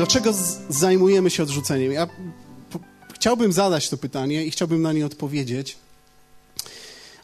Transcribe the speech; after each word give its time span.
Dlaczego 0.00 0.34
zajmujemy 0.68 1.30
się 1.30 1.42
odrzuceniem? 1.42 1.92
Ja 1.92 2.08
chciałbym 3.14 3.52
zadać 3.52 3.88
to 3.88 3.96
pytanie 3.96 4.44
i 4.44 4.50
chciałbym 4.50 4.82
na 4.82 4.92
nie 4.92 5.06
odpowiedzieć. 5.06 5.76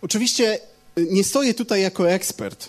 Oczywiście 0.02 0.58
y, 0.98 1.06
nie 1.10 1.24
stoję 1.24 1.54
tutaj 1.54 1.82
jako 1.82 2.10
ekspert. 2.10 2.68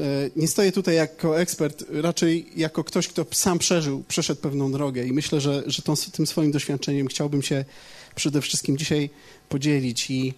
Y, 0.00 0.30
nie 0.36 0.48
stoję 0.48 0.72
tutaj 0.72 0.94
jako 0.94 1.40
ekspert, 1.40 1.84
raczej 1.90 2.50
jako 2.56 2.84
ktoś, 2.84 3.08
kto 3.08 3.26
sam 3.30 3.58
przeżył, 3.58 4.04
przeszedł 4.08 4.40
pewną 4.40 4.72
drogę 4.72 5.04
i 5.04 5.12
myślę, 5.12 5.40
że, 5.40 5.62
że 5.66 5.82
tą, 5.82 5.94
tym 6.12 6.26
swoim 6.26 6.50
doświadczeniem 6.50 7.06
chciałbym 7.06 7.42
się 7.42 7.64
przede 8.14 8.40
wszystkim 8.40 8.78
dzisiaj 8.78 9.10
podzielić 9.48 10.10
i, 10.10 10.34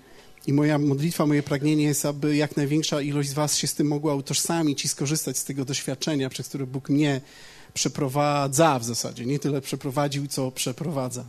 i 0.46 0.52
moja 0.52 0.78
modlitwa, 0.78 1.26
moje 1.26 1.42
pragnienie 1.42 1.84
jest, 1.84 2.06
aby 2.06 2.36
jak 2.36 2.56
największa 2.56 3.00
ilość 3.00 3.28
z 3.28 3.32
was 3.32 3.56
się 3.56 3.66
z 3.66 3.74
tym 3.74 3.86
mogła 3.86 4.14
utożsamić 4.14 4.84
i 4.84 4.88
skorzystać 4.88 5.38
z 5.38 5.44
tego 5.44 5.64
doświadczenia, 5.64 6.30
przez 6.30 6.48
które 6.48 6.66
Bóg 6.66 6.88
mnie 6.88 7.20
przeprowadza 7.74 8.78
w 8.78 8.84
zasadzie. 8.84 9.26
Nie 9.26 9.38
tyle 9.38 9.60
przeprowadził, 9.60 10.26
co 10.26 10.50
przeprowadza. 10.50 11.24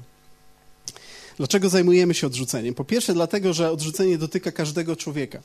Dlaczego 1.37 1.69
zajmujemy 1.69 2.13
się 2.13 2.27
odrzuceniem? 2.27 2.73
Po 2.73 2.85
pierwsze, 2.85 3.13
dlatego, 3.13 3.53
że 3.53 3.71
odrzucenie 3.71 4.17
dotyka 4.17 4.51
każdego 4.51 4.95
człowieka. 4.95 5.41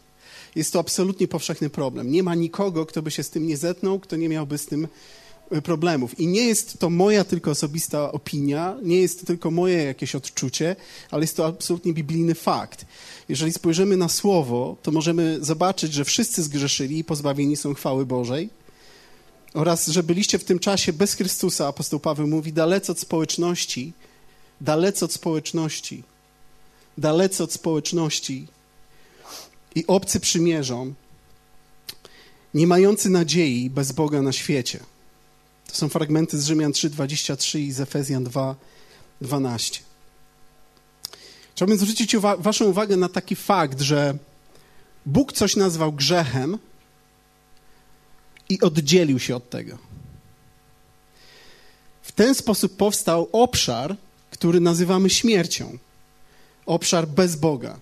Jest 0.54 0.72
to 0.72 0.78
absolutnie 0.78 1.28
powszechny 1.28 1.70
problem. 1.70 2.10
Nie 2.10 2.22
ma 2.22 2.34
nikogo, 2.34 2.86
kto 2.86 3.02
by 3.02 3.10
się 3.10 3.22
z 3.22 3.30
tym 3.30 3.46
nie 3.46 3.56
zetknął, 3.56 4.00
kto 4.00 4.16
nie 4.16 4.28
miałby 4.28 4.58
z 4.58 4.66
tym 4.66 4.88
e, 5.50 5.62
problemów. 5.62 6.20
I 6.20 6.26
nie 6.26 6.46
jest 6.46 6.78
to 6.78 6.90
moja 6.90 7.24
tylko 7.24 7.50
osobista 7.50 8.12
opinia, 8.12 8.76
nie 8.82 9.00
jest 9.00 9.20
to 9.20 9.26
tylko 9.26 9.50
moje 9.50 9.84
jakieś 9.84 10.14
odczucie, 10.14 10.76
ale 11.10 11.22
jest 11.22 11.36
to 11.36 11.46
absolutnie 11.46 11.92
biblijny 11.92 12.34
fakt. 12.34 12.86
Jeżeli 13.28 13.52
spojrzymy 13.52 13.96
na 13.96 14.08
słowo, 14.08 14.76
to 14.82 14.90
możemy 14.90 15.38
zobaczyć, 15.40 15.92
że 15.92 16.04
wszyscy 16.04 16.42
zgrzeszyli 16.42 16.98
i 16.98 17.04
pozbawieni 17.04 17.56
są 17.56 17.74
chwały 17.74 18.06
Bożej 18.06 18.48
oraz 19.54 19.86
że 19.86 20.02
byliście 20.02 20.38
w 20.38 20.44
tym 20.44 20.58
czasie 20.58 20.92
bez 20.92 21.14
Chrystusa, 21.14 21.66
apostoł 21.68 22.00
Paweł 22.00 22.26
mówi, 22.26 22.52
dalece 22.52 22.92
od 22.92 23.00
społeczności, 23.00 23.92
dalece 24.60 25.04
od 25.04 25.12
społeczności, 25.12 26.02
dalece 26.98 27.44
od 27.44 27.52
społeczności 27.52 28.46
i 29.74 29.86
obcy 29.86 30.20
przymierzom, 30.20 30.94
nie 32.54 32.66
mający 32.66 33.10
nadziei 33.10 33.70
bez 33.70 33.92
Boga 33.92 34.22
na 34.22 34.32
świecie. 34.32 34.80
To 35.68 35.74
są 35.74 35.88
fragmenty 35.88 36.40
z 36.40 36.46
Rzymian 36.46 36.72
3:23 36.72 37.58
i 37.58 37.72
z 37.72 37.80
Efezjan 37.80 38.24
2:12. 38.24 39.80
Chciałbym 41.54 41.78
zwrócić 41.78 42.14
uwa 42.14 42.36
waszą 42.36 42.64
uwagę 42.64 42.96
na 42.96 43.08
taki 43.08 43.36
fakt, 43.36 43.80
że 43.80 44.18
Bóg 45.06 45.32
coś 45.32 45.56
nazwał 45.56 45.92
grzechem, 45.92 46.58
i 48.48 48.60
oddzielił 48.60 49.18
się 49.18 49.36
od 49.36 49.50
tego. 49.50 49.78
W 52.02 52.12
ten 52.12 52.34
sposób 52.34 52.76
powstał 52.76 53.28
obszar, 53.32 53.96
który 54.30 54.60
nazywamy 54.60 55.10
śmiercią. 55.10 55.78
Obszar 56.66 57.08
bez 57.08 57.36
Boga. 57.36 57.80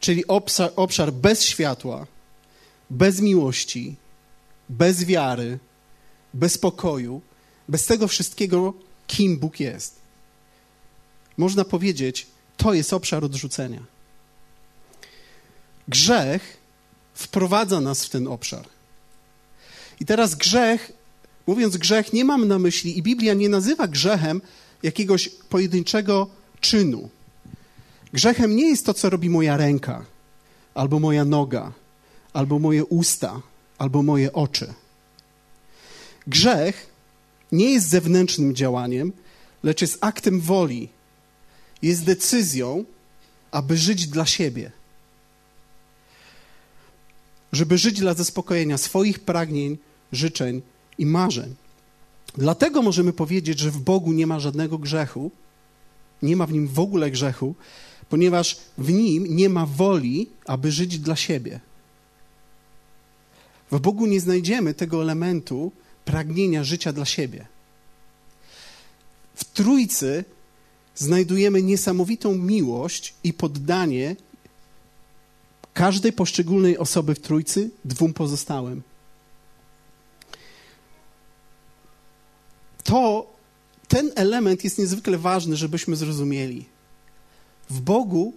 Czyli 0.00 0.26
obszar, 0.26 0.72
obszar 0.76 1.12
bez 1.12 1.44
światła, 1.44 2.06
bez 2.90 3.20
miłości, 3.20 3.96
bez 4.68 5.04
wiary, 5.04 5.58
bez 6.34 6.58
pokoju, 6.58 7.20
bez 7.68 7.86
tego 7.86 8.08
wszystkiego, 8.08 8.74
kim 9.06 9.38
Bóg 9.38 9.60
jest. 9.60 9.96
Można 11.36 11.64
powiedzieć, 11.64 12.26
to 12.56 12.74
jest 12.74 12.92
obszar 12.92 13.24
odrzucenia. 13.24 13.82
Grzech 15.88 16.56
wprowadza 17.14 17.80
nas 17.80 18.04
w 18.04 18.10
ten 18.10 18.28
obszar. 18.28 18.75
I 20.00 20.04
teraz 20.04 20.34
grzech, 20.34 20.92
mówiąc 21.46 21.76
grzech, 21.76 22.12
nie 22.12 22.24
mam 22.24 22.48
na 22.48 22.58
myśli, 22.58 22.98
i 22.98 23.02
Biblia 23.02 23.34
nie 23.34 23.48
nazywa 23.48 23.88
grzechem 23.88 24.42
jakiegoś 24.82 25.28
pojedynczego 25.28 26.28
czynu. 26.60 27.08
Grzechem 28.12 28.56
nie 28.56 28.68
jest 28.68 28.86
to, 28.86 28.94
co 28.94 29.10
robi 29.10 29.30
moja 29.30 29.56
ręka, 29.56 30.04
albo 30.74 31.00
moja 31.00 31.24
noga, 31.24 31.72
albo 32.32 32.58
moje 32.58 32.84
usta, 32.84 33.42
albo 33.78 34.02
moje 34.02 34.32
oczy. 34.32 34.74
Grzech 36.26 36.86
nie 37.52 37.70
jest 37.70 37.88
zewnętrznym 37.88 38.54
działaniem, 38.54 39.12
lecz 39.62 39.80
jest 39.80 39.98
aktem 40.00 40.40
woli. 40.40 40.88
Jest 41.82 42.04
decyzją, 42.04 42.84
aby 43.50 43.76
żyć 43.76 44.06
dla 44.06 44.26
siebie 44.26 44.70
żeby 47.56 47.78
żyć 47.78 48.00
dla 48.00 48.14
zaspokojenia 48.14 48.78
swoich 48.78 49.20
pragnień, 49.20 49.78
życzeń 50.12 50.62
i 50.98 51.06
marzeń. 51.06 51.54
Dlatego 52.36 52.82
możemy 52.82 53.12
powiedzieć, 53.12 53.58
że 53.58 53.70
w 53.70 53.78
Bogu 53.78 54.12
nie 54.12 54.26
ma 54.26 54.40
żadnego 54.40 54.78
grzechu, 54.78 55.30
nie 56.22 56.36
ma 56.36 56.46
w 56.46 56.52
nim 56.52 56.68
w 56.68 56.80
ogóle 56.80 57.10
grzechu, 57.10 57.54
ponieważ 58.08 58.58
w 58.78 58.92
nim 58.92 59.26
nie 59.36 59.48
ma 59.48 59.66
woli, 59.66 60.28
aby 60.46 60.72
żyć 60.72 60.98
dla 60.98 61.16
siebie. 61.16 61.60
W 63.70 63.80
Bogu 63.80 64.06
nie 64.06 64.20
znajdziemy 64.20 64.74
tego 64.74 65.02
elementu 65.02 65.72
pragnienia 66.04 66.64
życia 66.64 66.92
dla 66.92 67.04
siebie. 67.04 67.46
W 69.34 69.44
Trójcy 69.44 70.24
znajdujemy 70.94 71.62
niesamowitą 71.62 72.34
miłość 72.38 73.14
i 73.24 73.32
poddanie 73.32 74.16
każdej 75.76 76.12
poszczególnej 76.12 76.78
osoby 76.78 77.14
w 77.14 77.20
Trójcy 77.20 77.70
dwóm 77.84 78.12
pozostałym. 78.12 78.82
To 82.84 83.26
ten 83.88 84.10
element 84.14 84.64
jest 84.64 84.78
niezwykle 84.78 85.18
ważny, 85.18 85.56
żebyśmy 85.56 85.96
zrozumieli. 85.96 86.64
W 87.70 87.80
Bogu 87.80 88.34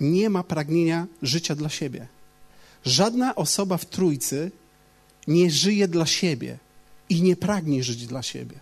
nie 0.00 0.30
ma 0.30 0.42
pragnienia 0.42 1.06
życia 1.22 1.54
dla 1.54 1.68
siebie. 1.68 2.08
Żadna 2.84 3.34
osoba 3.34 3.76
w 3.76 3.86
Trójcy 3.86 4.50
nie 5.26 5.50
żyje 5.50 5.88
dla 5.88 6.06
siebie 6.06 6.58
i 7.08 7.22
nie 7.22 7.36
pragnie 7.36 7.82
żyć 7.82 8.06
dla 8.06 8.22
siebie. 8.22 8.56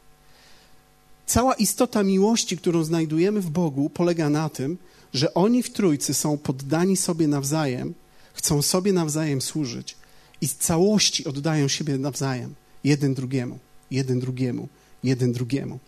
Cała 1.27 1.55
istota 1.55 2.03
miłości, 2.03 2.57
którą 2.57 2.85
znajdujemy 2.85 3.41
w 3.41 3.51
Bogu, 3.51 3.91
polega 3.91 4.31
na 4.31 4.49
tym, 4.49 4.79
że 5.15 5.35
oni 5.35 5.63
w 5.63 5.71
Trójcy 5.71 6.15
są 6.15 6.39
poddani 6.39 6.97
sobie 6.97 7.29
nawzajem 7.29 7.95
chcą 8.41 8.63
sobie 8.63 8.93
nawzajem 8.93 9.41
służyć 9.41 9.97
i 10.41 10.49
z 10.49 10.55
całości 10.57 11.25
oddają 11.25 11.69
siebie 11.69 11.99
nawzajem, 11.99 12.55
jeden 12.85 13.15
drugiemu, 13.15 13.59
jeden 13.91 14.21
drugiemu, 14.21 14.69
jeden 15.05 15.33
drugiemu. 15.33 15.79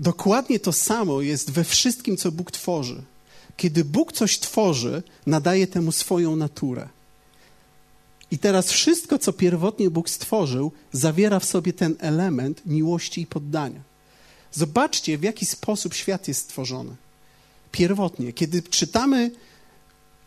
Dokładnie 0.00 0.60
to 0.60 0.72
samo 0.72 1.20
jest 1.20 1.50
we 1.50 1.64
wszystkim, 1.64 2.16
co 2.16 2.32
Bóg 2.32 2.50
tworzy. 2.50 3.02
Kiedy 3.56 3.84
Bóg 3.84 4.12
coś 4.12 4.38
tworzy, 4.38 5.02
nadaje 5.26 5.66
temu 5.66 5.92
swoją 5.92 6.36
naturę. 6.36 6.88
I 8.30 8.38
teraz 8.38 8.72
wszystko, 8.72 9.18
co 9.18 9.32
pierwotnie 9.32 9.90
Bóg 9.90 10.10
stworzył, 10.10 10.72
zawiera 10.92 11.40
w 11.40 11.44
sobie 11.44 11.72
ten 11.72 11.96
element 11.98 12.62
miłości 12.66 13.20
i 13.20 13.26
poddania. 13.26 13.80
Zobaczcie, 14.52 15.18
w 15.18 15.22
jaki 15.22 15.46
sposób 15.46 15.94
świat 15.94 16.28
jest 16.28 16.40
stworzony. 16.40 16.96
Pierwotnie, 17.72 18.32
kiedy 18.32 18.62
czytamy 18.62 19.30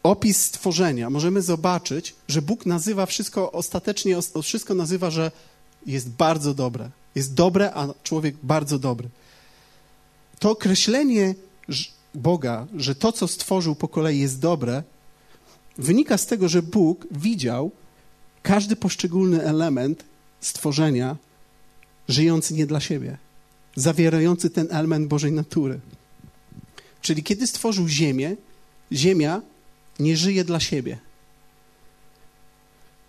opis 0.05 0.41
stworzenia, 0.41 1.09
możemy 1.09 1.41
zobaczyć, 1.41 2.15
że 2.27 2.41
Bóg 2.41 2.65
nazywa 2.65 3.05
wszystko 3.05 3.51
ostatecznie, 3.51 4.17
wszystko 4.43 4.73
nazywa, 4.73 5.09
że 5.09 5.31
jest 5.85 6.09
bardzo 6.09 6.53
dobre. 6.53 6.89
Jest 7.15 7.33
dobre, 7.33 7.73
a 7.73 7.87
człowiek 8.03 8.35
bardzo 8.43 8.79
dobry. 8.79 9.09
To 10.39 10.51
określenie 10.51 11.35
Boga, 12.15 12.67
że 12.75 12.95
to, 12.95 13.11
co 13.11 13.27
stworzył 13.27 13.75
po 13.75 13.87
kolei 13.87 14.19
jest 14.19 14.39
dobre, 14.39 14.83
wynika 15.77 16.17
z 16.17 16.25
tego, 16.25 16.49
że 16.49 16.61
Bóg 16.61 17.07
widział 17.11 17.71
każdy 18.43 18.75
poszczególny 18.75 19.43
element 19.43 20.03
stworzenia 20.41 21.17
żyjący 22.07 22.53
nie 22.53 22.65
dla 22.65 22.79
siebie, 22.79 23.17
zawierający 23.75 24.49
ten 24.49 24.67
element 24.71 25.07
Bożej 25.07 25.31
natury. 25.31 25.79
Czyli 27.01 27.23
kiedy 27.23 27.47
stworzył 27.47 27.87
Ziemię, 27.87 28.35
Ziemia 28.91 29.41
nie 29.99 30.17
żyje 30.17 30.43
dla 30.43 30.59
siebie. 30.59 30.97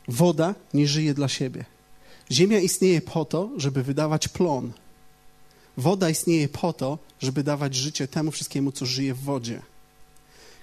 Woda 0.09 0.55
nie 0.75 0.87
żyje 0.87 1.15
dla 1.15 1.29
siebie. 1.29 1.65
Ziemia 2.31 2.59
istnieje 2.59 3.01
po 3.01 3.25
to, 3.25 3.51
żeby 3.57 3.83
wydawać 3.83 4.29
plon. 4.29 4.73
Woda 5.77 6.11
istnieje 6.11 6.49
po 6.49 6.73
to, 6.73 6.99
żeby 7.21 7.43
dawać 7.43 7.75
życie 7.75 8.09
temu 8.09 8.31
wszystkiemu, 8.31 8.73
co 8.73 8.87
żyje 8.87 9.15
w 9.15 9.21
wodzie. 9.21 9.63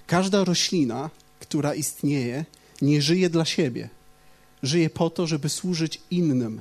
Każda 0.06 0.44
roślina, 0.44 1.10
która 1.40 1.74
istnieje, 1.74 2.44
nie 2.82 3.02
żyje 3.02 3.30
dla 3.30 3.44
siebie. 3.44 3.88
Żyje 4.62 4.90
po 4.90 5.10
to, 5.10 5.26
żeby 5.26 5.48
służyć 5.48 6.00
innym. 6.10 6.60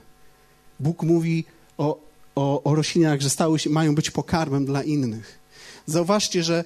Bóg 0.80 1.04
mówi 1.04 1.46
o, 1.78 2.00
o, 2.36 2.64
o 2.64 2.76
roślinach, 2.76 3.22
że 3.22 3.30
stały 3.30 3.60
się, 3.60 3.70
mają 3.70 3.96
być 3.96 4.12
pokarmem 4.12 4.66
dla 4.66 4.84
innych. 4.84 5.40
Zauważcie, 5.86 6.44
że 6.44 6.66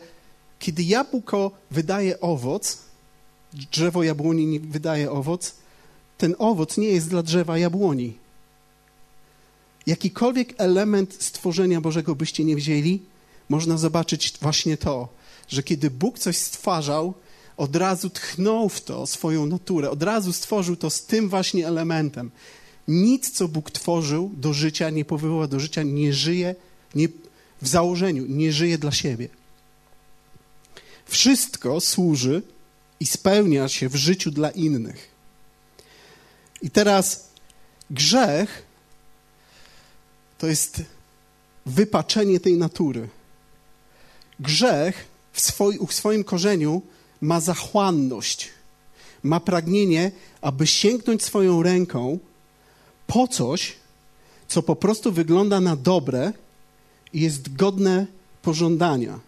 kiedy 0.59 0.83
jabłko 0.83 1.51
wydaje 1.71 2.19
owoc, 2.19 2.86
drzewo 3.53 4.03
jabłoni 4.03 4.45
nie 4.45 4.59
wydaje 4.59 5.11
owoc, 5.11 5.55
ten 6.17 6.35
owoc 6.37 6.77
nie 6.77 6.87
jest 6.87 7.09
dla 7.09 7.23
drzewa 7.23 7.57
jabłoni. 7.57 8.17
jakikolwiek 9.87 10.53
element 10.57 11.17
stworzenia 11.23 11.81
Bożego 11.81 12.15
byście 12.15 12.43
nie 12.43 12.55
wzięli, 12.55 13.01
można 13.49 13.77
zobaczyć 13.77 14.33
właśnie 14.41 14.77
to, 14.77 15.07
że 15.47 15.63
kiedy 15.63 15.89
Bóg 15.89 16.19
coś 16.19 16.37
stwarzał, 16.37 17.13
od 17.57 17.75
razu 17.75 18.09
tchnął 18.09 18.69
w 18.69 18.81
to 18.81 19.07
swoją 19.07 19.45
naturę, 19.45 19.89
od 19.89 20.03
razu 20.03 20.33
stworzył 20.33 20.75
to 20.75 20.89
z 20.89 21.05
tym 21.05 21.29
właśnie 21.29 21.67
elementem. 21.67 22.31
Nic, 22.87 23.31
co 23.31 23.47
Bóg 23.47 23.71
tworzył 23.71 24.31
do 24.33 24.53
życia, 24.53 24.89
nie 24.89 25.05
powoływa 25.05 25.47
do 25.47 25.59
życia, 25.59 25.83
nie 25.83 26.13
żyje 26.13 26.55
nie, 26.95 27.07
w 27.61 27.67
założeniu, 27.67 28.25
nie 28.27 28.53
żyje 28.53 28.77
dla 28.77 28.91
siebie. 28.91 29.29
Wszystko 31.05 31.81
służy 31.81 32.41
i 32.99 33.05
spełnia 33.05 33.69
się 33.69 33.89
w 33.89 33.95
życiu 33.95 34.31
dla 34.31 34.49
innych. 34.49 35.09
I 36.61 36.69
teraz 36.69 37.29
grzech 37.89 38.63
to 40.37 40.47
jest 40.47 40.81
wypaczenie 41.65 42.39
tej 42.39 42.57
natury. 42.57 43.09
Grzech 44.39 45.05
w, 45.33 45.41
swoi, 45.41 45.87
w 45.87 45.93
swoim 45.93 46.23
korzeniu 46.23 46.81
ma 47.21 47.39
zachłanność, 47.39 48.49
ma 49.23 49.39
pragnienie, 49.39 50.11
aby 50.41 50.67
sięgnąć 50.67 51.23
swoją 51.23 51.63
ręką 51.63 52.19
po 53.07 53.27
coś, 53.27 53.75
co 54.47 54.63
po 54.63 54.75
prostu 54.75 55.11
wygląda 55.11 55.59
na 55.59 55.75
dobre 55.75 56.33
i 57.13 57.21
jest 57.21 57.55
godne 57.55 58.05
pożądania. 58.41 59.19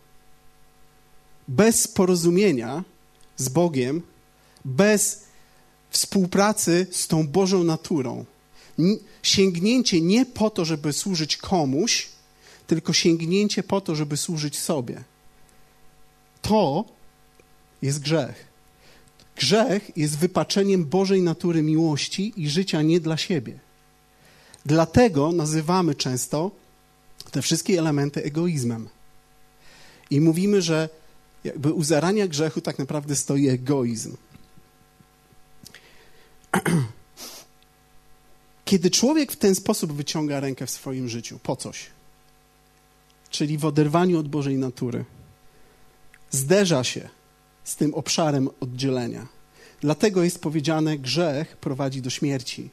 Bez 1.47 1.87
porozumienia 1.87 2.83
z 3.39 3.49
Bogiem, 3.49 4.01
bez 4.65 5.23
współpracy 5.89 6.87
z 6.91 7.07
tą 7.07 7.27
Bożą 7.27 7.63
naturą. 7.63 8.25
Sięgnięcie 9.23 10.01
nie 10.01 10.25
po 10.25 10.49
to, 10.49 10.65
żeby 10.65 10.93
służyć 10.93 11.37
komuś, 11.37 12.09
tylko 12.67 12.93
sięgnięcie 12.93 13.63
po 13.63 13.81
to, 13.81 13.95
żeby 13.95 14.17
służyć 14.17 14.59
sobie. 14.59 15.03
To 16.41 16.85
jest 17.81 17.99
grzech. 17.99 18.47
Grzech 19.35 19.97
jest 19.97 20.17
wypaczeniem 20.17 20.85
Bożej 20.85 21.21
natury 21.21 21.61
miłości 21.61 22.33
i 22.37 22.49
życia 22.49 22.81
nie 22.81 22.99
dla 22.99 23.17
siebie. 23.17 23.59
Dlatego 24.65 25.31
nazywamy 25.31 25.95
często 25.95 26.51
te 27.31 27.41
wszystkie 27.41 27.79
elementy 27.79 28.23
egoizmem. 28.23 28.89
I 30.09 30.21
mówimy, 30.21 30.61
że 30.61 30.89
jakby 31.43 31.73
u 31.73 31.83
zarania 31.83 32.27
grzechu 32.27 32.61
tak 32.61 32.79
naprawdę 32.79 33.15
stoi 33.15 33.47
egoizm. 33.47 34.17
Kiedy 38.65 38.89
człowiek 38.89 39.31
w 39.31 39.35
ten 39.35 39.55
sposób 39.55 39.93
wyciąga 39.93 40.39
rękę 40.39 40.65
w 40.65 40.71
swoim 40.71 41.09
życiu, 41.09 41.39
po 41.43 41.55
coś, 41.55 41.87
czyli 43.29 43.57
w 43.57 43.65
oderwaniu 43.65 44.19
od 44.19 44.27
Bożej 44.27 44.57
natury, 44.57 45.05
zderza 46.31 46.83
się 46.83 47.09
z 47.63 47.75
tym 47.75 47.93
obszarem 47.93 48.49
oddzielenia. 48.59 49.27
Dlatego 49.81 50.23
jest 50.23 50.41
powiedziane, 50.41 50.97
grzech 50.97 51.57
prowadzi 51.57 52.01
do 52.01 52.09
śmierci. 52.09 52.69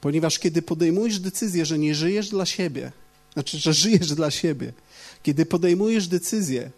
Ponieważ 0.00 0.38
kiedy 0.38 0.62
podejmujesz 0.62 1.20
decyzję, 1.20 1.66
że 1.66 1.78
nie 1.78 1.94
żyjesz 1.94 2.28
dla 2.28 2.46
siebie, 2.46 2.92
znaczy, 3.32 3.58
że 3.58 3.72
żyjesz 3.72 4.14
dla 4.14 4.30
siebie, 4.30 4.72
kiedy 5.22 5.46
podejmujesz 5.46 6.08
decyzję 6.08 6.70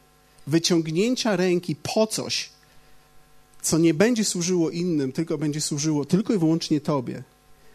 wyciągnięcia 0.47 1.37
ręki 1.37 1.77
po 1.77 2.07
coś, 2.07 2.51
co 3.63 3.79
nie 3.79 3.95
będzie 3.95 4.25
służyło 4.25 4.71
innym, 4.71 5.13
tylko 5.13 5.39
będzie 5.39 5.61
służyło 5.61 6.05
tylko 6.05 6.35
i 6.35 6.39
wyłącznie 6.39 6.81
Tobie, 6.81 7.23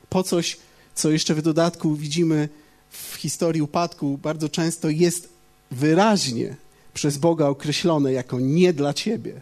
po 0.10 0.24
coś, 0.24 0.58
co 0.96 1.12
jeszcze 1.12 1.36
w 1.36 1.42
dodatku 1.42 1.96
widzimy 1.96 2.50
w 2.90 3.16
historii 3.16 3.62
upadku, 3.62 4.18
bardzo 4.18 4.50
często 4.50 4.90
jest 4.90 5.30
wyraźnie 5.72 6.56
przez 6.94 7.18
Boga 7.18 7.46
określone 7.48 8.14
jako 8.14 8.40
nie 8.40 8.74
dla 8.74 8.94
Ciebie. 8.94 9.42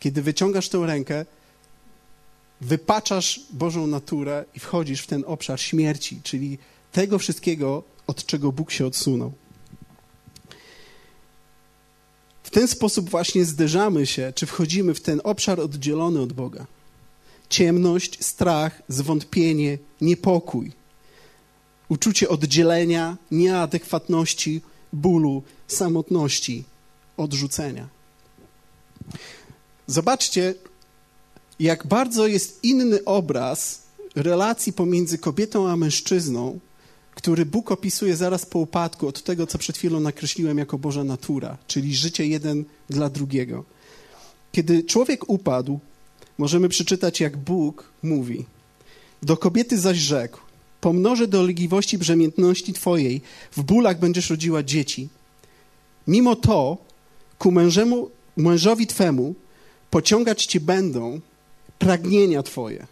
Kiedy 0.00 0.22
wyciągasz 0.22 0.68
tę 0.68 0.86
rękę, 0.86 1.26
wypaczasz 2.60 3.40
Bożą 3.50 3.86
naturę 3.86 4.44
i 4.54 4.60
wchodzisz 4.60 5.02
w 5.02 5.06
ten 5.06 5.24
obszar 5.26 5.60
śmierci, 5.60 6.20
czyli 6.22 6.58
tego 6.92 7.18
wszystkiego, 7.18 7.82
od 8.06 8.26
czego 8.26 8.52
Bóg 8.52 8.70
się 8.70 8.86
odsunął. 8.86 9.32
W 12.41 12.41
ten 12.52 12.68
sposób 12.68 13.10
właśnie 13.10 13.44
zderzamy 13.44 14.06
się, 14.06 14.32
czy 14.34 14.46
wchodzimy 14.46 14.94
w 14.94 15.00
ten 15.00 15.20
obszar 15.24 15.60
oddzielony 15.60 16.20
od 16.20 16.32
Boga. 16.32 16.66
Ciemność, 17.48 18.24
strach, 18.24 18.82
zwątpienie, 18.88 19.78
niepokój, 20.00 20.72
uczucie 21.88 22.28
oddzielenia, 22.28 23.16
nieadekwatności, 23.30 24.60
bólu, 24.92 25.42
samotności, 25.66 26.64
odrzucenia. 27.16 27.88
Zobaczcie, 29.86 30.54
jak 31.60 31.86
bardzo 31.86 32.26
jest 32.26 32.64
inny 32.64 33.04
obraz 33.04 33.82
relacji 34.16 34.72
pomiędzy 34.72 35.18
kobietą 35.18 35.68
a 35.68 35.76
mężczyzną, 35.76 36.58
który 37.14 37.46
Bóg 37.46 37.72
opisuje 37.72 38.16
zaraz 38.16 38.46
po 38.46 38.58
upadku 38.58 39.08
od 39.08 39.22
tego, 39.22 39.46
co 39.46 39.58
przed 39.58 39.76
chwilą 39.76 40.00
nakreśliłem 40.00 40.58
jako 40.58 40.78
Boża 40.78 41.04
natura, 41.04 41.58
czyli 41.66 41.96
życie 41.96 42.26
jeden 42.26 42.64
dla 42.90 43.08
drugiego. 43.10 43.64
Kiedy 44.52 44.84
człowiek 44.84 45.28
upadł, 45.28 45.80
możemy 46.38 46.68
przeczytać, 46.68 47.20
jak 47.20 47.36
Bóg 47.36 47.92
mówi. 48.02 48.44
Do 49.22 49.36
kobiety 49.36 49.78
zaś 49.78 49.98
rzekł, 49.98 50.38
pomnożę 50.80 51.26
dolegliwości 51.26 51.98
brzemiętności 51.98 52.72
Twojej, 52.72 53.20
w 53.52 53.62
bólach 53.62 53.98
będziesz 53.98 54.30
rodziła 54.30 54.62
dzieci. 54.62 55.08
Mimo 56.06 56.36
to 56.36 56.76
ku 57.38 57.50
mężemu, 57.50 58.10
mężowi 58.36 58.86
Twemu 58.86 59.34
pociągać 59.90 60.46
Cię 60.46 60.60
będą 60.60 61.20
pragnienia 61.78 62.42
Twoje. 62.42 62.86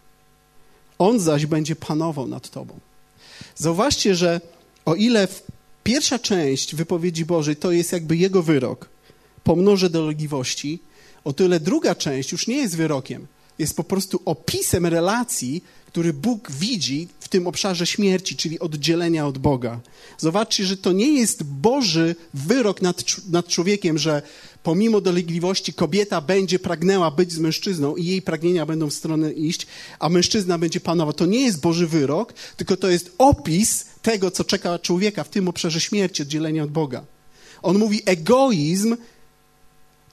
On 0.99 1.20
zaś 1.20 1.46
będzie 1.46 1.76
panował 1.76 2.26
nad 2.26 2.50
Tobą. 2.50 2.89
Zauważcie, 3.56 4.14
że 4.14 4.41
o 4.85 4.94
ile 4.94 5.29
pierwsza 5.85 6.19
część 6.19 6.75
wypowiedzi 6.75 7.25
Bożej 7.25 7.56
to 7.56 7.73
jest 7.73 7.93
jakby 7.93 8.17
Jego 8.17 8.43
wyrok, 8.43 8.88
pomnożę 9.45 9.90
dolegliwości, 9.90 10.78
o 11.25 11.33
tyle 11.33 11.61
druga 11.61 11.95
część 11.95 12.33
już 12.33 12.47
nie 12.47 12.57
jest 12.57 12.76
wyrokiem, 12.76 13.26
jest 13.59 13.76
po 13.76 13.85
prostu 13.85 14.23
opisem 14.25 14.87
relacji, 14.87 15.64
który 15.87 16.12
Bóg 16.12 16.50
widzi 16.50 17.09
w 17.21 17.28
tym 17.28 17.47
obszarze 17.47 17.87
śmierci, 17.87 18.37
czyli 18.37 18.59
oddzielenia 18.59 19.26
od 19.26 19.38
Boga. 19.38 19.80
Zobaczcie, 20.19 20.64
że 20.64 20.76
to 20.76 20.92
nie 20.92 21.12
jest 21.12 21.42
Boży 21.42 22.16
wyrok 22.35 22.83
nad, 22.83 23.02
nad 23.30 23.49
człowiekiem, 23.49 23.99
że 23.99 24.23
pomimo 24.62 25.00
dolegliwości 25.00 25.73
kobieta 25.73 26.21
będzie 26.21 26.59
pragnęła 26.59 27.11
być 27.11 27.33
z 27.33 27.38
mężczyzną 27.38 27.97
i 27.97 28.05
jej 28.05 28.23
pragnienia 28.23 28.67
będą 28.67 28.90
w 28.90 28.95
stronę 28.95 29.33
iść, 29.33 29.67
a 29.99 30.09
mężczyzna 30.09 30.59
będzie 30.59 30.81
panował. 30.81 31.12
To 31.12 31.26
nie 31.26 31.40
jest 31.40 31.61
Boży 31.61 31.87
wyrok, 31.87 32.33
tylko 32.57 32.76
to 32.76 32.90
jest 32.90 33.12
opis 33.19 33.87
tego, 34.02 34.31
co 34.31 34.45
czeka 34.45 34.79
człowieka 34.79 35.25
w 35.25 35.29
tym 35.29 35.49
obszarze 35.49 35.81
śmierci, 35.81 36.23
oddzielenia 36.23 36.64
od 36.64 36.71
Boga. 36.71 37.05
On 37.62 37.79
mówi, 37.79 38.02
egoizm 38.05 38.97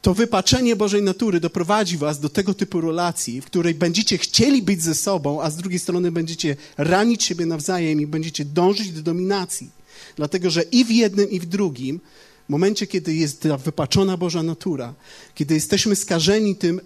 to 0.01 0.13
wypaczenie 0.13 0.75
Bożej 0.75 1.01
natury 1.01 1.39
doprowadzi 1.39 1.97
was 1.97 2.19
do 2.19 2.29
tego 2.29 2.53
typu 2.53 2.81
relacji, 2.81 3.41
w 3.41 3.45
której 3.45 3.73
będziecie 3.73 4.17
chcieli 4.17 4.61
być 4.61 4.83
ze 4.83 4.95
sobą, 4.95 5.41
a 5.41 5.49
z 5.49 5.55
drugiej 5.55 5.79
strony 5.79 6.11
będziecie 6.11 6.55
ranić 6.77 7.23
siebie 7.23 7.45
nawzajem 7.45 8.01
i 8.01 8.07
będziecie 8.07 8.45
dążyć 8.45 8.91
do 8.91 9.01
dominacji. 9.01 9.69
Dlatego, 10.15 10.49
że 10.49 10.61
i 10.61 10.85
w 10.85 10.91
jednym, 10.91 11.29
i 11.29 11.39
w 11.39 11.45
drugim, 11.45 11.99
w 12.47 12.49
momencie, 12.49 12.87
kiedy 12.87 13.13
jest 13.13 13.41
ta 13.41 13.57
wypaczona 13.57 14.17
Boża 14.17 14.43
natura, 14.43 14.93
kiedy 15.35 15.53
jesteśmy 15.53 15.95
skażeni 15.95 16.55
tym, 16.55 16.81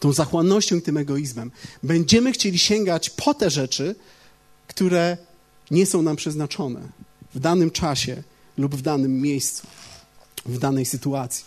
tą 0.00 0.12
zachłannością 0.12 0.76
i 0.76 0.82
tym 0.82 0.96
egoizmem, 0.96 1.50
będziemy 1.82 2.32
chcieli 2.32 2.58
sięgać 2.58 3.10
po 3.10 3.34
te 3.34 3.50
rzeczy, 3.50 3.94
które 4.66 5.16
nie 5.70 5.86
są 5.86 6.02
nam 6.02 6.16
przeznaczone 6.16 6.88
w 7.34 7.38
danym 7.38 7.70
czasie 7.70 8.22
lub 8.58 8.76
w 8.76 8.82
danym 8.82 9.20
miejscu, 9.20 9.66
w 10.46 10.58
danej 10.58 10.86
sytuacji. 10.86 11.44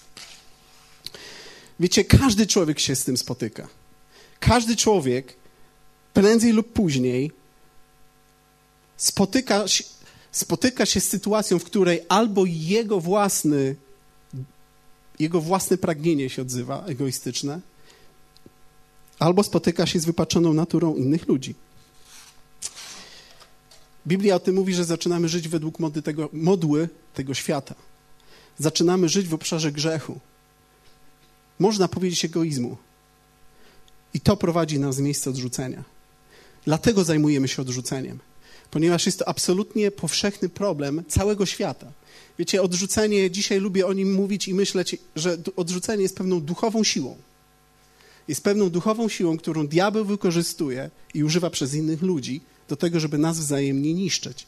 Wiecie, 1.80 2.06
każdy 2.06 2.48
człowiek 2.48 2.80
się 2.80 2.96
z 2.96 3.04
tym 3.04 3.18
spotyka. 3.18 3.68
Każdy 4.40 4.76
człowiek 4.76 5.36
prędzej 6.14 6.52
lub 6.52 6.74
później 6.74 7.32
spotyka 8.98 9.68
się, 9.68 9.84
spotyka 10.34 10.86
się 10.86 11.02
z 11.02 11.10
sytuacją, 11.10 11.60
w 11.60 11.64
której 11.64 12.02
albo 12.10 12.46
jego 12.46 13.00
własny, 13.00 13.76
jego 15.20 15.42
własne 15.42 15.78
pragnienie 15.78 16.30
się 16.30 16.42
odzywa, 16.42 16.86
egoistyczne, 16.86 17.62
albo 19.20 19.44
spotyka 19.44 19.86
się 19.86 20.00
z 20.00 20.06
wypaczoną 20.06 20.54
naturą 20.54 20.96
innych 20.96 21.28
ludzi. 21.28 21.56
Biblia 24.08 24.36
o 24.36 24.40
tym 24.40 24.56
mówi, 24.56 24.74
że 24.74 24.86
zaczynamy 24.86 25.30
żyć 25.30 25.48
według 25.48 25.80
mody 25.80 26.02
tego, 26.02 26.30
modły 26.34 26.90
tego 27.14 27.34
świata. 27.34 27.76
Zaczynamy 28.60 29.10
żyć 29.10 29.28
w 29.28 29.34
obszarze 29.34 29.72
grzechu 29.72 30.20
można 31.60 31.88
powiedzieć 31.88 32.26
egoizmu. 32.26 32.78
I 34.14 34.20
to 34.20 34.38
prowadzi 34.38 34.80
nas 34.80 34.96
z 34.96 35.00
miejsca 35.00 35.30
odrzucenia. 35.30 35.84
Dlatego 36.66 37.04
zajmujemy 37.04 37.48
się 37.48 37.62
odrzuceniem. 37.62 38.20
Ponieważ 38.74 39.06
jest 39.06 39.20
to 39.20 39.28
absolutnie 39.28 39.92
powszechny 39.92 40.50
problem 40.50 41.04
całego 41.08 41.46
świata. 41.46 41.92
Wiecie, 42.40 42.62
odrzucenie, 42.62 43.32
dzisiaj 43.32 43.60
lubię 43.60 43.88
o 43.88 43.94
nim 43.94 44.14
mówić 44.14 44.48
i 44.48 44.54
myśleć, 44.54 44.98
że 45.16 45.38
odrzucenie 45.56 46.04
jest 46.04 46.18
pewną 46.18 46.42
duchową 46.42 46.84
siłą. 46.84 47.18
Jest 48.28 48.44
pewną 48.44 48.70
duchową 48.70 49.10
siłą, 49.10 49.38
którą 49.38 49.68
diabeł 49.68 50.06
wykorzystuje 50.06 50.90
i 51.14 51.24
używa 51.24 51.50
przez 51.50 51.74
innych 51.74 52.02
ludzi 52.02 52.42
do 52.70 52.76
tego, 52.76 53.00
żeby 53.00 53.18
nas 53.18 53.40
wzajemnie 53.40 53.94
niszczyć. 53.94 54.46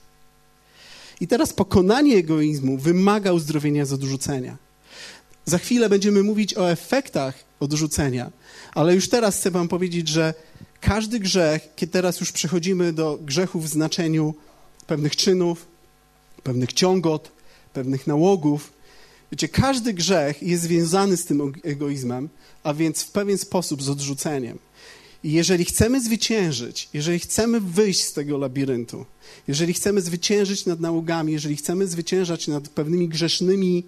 I 1.21 1.27
teraz 1.27 1.53
pokonanie 1.53 2.17
egoizmu 2.17 2.77
wymaga 2.77 3.33
uzdrowienia 3.33 3.85
z 3.85 3.93
odrzucenia. 3.93 4.57
Za 5.45 5.57
chwilę 5.57 5.89
będziemy 5.89 6.23
mówić 6.23 6.57
o 6.57 6.71
efektach 6.71 7.43
odrzucenia, 7.59 8.31
ale 8.73 8.95
już 8.95 9.09
teraz 9.09 9.37
chcę 9.37 9.51
Wam 9.51 9.67
powiedzieć, 9.67 10.07
że 10.07 10.33
każdy 10.85 11.19
grzech, 11.19 11.67
kiedy 11.75 11.91
teraz 11.91 12.19
już 12.19 12.31
przechodzimy 12.31 12.93
do 12.93 13.19
grzechów 13.21 13.65
w 13.65 13.67
znaczeniu 13.67 14.33
pewnych 14.87 15.15
czynów, 15.15 15.67
pewnych 16.43 16.73
ciągot, 16.73 17.31
pewnych 17.73 18.07
nałogów, 18.07 18.73
wiecie, 19.31 19.47
każdy 19.47 19.93
grzech 19.93 20.43
jest 20.43 20.63
związany 20.63 21.17
z 21.17 21.25
tym 21.25 21.53
egoizmem, 21.63 22.29
a 22.63 22.73
więc 22.73 23.03
w 23.03 23.11
pewien 23.11 23.37
sposób 23.37 23.83
z 23.83 23.89
odrzuceniem. 23.89 24.59
I 25.23 25.31
jeżeli 25.31 25.65
chcemy 25.65 26.01
zwyciężyć, 26.01 26.89
jeżeli 26.93 27.19
chcemy 27.19 27.59
wyjść 27.61 28.03
z 28.03 28.13
tego 28.13 28.37
labiryntu, 28.37 29.05
jeżeli 29.47 29.73
chcemy 29.73 30.01
zwyciężyć 30.01 30.65
nad 30.65 30.79
nałogami, 30.79 31.33
jeżeli 31.33 31.55
chcemy 31.55 31.87
zwyciężać 31.87 32.47
nad 32.47 32.69
pewnymi 32.69 33.09
grzesznymi 33.09 33.83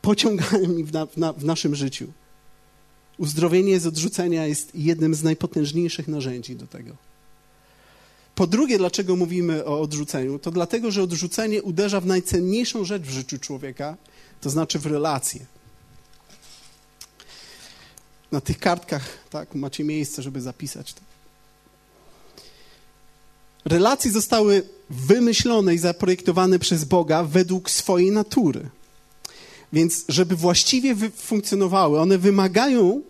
pociągami 0.00 0.84
w, 0.84 0.92
na, 0.92 1.06
w, 1.06 1.16
na, 1.16 1.32
w 1.32 1.44
naszym 1.44 1.74
życiu, 1.74 2.12
uzdrowienie 3.22 3.80
z 3.80 3.86
odrzucenia 3.86 4.46
jest 4.46 4.74
jednym 4.74 5.14
z 5.14 5.22
najpotężniejszych 5.22 6.08
narzędzi 6.08 6.56
do 6.56 6.66
tego. 6.66 6.96
Po 8.34 8.46
drugie, 8.46 8.78
dlaczego 8.78 9.16
mówimy 9.16 9.64
o 9.64 9.80
odrzuceniu? 9.80 10.38
To 10.38 10.50
dlatego, 10.50 10.90
że 10.90 11.02
odrzucenie 11.02 11.62
uderza 11.62 12.00
w 12.00 12.06
najcenniejszą 12.06 12.84
rzecz 12.84 13.02
w 13.02 13.10
życiu 13.10 13.38
człowieka, 13.38 13.96
to 14.40 14.50
znaczy 14.50 14.78
w 14.78 14.86
relacje. 14.86 15.46
Na 18.32 18.40
tych 18.40 18.58
kartkach 18.58 19.18
tak, 19.30 19.54
macie 19.54 19.84
miejsce, 19.84 20.22
żeby 20.22 20.40
zapisać 20.40 20.94
to. 20.94 21.00
Relacje 23.64 24.10
zostały 24.10 24.62
wymyślone 24.90 25.74
i 25.74 25.78
zaprojektowane 25.78 26.58
przez 26.58 26.84
Boga 26.84 27.24
według 27.24 27.70
swojej 27.70 28.10
natury. 28.10 28.68
Więc, 29.72 30.04
żeby 30.08 30.36
właściwie 30.36 31.10
funkcjonowały, 31.16 32.00
one 32.00 32.18
wymagają 32.18 33.02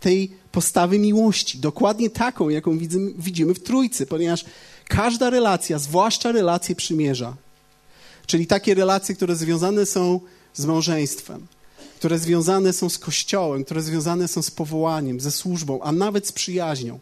tej 0.00 0.30
postawy 0.52 0.98
miłości, 0.98 1.58
dokładnie 1.58 2.10
taką, 2.10 2.48
jaką 2.48 2.78
widzimy 3.18 3.54
w 3.54 3.62
Trójcy, 3.62 4.06
ponieważ 4.06 4.44
każda 4.88 5.30
relacja, 5.30 5.78
zwłaszcza 5.78 6.32
relacje 6.32 6.74
przymierza, 6.74 7.36
czyli 8.26 8.46
takie 8.46 8.74
relacje, 8.74 9.14
które 9.14 9.36
związane 9.36 9.86
są 9.86 10.20
z 10.54 10.66
małżeństwem, 10.66 11.46
które 11.96 12.18
związane 12.18 12.72
są 12.72 12.88
z 12.88 12.98
Kościołem, 12.98 13.64
które 13.64 13.82
związane 13.82 14.28
są 14.28 14.42
z 14.42 14.50
powołaniem, 14.50 15.20
ze 15.20 15.30
służbą, 15.30 15.80
a 15.82 15.92
nawet 15.92 16.26
z 16.26 16.32
przyjaźnią. 16.32 16.98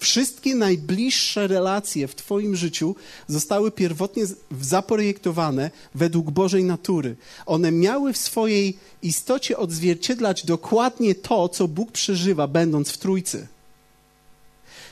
Wszystkie 0.00 0.54
najbliższe 0.54 1.46
relacje 1.46 2.08
w 2.08 2.14
Twoim 2.14 2.56
życiu 2.56 2.96
zostały 3.28 3.70
pierwotnie 3.70 4.22
zaprojektowane 4.60 5.70
według 5.94 6.30
Bożej 6.30 6.64
natury. 6.64 7.16
One 7.46 7.72
miały 7.72 8.12
w 8.12 8.16
swojej 8.18 8.76
istocie 9.02 9.56
odzwierciedlać 9.56 10.46
dokładnie 10.46 11.14
to, 11.14 11.48
co 11.48 11.68
Bóg 11.68 11.92
przeżywa, 11.92 12.46
będąc 12.46 12.90
w 12.90 12.98
Trójcy. 12.98 13.46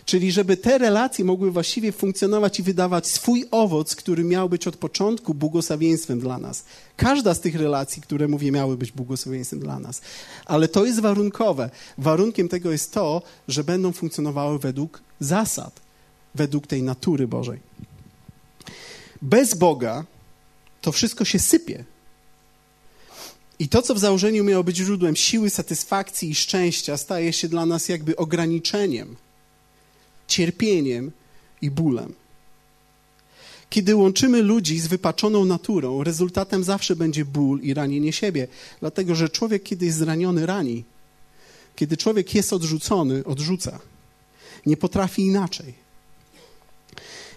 Czyli 0.09 0.33
żeby 0.33 0.57
te 0.57 0.79
relacje 0.79 1.25
mogły 1.25 1.50
właściwie 1.50 1.93
funkcjonować 1.93 2.61
i 2.61 2.62
wydawać 2.62 3.07
swój 3.07 3.45
owoc, 3.50 3.97
który 3.97 4.25
miał 4.25 4.49
być 4.49 4.67
od 4.67 4.77
początku 4.77 5.35
błogosławieństwem 5.35 6.21
dla 6.21 6.38
nas. 6.38 6.65
Każda 6.97 7.35
z 7.35 7.41
tych 7.41 7.55
relacji, 7.55 8.03
które 8.03 8.29
mówię, 8.29 8.53
miały 8.53 8.77
być 8.77 8.93
błogosławieństwem 8.93 9.61
dla 9.61 9.79
nas. 9.79 10.00
Ale 10.47 10.69
to 10.69 10.85
jest 10.85 11.00
warunkowe. 11.00 11.71
Warunkiem 11.99 12.49
tego 12.49 12.73
jest 12.73 12.93
to, 12.93 13.23
że 13.49 13.65
będą 13.65 13.93
funkcjonowały 13.93 14.59
według 14.59 15.03
zasad, 15.21 15.81
według 16.35 16.67
tej 16.67 16.83
natury 16.83 17.29
Bożej. 17.29 17.61
Bez 19.23 19.55
Boga 19.55 20.05
to 20.81 20.93
wszystko 20.93 21.25
się 21.25 21.38
sypie. 21.38 21.85
I 23.59 23.69
to, 23.69 23.83
co 23.83 23.95
w 23.95 23.99
założeniu 23.99 24.45
miało 24.45 24.65
być 24.65 24.77
źródłem 24.77 25.17
siły, 25.17 25.50
satysfakcji 25.50 26.31
i 26.31 26.35
szczęścia, 26.35 26.97
staje 26.97 27.33
się 27.33 27.49
dla 27.49 27.67
nas 27.67 27.88
jakby 27.88 28.17
ograniczeniem 28.17 29.17
cierpieniem 30.28 31.12
i 31.62 31.70
bólem. 31.70 32.14
Kiedy 33.70 33.97
łączymy 33.97 34.42
ludzi 34.42 34.78
z 34.78 34.87
wypaczoną 34.87 35.44
naturą, 35.44 36.04
rezultatem 36.04 36.64
zawsze 36.64 36.97
będzie 36.97 37.25
ból 37.25 37.61
i 37.61 37.75
ranienie 37.75 38.12
siebie, 38.12 38.49
dlatego 38.80 39.14
że 39.14 39.28
człowiek, 39.28 39.62
kiedy 39.62 39.87
jest 39.87 39.99
zraniony, 39.99 40.47
rani. 40.47 40.85
Kiedy 41.76 41.97
człowiek 41.97 42.35
jest 42.35 42.52
odrzucony, 42.52 43.25
odrzuca. 43.25 43.78
Nie 44.66 44.76
potrafi 44.76 45.23
inaczej. 45.23 45.75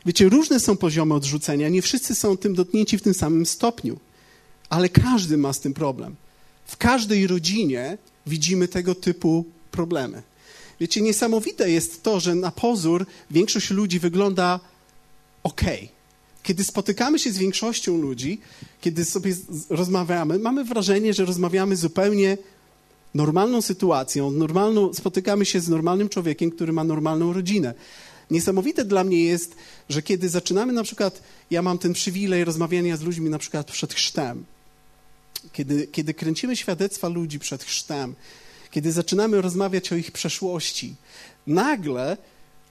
Wiecie, 0.06 0.30
różne 0.30 0.60
są 0.60 0.78
poziomy 0.78 1.14
odrzucenia, 1.14 1.70
nie 1.70 1.82
wszyscy 1.82 2.16
są 2.16 2.38
tym 2.38 2.56
dotknięci 2.56 2.98
w 2.98 3.02
tym 3.02 3.14
samym 3.14 3.46
stopniu, 3.46 4.00
ale 4.70 4.90
każdy 4.90 5.38
ma 5.38 5.54
z 5.54 5.60
tym 5.60 5.74
problem. 5.74 6.16
W 6.66 6.78
każdej 6.78 7.28
rodzinie 7.28 7.98
widzimy 8.28 8.68
tego 8.68 8.96
typu 8.96 9.46
problemy. 9.72 10.22
Wiecie, 10.82 11.02
niesamowite 11.02 11.72
jest 11.72 12.04
to, 12.04 12.20
że 12.20 12.36
na 12.36 12.52
pozór 12.52 13.06
większość 13.32 13.70
ludzi 13.70 14.00
wygląda 14.00 14.60
ok. 15.44 15.62
Kiedy 16.44 16.64
spotykamy 16.64 17.20
się 17.20 17.32
z 17.32 17.38
większością 17.38 17.98
ludzi, 17.98 18.42
kiedy 18.82 19.06
sobie 19.06 19.36
rozmawiamy, 19.70 20.40
mamy 20.40 20.64
wrażenie, 20.64 21.14
że 21.14 21.26
rozmawiamy 21.26 21.76
zupełnie 21.76 22.38
normalną 23.14 23.62
sytuacją, 23.62 24.32
normalną, 24.32 24.94
spotykamy 24.94 25.46
się 25.46 25.60
z 25.60 25.70
normalnym 25.70 26.10
człowiekiem, 26.10 26.52
który 26.52 26.74
ma 26.74 26.84
normalną 26.84 27.34
rodzinę. 27.34 27.74
Niesamowite 28.32 28.86
dla 28.86 29.04
mnie 29.04 29.24
jest, 29.24 29.56
że 29.90 30.02
kiedy 30.02 30.30
zaczynamy 30.30 30.74
na 30.74 30.84
przykład, 30.84 31.22
ja 31.52 31.62
mam 31.62 31.78
ten 31.78 31.94
przywilej 31.94 32.46
rozmawiania 32.46 32.98
z 32.98 33.02
ludźmi 33.02 33.30
na 33.30 33.40
przykład 33.40 33.72
przed 33.72 33.94
chrztem, 33.94 34.46
kiedy, 35.54 35.88
kiedy 35.88 36.14
kręcimy 36.14 36.56
świadectwa 36.56 37.08
ludzi 37.08 37.40
przed 37.40 37.64
chrztem, 37.64 38.16
kiedy 38.72 38.92
zaczynamy 38.92 39.42
rozmawiać 39.42 39.92
o 39.92 39.96
ich 39.96 40.12
przeszłości, 40.12 40.96
nagle 41.48 42.18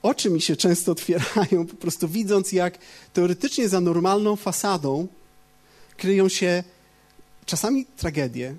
oczy 0.03 0.31
mi 0.31 0.41
się 0.41 0.57
często 0.57 0.93
otwierają, 0.93 1.67
po 1.67 1.77
prostu 1.77 2.09
widząc, 2.09 2.53
jak 2.53 2.79
teoretycznie 3.13 3.69
za 3.69 3.81
normalną 3.81 4.37
fasadą 4.37 5.09
kryją 5.97 6.29
się 6.29 6.65
czasami 7.47 7.87
tragedie, 7.97 8.55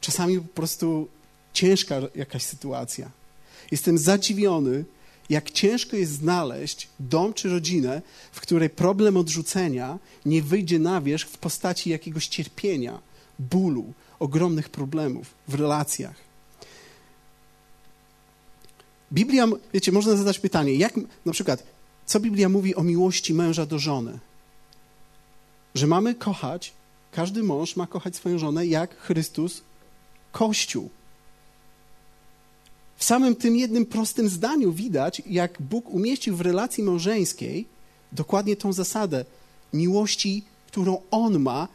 czasami 0.00 0.40
po 0.40 0.54
prostu 0.54 1.08
ciężka 1.52 1.96
jakaś 2.14 2.42
sytuacja. 2.42 3.10
Jestem 3.70 3.98
zadziwiony, 3.98 4.84
jak 5.30 5.50
ciężko 5.50 5.96
jest 5.96 6.12
znaleźć 6.12 6.88
dom 7.00 7.34
czy 7.34 7.48
rodzinę, 7.48 8.02
w 8.32 8.40
której 8.40 8.70
problem 8.70 9.16
odrzucenia 9.16 9.98
nie 10.24 10.42
wyjdzie 10.42 10.78
na 10.78 11.00
wierzch 11.00 11.28
w 11.28 11.38
postaci 11.38 11.90
jakiegoś 11.90 12.28
cierpienia, 12.28 13.00
bólu, 13.38 13.92
ogromnych 14.18 14.68
problemów 14.68 15.34
w 15.48 15.54
relacjach. 15.54 16.27
Biblia, 19.12 19.46
wiecie, 19.74 19.92
można 19.92 20.16
zadać 20.16 20.38
pytanie, 20.38 20.74
jak 20.74 20.94
na 21.24 21.32
przykład, 21.32 21.62
co 22.06 22.20
Biblia 22.20 22.48
mówi 22.48 22.74
o 22.74 22.82
miłości 22.82 23.34
męża 23.34 23.66
do 23.66 23.78
żony? 23.78 24.18
Że 25.74 25.86
mamy 25.86 26.14
kochać, 26.14 26.72
każdy 27.12 27.42
mąż 27.42 27.76
ma 27.76 27.86
kochać 27.86 28.16
swoją 28.16 28.38
żonę 28.38 28.66
jak 28.66 28.96
Chrystus 28.98 29.62
Kościół. 30.32 30.90
W 32.96 33.04
samym 33.04 33.36
tym 33.36 33.56
jednym 33.56 33.86
prostym 33.86 34.28
zdaniu 34.28 34.72
widać, 34.72 35.22
jak 35.26 35.62
Bóg 35.62 35.90
umieścił 35.90 36.36
w 36.36 36.40
relacji 36.40 36.84
małżeńskiej 36.84 37.66
dokładnie 38.12 38.56
tą 38.56 38.72
zasadę 38.72 39.24
miłości, 39.72 40.44
którą 40.66 41.02
On 41.10 41.38
ma 41.38 41.68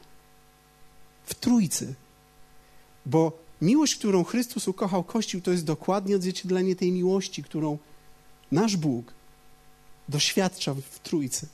w 1.25 1.35
Trójcy. 1.35 1.93
Bo 3.05 3.42
Miłość, 3.61 3.95
którą 3.95 4.23
Chrystus 4.23 4.67
ukochał 4.67 5.03
Kościół, 5.03 5.41
to 5.41 5.51
jest 5.51 5.65
dokładnie 5.65 6.15
odzwierciedlenie 6.15 6.75
tej 6.75 6.91
miłości, 6.91 7.43
którą 7.43 7.77
nasz 8.51 8.77
Bóg 8.77 9.13
doświadcza 10.09 10.73
w 10.73 10.99
Trójcy. 10.99 11.47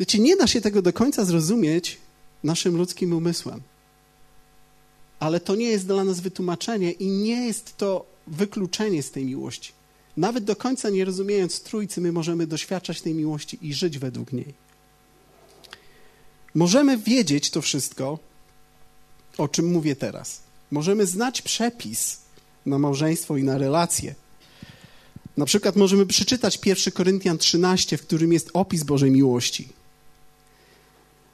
Wiecie, 0.00 0.18
nie 0.18 0.36
da 0.36 0.46
się 0.46 0.60
tego 0.60 0.82
do 0.82 0.92
końca 0.92 1.24
zrozumieć 1.24 1.98
naszym 2.44 2.76
ludzkim 2.76 3.12
umysłem. 3.12 3.60
Ale 5.18 5.40
to 5.40 5.56
nie 5.56 5.68
jest 5.68 5.86
dla 5.86 6.04
nas 6.04 6.20
wytłumaczenie 6.20 6.92
i 6.92 7.08
nie 7.08 7.46
jest 7.46 7.76
to 7.76 8.06
wykluczenie 8.26 9.02
z 9.02 9.10
tej 9.10 9.24
miłości. 9.24 9.72
Nawet 10.16 10.44
do 10.44 10.56
końca 10.56 10.90
nie 10.90 11.04
rozumiejąc 11.04 11.60
Trójcy, 11.60 12.00
my 12.00 12.12
możemy 12.12 12.46
doświadczać 12.46 13.00
tej 13.00 13.14
miłości 13.14 13.58
i 13.62 13.74
żyć 13.74 13.98
według 13.98 14.32
niej. 14.32 14.54
Możemy 16.54 16.98
wiedzieć 16.98 17.50
to 17.50 17.62
wszystko, 17.62 18.18
o 19.38 19.48
czym 19.48 19.72
mówię 19.72 19.96
teraz. 19.96 20.40
Możemy 20.70 21.06
znać 21.06 21.42
przepis 21.42 22.18
na 22.66 22.78
małżeństwo 22.78 23.36
i 23.36 23.44
na 23.44 23.58
relacje, 23.58 24.14
Na 25.36 25.46
przykład 25.46 25.76
możemy 25.76 26.06
przeczytać 26.06 26.58
1 26.64 26.92
Koryntian 26.92 27.38
13, 27.38 27.96
w 27.96 28.02
którym 28.02 28.32
jest 28.32 28.50
opis 28.52 28.82
Bożej 28.82 29.10
miłości. 29.10 29.68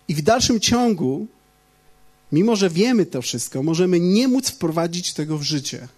I 0.09 0.15
w 0.15 0.23
dalszym 0.23 0.61
ciągu, 0.61 1.27
mimo 2.33 2.57
że 2.57 2.71
wiemy 2.71 3.07
to 3.07 3.23
wszystko, 3.23 3.63
możemy 3.63 4.01
nie 4.01 4.29
móc 4.29 4.51
wprowadzić 4.51 5.13
tego 5.13 5.39
w 5.39 5.43
życie. 5.43 5.89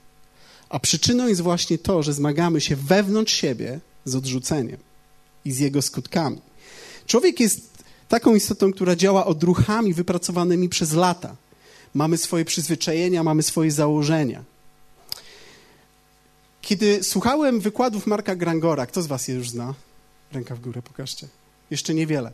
A 0.69 0.79
przyczyną 0.79 1.29
jest 1.29 1.41
właśnie 1.41 1.79
to, 1.79 2.03
że 2.03 2.13
zmagamy 2.13 2.61
się 2.61 2.77
wewnątrz 2.77 3.35
siebie 3.35 3.81
z 4.05 4.15
odrzuceniem 4.15 4.79
i 5.45 5.53
z 5.53 5.59
jego 5.59 5.83
skutkami. 5.83 6.41
Człowiek 7.07 7.41
jest 7.41 7.61
taką 8.09 8.35
istotą, 8.35 8.73
która 8.73 8.97
działa 8.97 9.27
odruchami 9.27 9.95
wypracowanymi 9.95 10.69
przez 10.69 10.93
lata. 10.93 11.37
Mamy 11.95 12.19
swoje 12.19 12.45
przyzwyczajenia, 12.45 13.23
mamy 13.23 13.43
swoje 13.43 13.71
założenia. 13.71 14.45
Kiedy 16.63 17.03
słuchałem 17.03 17.61
wykładów 17.61 18.07
Marka 18.07 18.37
Grangora, 18.37 18.87
kto 18.87 19.03
z 19.03 19.07
was 19.07 19.29
je 19.29 19.35
już 19.35 19.51
zna? 19.51 19.75
Ręka 20.33 20.55
w 20.55 20.61
górę, 20.61 20.83
pokażcie. 20.83 21.29
Jeszcze 21.71 21.95
niewiele. 21.95 22.33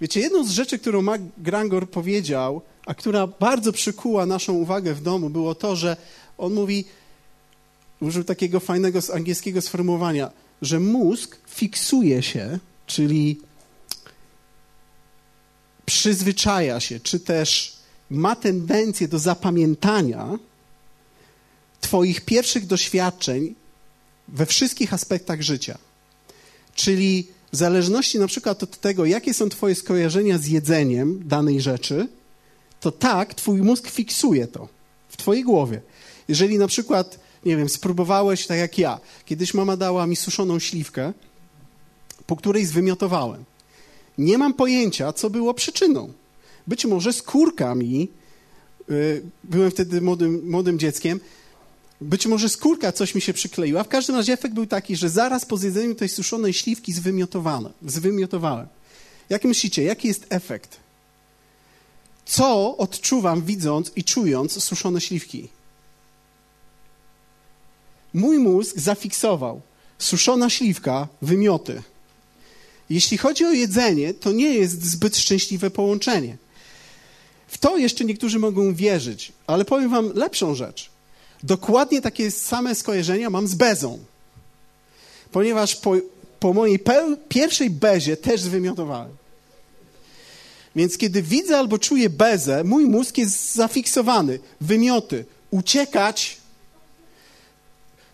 Wiecie, 0.00 0.20
jedną 0.20 0.44
z 0.44 0.50
rzeczy, 0.50 0.78
którą 0.78 1.02
Mark 1.02 1.22
Grangor 1.38 1.90
powiedział, 1.90 2.62
a 2.86 2.94
która 2.94 3.26
bardzo 3.26 3.72
przykuła 3.72 4.26
naszą 4.26 4.52
uwagę 4.52 4.94
w 4.94 5.02
domu, 5.02 5.30
było 5.30 5.54
to, 5.54 5.76
że 5.76 5.96
on 6.38 6.54
mówi, 6.54 6.84
użył 8.00 8.24
takiego 8.24 8.60
fajnego 8.60 8.98
angielskiego 9.14 9.60
sformułowania, 9.60 10.30
że 10.62 10.80
mózg 10.80 11.36
fiksuje 11.48 12.22
się, 12.22 12.58
czyli 12.86 13.40
przyzwyczaja 15.86 16.80
się, 16.80 17.00
czy 17.00 17.20
też 17.20 17.77
ma 18.10 18.36
tendencję 18.36 19.08
do 19.08 19.18
zapamiętania 19.18 20.38
Twoich 21.80 22.20
pierwszych 22.20 22.66
doświadczeń 22.66 23.54
we 24.28 24.46
wszystkich 24.46 24.94
aspektach 24.94 25.42
życia. 25.42 25.78
Czyli 26.74 27.26
w 27.52 27.56
zależności 27.56 28.18
na 28.18 28.26
przykład 28.26 28.62
od 28.62 28.80
tego, 28.80 29.04
jakie 29.04 29.34
są 29.34 29.48
Twoje 29.48 29.74
skojarzenia 29.74 30.38
z 30.38 30.46
jedzeniem 30.46 31.28
danej 31.28 31.60
rzeczy, 31.60 32.08
to 32.80 32.92
tak 32.92 33.34
Twój 33.34 33.62
mózg 33.62 33.90
fiksuje 33.90 34.46
to 34.46 34.68
w 35.08 35.16
Twojej 35.16 35.44
głowie. 35.44 35.80
Jeżeli 36.28 36.58
na 36.58 36.66
przykład, 36.68 37.18
nie 37.44 37.56
wiem, 37.56 37.68
spróbowałeś 37.68 38.46
tak 38.46 38.58
jak 38.58 38.78
ja, 38.78 39.00
kiedyś 39.24 39.54
mama 39.54 39.76
dała 39.76 40.06
mi 40.06 40.16
suszoną 40.16 40.58
śliwkę, 40.58 41.12
po 42.26 42.36
której 42.36 42.66
zwymiotowałem. 42.66 43.44
Nie 44.18 44.38
mam 44.38 44.54
pojęcia, 44.54 45.12
co 45.12 45.30
było 45.30 45.54
przyczyną. 45.54 46.12
Być 46.68 46.84
może 46.84 47.12
skórka 47.12 47.74
mi, 47.74 48.08
yy, 48.88 49.22
byłem 49.44 49.70
wtedy 49.70 50.00
młodym, 50.00 50.50
młodym 50.50 50.78
dzieckiem, 50.78 51.20
być 52.00 52.26
może 52.26 52.48
skórka 52.48 52.92
coś 52.92 53.14
mi 53.14 53.20
się 53.20 53.32
przykleiła. 53.32 53.84
W 53.84 53.88
każdym 53.88 54.16
razie 54.16 54.32
efekt 54.32 54.54
był 54.54 54.66
taki, 54.66 54.96
że 54.96 55.08
zaraz 55.10 55.44
po 55.44 55.56
zjedzeniu 55.56 55.94
tej 55.94 56.08
suszonej 56.08 56.52
śliwki 56.52 56.92
zwymiotowałem. 56.92 58.66
Jak 59.28 59.44
myślicie, 59.44 59.82
jaki 59.82 60.08
jest 60.08 60.26
efekt? 60.28 60.76
Co 62.26 62.76
odczuwam 62.76 63.42
widząc 63.42 63.92
i 63.96 64.04
czując 64.04 64.64
suszone 64.64 65.00
śliwki? 65.00 65.48
Mój 68.14 68.38
mózg 68.38 68.78
zafiksował 68.78 69.60
suszona 69.98 70.50
śliwka, 70.50 71.08
wymioty. 71.22 71.82
Jeśli 72.90 73.18
chodzi 73.18 73.44
o 73.44 73.52
jedzenie, 73.52 74.14
to 74.14 74.32
nie 74.32 74.54
jest 74.54 74.84
zbyt 74.84 75.16
szczęśliwe 75.16 75.70
połączenie. 75.70 76.36
W 77.48 77.58
to 77.58 77.76
jeszcze 77.76 78.04
niektórzy 78.04 78.38
mogą 78.38 78.74
wierzyć, 78.74 79.32
ale 79.46 79.64
powiem 79.64 79.90
wam 79.90 80.12
lepszą 80.14 80.54
rzecz. 80.54 80.90
Dokładnie 81.42 82.00
takie 82.00 82.30
same 82.30 82.74
skojarzenia 82.74 83.30
mam 83.30 83.48
z 83.48 83.54
bezą. 83.54 83.98
Ponieważ 85.32 85.76
po, 85.76 85.94
po 86.40 86.52
mojej 86.52 86.80
pierwszej 87.28 87.70
bezie 87.70 88.16
też 88.16 88.40
zwymiotowałem. 88.40 89.16
Więc 90.76 90.98
kiedy 90.98 91.22
widzę 91.22 91.58
albo 91.58 91.78
czuję 91.78 92.10
bezę, 92.10 92.64
mój 92.64 92.84
mózg 92.84 93.18
jest 93.18 93.54
zafiksowany. 93.54 94.38
Wymioty, 94.60 95.24
uciekać. 95.50 96.36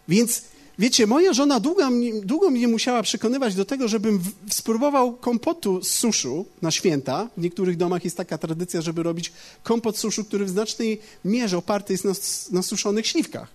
Więc 0.09 0.43
wiecie, 0.79 1.07
moja 1.07 1.33
żona 1.33 1.61
długo, 1.61 1.89
długo 2.23 2.51
mnie 2.51 2.69
musiała 2.69 3.03
przekonywać 3.03 3.55
do 3.55 3.65
tego, 3.65 3.89
żebym 3.89 4.19
w, 4.19 4.55
spróbował 4.55 5.13
kompotu 5.13 5.85
z 5.85 5.91
suszu 5.91 6.47
na 6.63 6.71
święta. 6.71 7.29
W 7.37 7.43
niektórych 7.43 7.77
domach 7.77 8.05
jest 8.05 8.17
taka 8.17 8.39
tradycja, 8.39 8.81
żeby 8.81 9.03
robić 9.03 9.33
kompot 9.63 9.99
suszu, 9.99 10.25
który 10.25 10.45
w 10.45 10.51
znacznej 10.51 11.01
mierze 11.25 11.59
oparty 11.59 11.93
jest 11.93 12.05
na, 12.05 12.13
na 12.51 12.63
suszonych 12.63 13.07
śliwkach. 13.07 13.49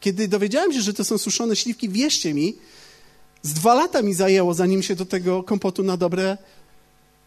Kiedy 0.00 0.28
dowiedziałem 0.28 0.72
się, 0.72 0.82
że 0.82 0.94
to 0.94 1.04
są 1.04 1.18
suszone 1.18 1.56
śliwki, 1.56 1.88
wierzcie 1.88 2.34
mi, 2.34 2.56
z 3.42 3.52
dwa 3.52 3.74
lata 3.74 4.02
mi 4.02 4.14
zajęło, 4.14 4.54
zanim 4.54 4.82
się 4.82 4.94
do 4.96 5.06
tego 5.06 5.42
kompotu 5.42 5.82
na 5.82 5.96
dobre 5.96 6.38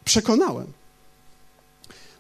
przekonałem. 0.05 0.67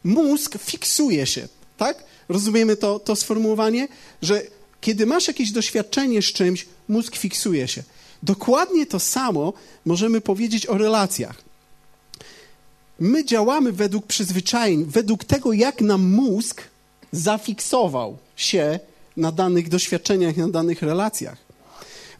Mózg 0.03 0.57
fiksuje 0.57 1.25
się, 1.25 1.47
tak? 1.77 2.03
Rozumiemy 2.29 2.75
to, 2.75 2.99
to 2.99 3.15
sformułowanie, 3.15 3.87
że 4.21 4.41
kiedy 4.81 5.05
masz 5.05 5.27
jakieś 5.27 5.51
doświadczenie 5.51 6.21
z 6.21 6.25
czymś, 6.25 6.65
mózg 6.87 7.15
fiksuje 7.15 7.67
się. 7.67 7.83
Dokładnie 8.23 8.85
to 8.85 8.99
samo 8.99 9.53
możemy 9.85 10.21
powiedzieć 10.21 10.67
o 10.67 10.77
relacjach. 10.77 11.41
My 12.99 13.25
działamy 13.25 13.71
według 13.71 14.07
przyzwyczajeń, 14.07 14.85
według 14.85 15.23
tego, 15.23 15.53
jak 15.53 15.81
nam 15.81 16.01
mózg 16.01 16.61
zafiksował 17.11 18.17
się 18.35 18.79
na 19.17 19.31
danych 19.31 19.69
doświadczeniach, 19.69 20.37
na 20.37 20.49
danych 20.49 20.81
relacjach. 20.81 21.37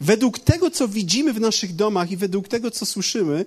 Według 0.02 0.40
tego, 0.40 0.72
co 0.72 0.88
widzimy 0.88 1.34
w 1.34 1.40
naszych 1.40 1.76
domach 1.76 2.12
i 2.12 2.18
według 2.18 2.48
tego, 2.48 2.72
co 2.72 2.86
słyszymy, 2.86 3.46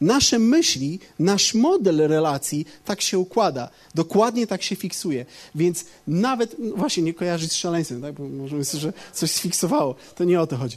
nasze 0.00 0.38
myśli, 0.38 0.98
nasz 1.18 1.54
model 1.54 1.96
relacji 2.08 2.66
tak 2.84 3.00
się 3.00 3.18
układa. 3.18 3.68
Dokładnie 3.94 4.46
tak 4.46 4.62
się 4.62 4.76
fiksuje. 4.76 5.26
Więc 5.54 5.84
nawet, 6.06 6.56
no 6.58 6.76
właśnie, 6.76 7.02
nie 7.02 7.14
kojarzyć 7.14 7.52
z 7.52 7.56
szaleństwem, 7.56 8.02
tak? 8.02 8.14
bo 8.14 8.28
możemy 8.28 8.64
sobie, 8.64 8.80
że 8.80 8.92
coś 9.12 9.30
sfiksowało. 9.30 9.94
To 10.14 10.24
nie 10.24 10.40
o 10.40 10.46
to 10.46 10.56
chodzi. 10.56 10.76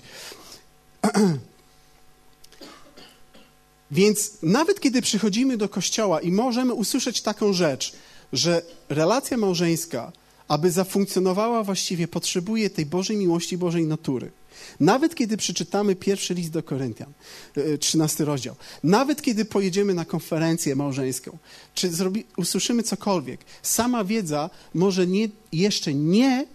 Więc 3.91 4.37
nawet 4.43 4.79
kiedy 4.79 5.01
przychodzimy 5.01 5.57
do 5.57 5.69
kościoła 5.69 6.21
i 6.21 6.31
możemy 6.31 6.73
usłyszeć 6.73 7.21
taką 7.21 7.53
rzecz, 7.53 7.93
że 8.33 8.61
relacja 8.89 9.37
małżeńska, 9.37 10.11
aby 10.47 10.71
zafunkcjonowała 10.71 11.63
właściwie, 11.63 12.07
potrzebuje 12.07 12.69
tej 12.69 12.85
Bożej 12.85 13.17
miłości, 13.17 13.57
Bożej 13.57 13.85
natury. 13.85 14.31
Nawet 14.79 15.15
kiedy 15.15 15.37
przeczytamy 15.37 15.95
pierwszy 15.95 16.33
list 16.33 16.51
do 16.51 16.63
Koryntian, 16.63 17.13
13 17.79 18.23
e, 18.23 18.27
rozdział, 18.27 18.55
nawet 18.83 19.21
kiedy 19.21 19.45
pojedziemy 19.45 19.93
na 19.93 20.05
konferencję 20.05 20.75
małżeńską, 20.75 21.37
czy 21.73 21.89
zrobi, 21.89 22.25
usłyszymy 22.37 22.83
cokolwiek, 22.83 23.39
sama 23.61 24.03
wiedza 24.03 24.49
może 24.73 25.07
nie, 25.07 25.29
jeszcze 25.51 25.93
nie, 25.93 26.45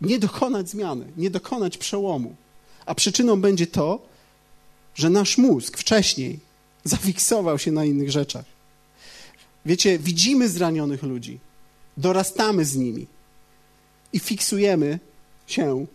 nie 0.00 0.18
dokonać 0.18 0.70
zmiany, 0.70 1.06
nie 1.16 1.30
dokonać 1.30 1.78
przełomu. 1.78 2.36
A 2.86 2.94
przyczyną 2.94 3.40
będzie 3.40 3.66
to, 3.66 4.02
że 4.94 5.10
nasz 5.10 5.38
mózg 5.38 5.78
wcześniej 5.78 6.38
zafiksował 6.84 7.58
się 7.58 7.72
na 7.72 7.84
innych 7.84 8.10
rzeczach. 8.10 8.44
Wiecie, 9.66 9.98
widzimy 9.98 10.48
zranionych 10.48 11.02
ludzi, 11.02 11.38
dorastamy 11.96 12.64
z 12.64 12.76
nimi 12.76 13.06
i 14.12 14.18
fiksujemy 14.18 14.98
się 15.46 15.86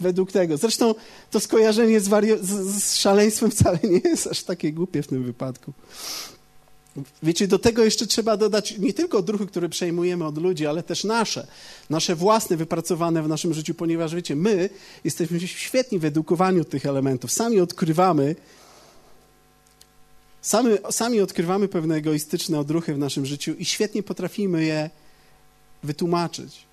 według 0.00 0.32
tego. 0.32 0.56
Zresztą 0.56 0.94
to 1.30 1.40
skojarzenie 1.40 2.00
z, 2.00 2.08
wario- 2.08 2.38
z, 2.42 2.82
z 2.82 2.96
szaleństwem 2.96 3.50
wcale 3.50 3.78
nie 3.84 4.00
jest 4.04 4.26
aż 4.26 4.42
takie 4.42 4.72
głupie 4.72 5.02
w 5.02 5.06
tym 5.06 5.24
wypadku. 5.24 5.72
Wiecie, 7.22 7.48
do 7.48 7.58
tego 7.58 7.84
jeszcze 7.84 8.06
trzeba 8.06 8.36
dodać 8.36 8.78
nie 8.78 8.92
tylko 8.92 9.18
odruchy, 9.18 9.46
które 9.46 9.68
przejmujemy 9.68 10.24
od 10.24 10.38
ludzi, 10.38 10.66
ale 10.66 10.82
też 10.82 11.04
nasze, 11.04 11.46
nasze 11.90 12.14
własne, 12.14 12.56
wypracowane 12.56 13.22
w 13.22 13.28
naszym 13.28 13.54
życiu, 13.54 13.74
ponieważ 13.74 14.14
wiecie, 14.14 14.36
my 14.36 14.70
jesteśmy 15.04 15.40
świetni 15.40 15.98
w 15.98 16.04
edukowaniu 16.04 16.64
tych 16.64 16.86
elementów. 16.86 17.32
Sami 17.32 17.60
odkrywamy, 17.60 18.36
sami, 20.42 20.70
sami 20.90 21.20
odkrywamy 21.20 21.68
pewne 21.68 21.94
egoistyczne 21.94 22.58
odruchy 22.58 22.94
w 22.94 22.98
naszym 22.98 23.26
życiu 23.26 23.54
i 23.58 23.64
świetnie 23.64 24.02
potrafimy 24.02 24.64
je 24.64 24.90
wytłumaczyć 25.82 26.66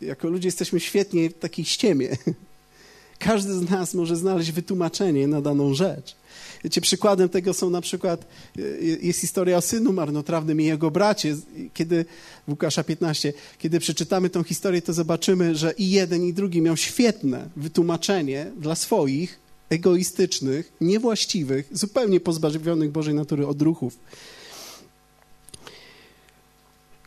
jako 0.00 0.28
ludzie 0.28 0.48
jesteśmy 0.48 0.80
świetni 0.80 1.28
w 1.28 1.38
takiej 1.38 1.64
ściemie. 1.64 2.08
Każdy 3.18 3.54
z 3.54 3.70
nas 3.70 3.94
może 3.94 4.16
znaleźć 4.16 4.52
wytłumaczenie 4.52 5.28
na 5.28 5.40
daną 5.40 5.74
rzecz. 5.74 6.16
Wiecie, 6.64 6.80
przykładem 6.80 7.28
tego 7.28 7.54
są 7.54 7.70
na 7.70 7.80
przykład, 7.80 8.26
e, 8.58 8.62
jest 9.02 9.20
historia 9.20 9.56
o 9.56 9.60
synu 9.60 9.92
marnotrawnym 9.92 10.60
i 10.60 10.64
jego 10.64 10.90
bracie, 10.90 11.36
kiedy, 11.74 12.04
w 12.46 12.50
Łukasza 12.50 12.84
15, 12.84 13.32
kiedy 13.58 13.80
przeczytamy 13.80 14.30
tą 14.30 14.42
historię, 14.42 14.82
to 14.82 14.92
zobaczymy, 14.92 15.54
że 15.54 15.72
i 15.78 15.90
jeden, 15.90 16.24
i 16.24 16.32
drugi 16.32 16.62
miał 16.62 16.76
świetne 16.76 17.48
wytłumaczenie 17.56 18.50
dla 18.60 18.74
swoich 18.74 19.40
egoistycznych, 19.70 20.72
niewłaściwych, 20.80 21.68
zupełnie 21.72 22.20
pozbawionych 22.20 22.90
Bożej 22.90 23.14
natury 23.14 23.46
odruchów. 23.46 23.98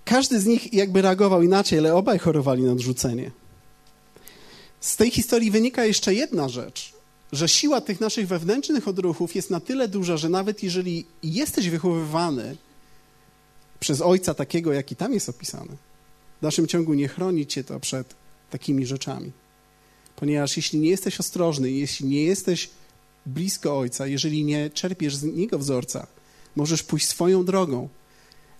Każdy 0.10 0.40
z 0.40 0.46
nich 0.46 0.74
jakby 0.74 1.02
reagował 1.02 1.44
inaczej, 1.44 1.80
ale 1.80 1.96
obaj 1.96 2.20
chorowali 2.20 2.64
na 2.64 2.72
odrzucenie. 2.72 3.32
Z 4.80 4.96
tej 4.96 5.12
historii 5.12 5.52
wynika 5.52 5.86
jeszcze 5.86 6.14
jedna 6.14 6.50
rzecz, 6.50 6.94
że 7.32 7.50
siła 7.50 7.82
tych 7.82 8.00
naszych 8.00 8.28
wewnętrznych 8.28 8.88
odruchów 8.88 9.36
jest 9.36 9.50
na 9.50 9.60
tyle 9.60 9.88
duża, 9.88 10.18
że 10.18 10.30
nawet 10.30 10.64
jeżeli 10.64 11.06
jesteś 11.24 11.70
wychowywany 11.70 12.58
przez 13.80 14.02
ojca 14.02 14.34
takiego, 14.34 14.74
jaki 14.74 14.96
tam 14.96 15.14
jest 15.14 15.30
opisany, 15.30 15.78
w 16.40 16.42
dalszym 16.42 16.68
ciągu 16.68 16.94
nie 16.94 17.08
chroni 17.08 17.48
cię 17.48 17.64
to 17.64 17.80
przed 17.80 18.16
takimi 18.50 18.86
rzeczami. 18.86 19.32
Ponieważ 20.16 20.58
jeśli 20.58 20.80
nie 20.80 20.90
jesteś 20.90 21.20
ostrożny, 21.20 21.72
jeśli 21.72 22.08
nie 22.08 22.24
jesteś 22.24 22.70
blisko 23.26 23.80
ojca, 23.80 24.08
jeżeli 24.08 24.44
nie 24.44 24.70
czerpiesz 24.70 25.16
z 25.16 25.24
niego 25.24 25.60
wzorca, 25.60 26.08
możesz 26.56 26.84
pójść 26.84 27.08
swoją 27.08 27.46
drogą. 27.46 27.90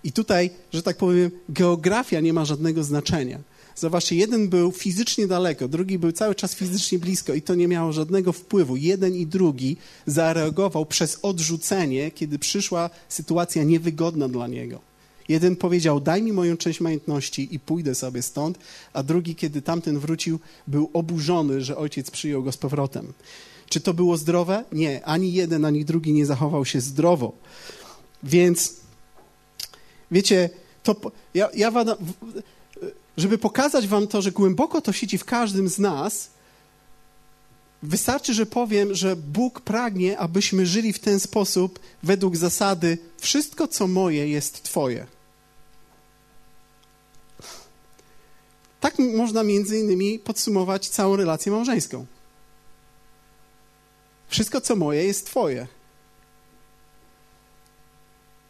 I 0.04 0.12
tutaj, 0.12 0.50
że 0.72 0.82
tak 0.82 0.96
powiem, 0.96 1.30
geografia 1.48 2.20
nie 2.20 2.32
ma 2.32 2.44
żadnego 2.44 2.84
znaczenia. 2.84 3.38
Zobaczcie, 3.76 4.16
jeden 4.16 4.48
był 4.48 4.72
fizycznie 4.72 5.26
daleko, 5.26 5.68
drugi 5.68 5.98
był 5.98 6.12
cały 6.12 6.34
czas 6.34 6.54
fizycznie 6.54 6.98
blisko 6.98 7.34
i 7.34 7.42
to 7.42 7.54
nie 7.54 7.68
miało 7.68 7.92
żadnego 7.92 8.32
wpływu. 8.32 8.76
Jeden 8.76 9.14
i 9.14 9.26
drugi 9.26 9.76
zareagował 10.06 10.86
przez 10.86 11.18
odrzucenie, 11.22 12.10
kiedy 12.10 12.38
przyszła 12.38 12.90
sytuacja 13.08 13.64
niewygodna 13.64 14.28
dla 14.28 14.46
niego. 14.46 14.80
Jeden 15.28 15.56
powiedział: 15.56 16.00
Daj 16.00 16.22
mi 16.22 16.32
moją 16.32 16.56
część 16.56 16.80
majątności 16.80 17.54
i 17.54 17.60
pójdę 17.60 17.94
sobie 17.94 18.22
stąd, 18.22 18.58
a 18.92 19.02
drugi, 19.02 19.34
kiedy 19.34 19.62
tamten 19.62 19.98
wrócił, 19.98 20.38
był 20.66 20.90
oburzony, 20.92 21.60
że 21.60 21.76
ojciec 21.76 22.10
przyjął 22.10 22.42
go 22.42 22.52
z 22.52 22.56
powrotem. 22.56 23.12
Czy 23.68 23.80
to 23.80 23.94
było 23.94 24.16
zdrowe? 24.16 24.64
Nie, 24.72 25.04
ani 25.04 25.32
jeden, 25.32 25.64
ani 25.64 25.84
drugi 25.84 26.12
nie 26.12 26.26
zachował 26.26 26.64
się 26.64 26.80
zdrowo. 26.80 27.32
Więc 28.22 28.74
wiecie, 30.10 30.50
to 30.82 30.96
ja, 31.34 31.48
ja 31.54 31.72
żeby 33.16 33.38
pokazać 33.38 33.88
wam 33.88 34.06
to, 34.06 34.22
że 34.22 34.32
głęboko 34.32 34.80
to 34.80 34.92
siedzi 34.92 35.18
w 35.18 35.24
każdym 35.24 35.68
z 35.68 35.78
nas, 35.78 36.30
wystarczy, 37.82 38.34
że 38.34 38.46
powiem, 38.46 38.94
że 38.94 39.16
Bóg 39.16 39.60
pragnie, 39.60 40.18
abyśmy 40.18 40.66
żyli 40.66 40.92
w 40.92 40.98
ten 40.98 41.20
sposób 41.20 41.78
według 42.02 42.36
zasady 42.36 42.98
wszystko, 43.18 43.68
co 43.68 43.86
moje, 43.86 44.28
jest 44.28 44.62
Twoje. 44.62 45.06
Tak 48.80 48.98
można 48.98 49.42
między 49.42 49.78
innymi 49.78 50.18
podsumować 50.18 50.88
całą 50.88 51.16
relację 51.16 51.52
małżeńską. 51.52 52.06
Wszystko, 54.28 54.60
co 54.60 54.76
moje, 54.76 55.04
jest 55.04 55.26
Twoje. 55.26 55.66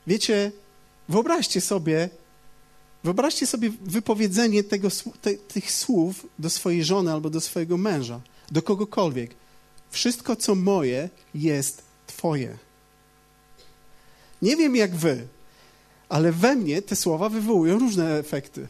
Wiecie, 0.07 0.53
wyobraźcie 1.11 1.61
sobie, 1.61 2.09
wyobraźcie 3.05 3.47
sobie 3.47 3.71
wypowiedzenie 3.81 4.65
tego, 4.65 4.89
te, 5.21 5.35
tych 5.35 5.73
słów 5.73 6.27
do 6.39 6.51
swojej 6.51 6.85
żony 6.85 7.13
albo 7.13 7.31
do 7.31 7.41
swojego 7.41 7.77
męża, 7.77 8.21
do 8.51 8.63
kogokolwiek. 8.63 9.35
Wszystko, 9.91 10.37
co 10.37 10.55
moje, 10.55 11.09
jest 11.35 11.83
Twoje. 12.07 12.59
Nie 14.43 14.57
wiem 14.57 14.77
jak 14.77 14.97
wy, 14.97 15.27
ale 16.09 16.33
we 16.33 16.57
mnie 16.57 16.83
te 16.83 16.97
słowa 16.97 17.29
wywołują 17.29 17.79
różne 17.79 18.19
efekty 18.19 18.69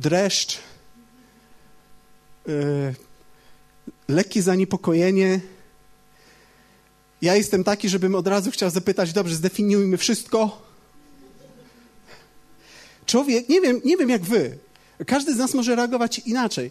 dreszcz, 0.00 0.58
yy, 2.46 2.94
lekkie 4.08 4.42
zaniepokojenie. 4.42 5.40
Ja 7.22 7.36
jestem 7.36 7.64
taki, 7.64 7.88
żebym 7.88 8.14
od 8.14 8.26
razu 8.26 8.50
chciał 8.50 8.70
zapytać, 8.70 9.12
dobrze, 9.12 9.34
zdefiniujmy 9.34 9.96
wszystko. 9.96 10.69
Człowiek, 13.10 13.48
nie 13.48 13.60
wiem, 13.60 13.80
nie 13.84 13.96
wiem 13.96 14.10
jak 14.10 14.22
wy, 14.22 14.58
każdy 15.06 15.34
z 15.34 15.36
nas 15.36 15.54
może 15.54 15.76
reagować 15.76 16.18
inaczej. 16.18 16.70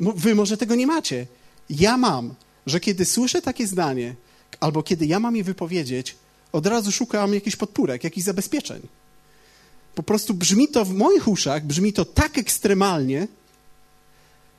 Wy 0.00 0.34
może 0.34 0.56
tego 0.56 0.74
nie 0.74 0.86
macie. 0.86 1.26
Ja 1.70 1.96
mam, 1.96 2.34
że 2.66 2.80
kiedy 2.80 3.04
słyszę 3.04 3.42
takie 3.42 3.66
zdanie, 3.66 4.14
albo 4.60 4.82
kiedy 4.82 5.06
ja 5.06 5.20
mam 5.20 5.36
je 5.36 5.44
wypowiedzieć, 5.44 6.16
od 6.52 6.66
razu 6.66 6.92
szukam 6.92 7.34
jakichś 7.34 7.56
podpórek, 7.56 8.04
jakichś 8.04 8.26
zabezpieczeń. 8.26 8.82
Po 9.94 10.02
prostu 10.02 10.34
brzmi 10.34 10.68
to 10.68 10.84
w 10.84 10.94
moich 10.94 11.28
uszach, 11.28 11.64
brzmi 11.64 11.92
to 11.92 12.04
tak 12.04 12.38
ekstremalnie, 12.38 13.28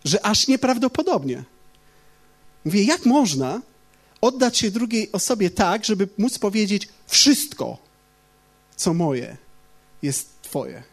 że 0.05 0.25
aż 0.25 0.47
nieprawdopodobnie. 0.47 1.43
Mówię, 2.65 2.83
jak 2.83 3.05
można 3.05 3.61
oddać 4.21 4.57
się 4.57 4.71
drugiej 4.71 5.11
osobie 5.11 5.49
tak, 5.49 5.85
żeby 5.85 6.07
móc 6.17 6.39
powiedzieć 6.39 6.87
wszystko, 7.07 7.77
co 8.75 8.93
moje, 8.93 9.37
jest 10.01 10.36
Twoje. 10.47 10.83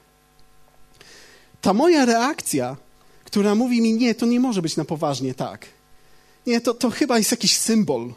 Ta 1.60 1.72
moja 1.72 2.04
reakcja, 2.04 2.76
która 3.24 3.54
mówi 3.54 3.80
mi, 3.80 3.94
nie, 3.94 4.14
to 4.14 4.26
nie 4.26 4.40
może 4.40 4.62
być 4.62 4.76
na 4.76 4.84
poważnie 4.84 5.34
tak. 5.34 5.66
Nie, 6.46 6.60
to, 6.60 6.74
to 6.74 6.90
chyba 6.90 7.18
jest 7.18 7.30
jakiś 7.30 7.56
symbol. 7.56 8.14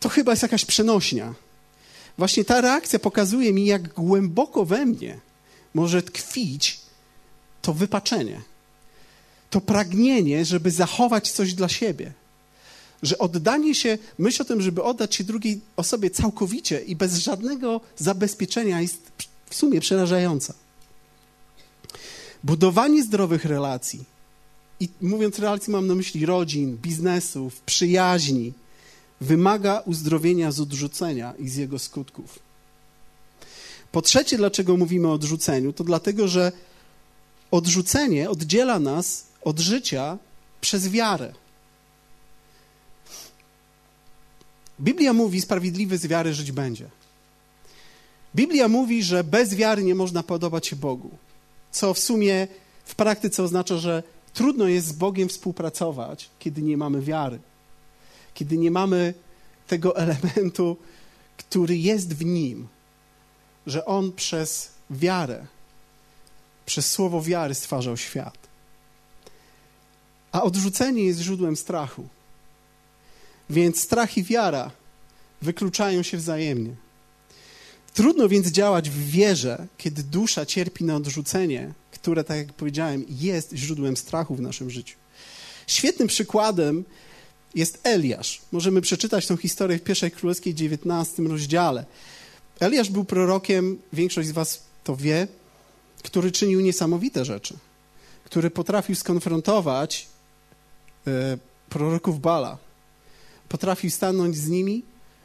To 0.00 0.08
chyba 0.08 0.32
jest 0.32 0.42
jakaś 0.42 0.64
przenośnia. 0.64 1.34
Właśnie 2.18 2.44
ta 2.44 2.60
reakcja 2.60 2.98
pokazuje 2.98 3.52
mi, 3.52 3.66
jak 3.66 3.88
głęboko 3.88 4.64
we 4.64 4.86
mnie 4.86 5.20
może 5.74 6.02
tkwić 6.02 6.80
to 7.62 7.72
wypaczenie. 7.72 8.40
To 9.50 9.60
pragnienie, 9.60 10.44
żeby 10.44 10.70
zachować 10.70 11.30
coś 11.30 11.54
dla 11.54 11.68
siebie. 11.68 12.12
Że 13.04 13.18
oddanie 13.18 13.74
się, 13.74 13.98
myśl 14.18 14.42
o 14.42 14.44
tym, 14.44 14.62
żeby 14.62 14.82
oddać 14.82 15.14
się 15.14 15.24
drugiej 15.24 15.60
osobie 15.76 16.10
całkowicie 16.10 16.80
i 16.80 16.96
bez 16.96 17.16
żadnego 17.16 17.80
zabezpieczenia 17.96 18.80
jest 18.80 19.12
w 19.50 19.54
sumie 19.54 19.80
przerażająca. 19.80 20.54
Budowanie 22.44 23.02
zdrowych 23.02 23.44
relacji, 23.44 24.04
i 24.80 24.88
mówiąc 25.00 25.38
relacji, 25.38 25.72
mam 25.72 25.86
na 25.86 25.94
myśli 25.94 26.26
rodzin, 26.26 26.76
biznesów, 26.76 27.60
przyjaźni, 27.60 28.52
wymaga 29.20 29.82
uzdrowienia 29.86 30.52
z 30.52 30.60
odrzucenia 30.60 31.34
i 31.38 31.48
z 31.48 31.56
jego 31.56 31.78
skutków. 31.78 32.38
Po 33.92 34.02
trzecie, 34.02 34.36
dlaczego 34.36 34.76
mówimy 34.76 35.08
o 35.08 35.12
odrzuceniu? 35.12 35.72
To 35.72 35.84
dlatego, 35.84 36.28
że 36.28 36.52
odrzucenie 37.50 38.30
oddziela 38.30 38.78
nas 38.78 39.26
od 39.42 39.58
życia 39.60 40.18
przez 40.60 40.88
wiarę. 40.88 41.34
Biblia 44.80 45.12
mówi, 45.12 45.40
sprawiedliwy 45.40 45.98
z 45.98 46.06
wiary 46.06 46.34
żyć 46.34 46.52
będzie. 46.52 46.88
Biblia 48.36 48.68
mówi, 48.68 49.02
że 49.02 49.24
bez 49.24 49.54
wiary 49.54 49.84
nie 49.84 49.94
można 49.94 50.22
podobać 50.22 50.66
się 50.66 50.76
Bogu, 50.76 51.10
co 51.70 51.94
w 51.94 51.98
sumie 51.98 52.48
w 52.84 52.94
praktyce 52.94 53.42
oznacza, 53.42 53.76
że 53.76 54.02
trudno 54.32 54.68
jest 54.68 54.86
z 54.86 54.92
Bogiem 54.92 55.28
współpracować, 55.28 56.30
kiedy 56.38 56.62
nie 56.62 56.76
mamy 56.76 57.02
wiary 57.02 57.38
kiedy 58.34 58.58
nie 58.58 58.70
mamy 58.70 59.14
tego 59.66 59.96
elementu, 60.04 60.76
który 61.36 61.76
jest 61.76 62.14
w 62.14 62.24
nim, 62.24 62.68
że 63.66 63.84
on 63.84 64.12
przez 64.12 64.70
wiarę, 64.90 65.46
przez 66.66 66.90
słowo 66.90 67.22
wiary 67.22 67.54
stwarzał 67.54 67.96
świat. 67.96 68.38
A 70.32 70.42
odrzucenie 70.42 71.04
jest 71.04 71.20
źródłem 71.20 71.56
strachu. 71.56 72.08
Więc 73.50 73.80
strach 73.80 74.18
i 74.18 74.22
wiara 74.22 74.70
wykluczają 75.42 76.02
się 76.02 76.16
wzajemnie. 76.16 76.74
Trudno 77.94 78.28
więc 78.28 78.46
działać 78.46 78.90
w 78.90 79.10
wierze, 79.10 79.66
kiedy 79.78 80.02
dusza 80.02 80.46
cierpi 80.46 80.84
na 80.84 80.96
odrzucenie, 80.96 81.72
które, 81.90 82.24
tak 82.24 82.36
jak 82.36 82.52
powiedziałem, 82.52 83.04
jest 83.08 83.52
źródłem 83.52 83.96
strachu 83.96 84.34
w 84.34 84.40
naszym 84.40 84.70
życiu. 84.70 84.96
Świetnym 85.66 86.08
przykładem 86.08 86.84
jest 87.54 87.80
Eliasz. 87.82 88.40
Możemy 88.52 88.80
przeczytać 88.80 89.26
tę 89.26 89.36
historię 89.36 89.78
w 89.78 89.82
pierwszej 89.82 90.10
królewskiej 90.10 90.54
19 90.54 91.22
rozdziale. 91.22 91.84
Eliasz 92.60 92.90
był 92.90 93.04
prorokiem, 93.04 93.78
większość 93.92 94.28
z 94.28 94.32
was 94.32 94.62
to 94.84 94.96
wie, 94.96 95.28
który 96.02 96.32
czynił 96.32 96.60
niesamowite 96.60 97.24
rzeczy, 97.24 97.56
który 98.24 98.50
potrafił 98.50 98.94
skonfrontować 98.94 100.06
e, 101.06 101.38
proroków 101.68 102.20
Bala. 102.20 102.58
Potrafił 103.54 103.90
stanąć 103.90 104.36
z 104.36 104.48
nimi, 104.48 104.82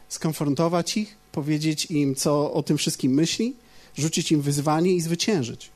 skonfrontować 0.09 0.97
ich, 0.97 1.15
powiedzieć 1.31 1.85
im, 1.85 2.15
co 2.15 2.53
o 2.53 2.63
tym 2.63 2.77
wszystkim 2.77 3.13
myśli, 3.13 3.55
rzucić 3.97 4.31
im 4.31 4.41
wyzwanie 4.41 4.91
i 4.91 5.01
zwyciężyć. 5.01 5.69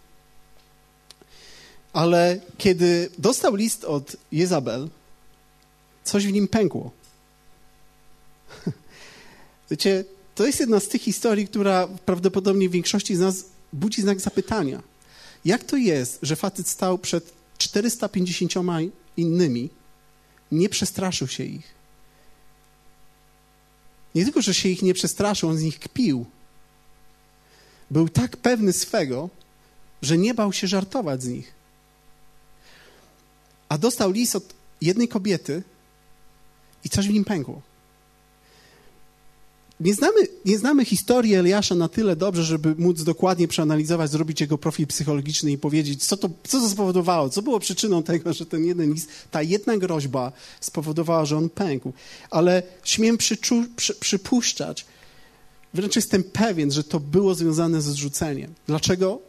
Ale 1.94 2.42
kiedy 2.58 3.10
dostał 3.18 3.56
list 3.56 3.84
od 3.84 4.16
Jezabel, 4.32 4.90
coś 6.04 6.28
w 6.28 6.32
nim 6.32 6.48
pękło. 6.48 6.92
Wiecie, 9.72 10.06
to 10.36 10.46
jest 10.46 10.60
jedna 10.60 10.80
z 10.80 10.88
tych 10.88 11.02
historii, 11.02 11.48
która 11.48 11.88
prawdopodobnie 11.88 12.70
w 12.70 12.72
większości 12.72 13.16
z 13.16 13.20
nas 13.20 13.46
budzi 13.74 14.02
znak 14.02 14.20
zapytania. 14.20 14.84
Jak 15.46 15.64
to 15.64 15.78
jest, 15.78 16.20
że 16.22 16.36
facet 16.36 16.68
stał 16.68 16.98
przed 16.98 17.34
450 17.58 18.54
innymi, 19.18 19.70
nie 20.52 20.70
przestraszył 20.70 21.28
się 21.28 21.44
ich? 21.44 21.83
Nie 24.16 24.24
tylko, 24.24 24.42
że 24.42 24.54
się 24.54 24.70
ich 24.70 24.82
nie 24.82 24.94
przestraszył, 24.94 25.50
on 25.50 25.58
z 25.58 25.62
nich 25.62 25.80
kpił. 25.80 26.26
Był 27.92 28.10
tak 28.10 28.38
pewny 28.38 28.74
swego, 28.74 29.30
że 30.02 30.18
nie 30.18 30.34
bał 30.34 30.54
się 30.54 30.68
żartować 30.68 31.24
z 31.24 31.28
nich. 31.28 31.54
a 33.70 33.78
dostał 33.78 34.12
list 34.12 34.36
od 34.36 34.54
jednej 34.82 35.08
kobiety 35.08 35.64
i 36.84 36.90
coś 36.90 37.08
w 37.08 37.14
nim 37.14 37.26
pękło. 37.26 37.62
Nie 39.84 39.94
znamy, 39.94 40.28
nie 40.46 40.58
znamy 40.58 40.86
historii 40.86 41.36
Eliasza 41.36 41.76
na 41.76 41.88
tyle 41.88 42.16
dobrze, 42.16 42.44
żeby 42.44 42.76
móc 42.78 43.04
dokładnie 43.04 43.48
przeanalizować, 43.48 44.12
zrobić 44.12 44.42
jego 44.42 44.58
profil 44.58 44.88
psychologiczny 44.88 45.52
i 45.52 45.58
powiedzieć, 45.58 46.06
co 46.06 46.18
to, 46.18 46.30
co 46.44 46.60
to 46.60 46.70
spowodowało, 46.70 47.30
co 47.30 47.42
było 47.42 47.60
przyczyną 47.60 48.04
tego, 48.04 48.34
że 48.34 48.46
ten 48.46 48.66
jeden 48.66 48.94
list, 48.94 49.10
ta 49.32 49.42
jedna 49.42 49.78
groźba 49.78 50.32
spowodowała, 50.62 51.26
że 51.26 51.38
on 51.38 51.50
pękł. 51.50 51.94
Ale 52.30 52.64
śmiem 52.84 53.18
przyczu, 53.18 53.64
przy, 53.76 53.96
przypuszczać, 53.96 54.86
wręcz 55.74 55.96
jestem 55.96 56.24
pewien, 56.24 56.72
że 56.72 56.84
to 56.84 57.00
było 57.00 57.36
związane 57.36 57.82
z 57.82 57.90
odrzuceniem. 57.90 58.54
Dlaczego? 58.68 59.20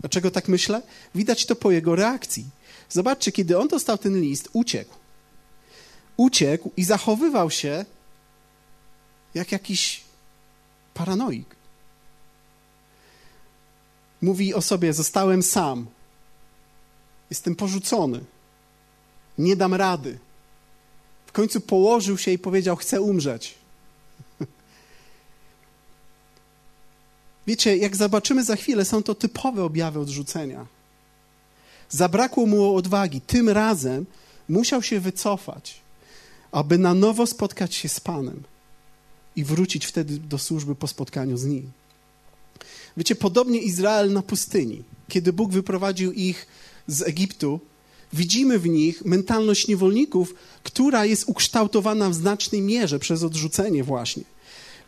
Dlaczego 0.00 0.30
tak 0.30 0.48
myślę? 0.48 0.82
Widać 1.14 1.46
to 1.46 1.56
po 1.56 1.70
jego 1.70 1.96
reakcji. 1.96 2.44
Zobaczcie, 2.90 3.32
kiedy 3.32 3.58
on 3.58 3.68
dostał 3.68 3.98
ten 3.98 4.20
list, 4.20 4.48
uciekł. 4.52 4.94
Uciekł 6.16 6.70
i 6.76 6.84
zachowywał 6.84 7.50
się 7.50 7.84
jak 9.34 9.52
jakiś 9.52 10.00
paranoik. 10.94 11.56
Mówi 14.22 14.54
o 14.54 14.62
sobie: 14.62 14.92
Zostałem 14.92 15.42
sam. 15.42 15.86
Jestem 17.30 17.56
porzucony. 17.56 18.24
Nie 19.38 19.56
dam 19.56 19.74
rady. 19.74 20.18
W 21.26 21.32
końcu 21.32 21.60
położył 21.60 22.18
się 22.18 22.30
i 22.30 22.38
powiedział: 22.38 22.76
Chcę 22.76 23.00
umrzeć. 23.00 23.54
Wiecie, 27.46 27.76
jak 27.76 27.96
zobaczymy 27.96 28.44
za 28.44 28.56
chwilę, 28.56 28.84
są 28.84 29.02
to 29.02 29.14
typowe 29.14 29.64
objawy 29.64 30.00
odrzucenia. 30.00 30.66
Zabrakło 31.88 32.46
mu 32.46 32.76
odwagi. 32.76 33.20
Tym 33.20 33.48
razem 33.48 34.06
musiał 34.48 34.82
się 34.82 35.00
wycofać, 35.00 35.80
aby 36.52 36.78
na 36.78 36.94
nowo 36.94 37.26
spotkać 37.26 37.74
się 37.74 37.88
z 37.88 38.00
Panem 38.00 38.42
i 39.38 39.44
wrócić 39.44 39.86
wtedy 39.86 40.18
do 40.18 40.38
służby 40.38 40.74
po 40.74 40.86
spotkaniu 40.86 41.36
z 41.36 41.44
Nim. 41.44 41.70
Wiecie, 42.96 43.14
podobnie 43.14 43.60
Izrael 43.60 44.12
na 44.12 44.22
pustyni. 44.22 44.82
Kiedy 45.08 45.32
Bóg 45.32 45.52
wyprowadził 45.52 46.12
ich 46.12 46.46
z 46.86 47.02
Egiptu, 47.02 47.60
widzimy 48.12 48.58
w 48.58 48.68
nich 48.68 49.04
mentalność 49.04 49.68
niewolników, 49.68 50.34
która 50.62 51.04
jest 51.04 51.24
ukształtowana 51.26 52.10
w 52.10 52.14
znacznej 52.14 52.62
mierze 52.62 52.98
przez 52.98 53.22
odrzucenie 53.22 53.84
właśnie. 53.84 54.22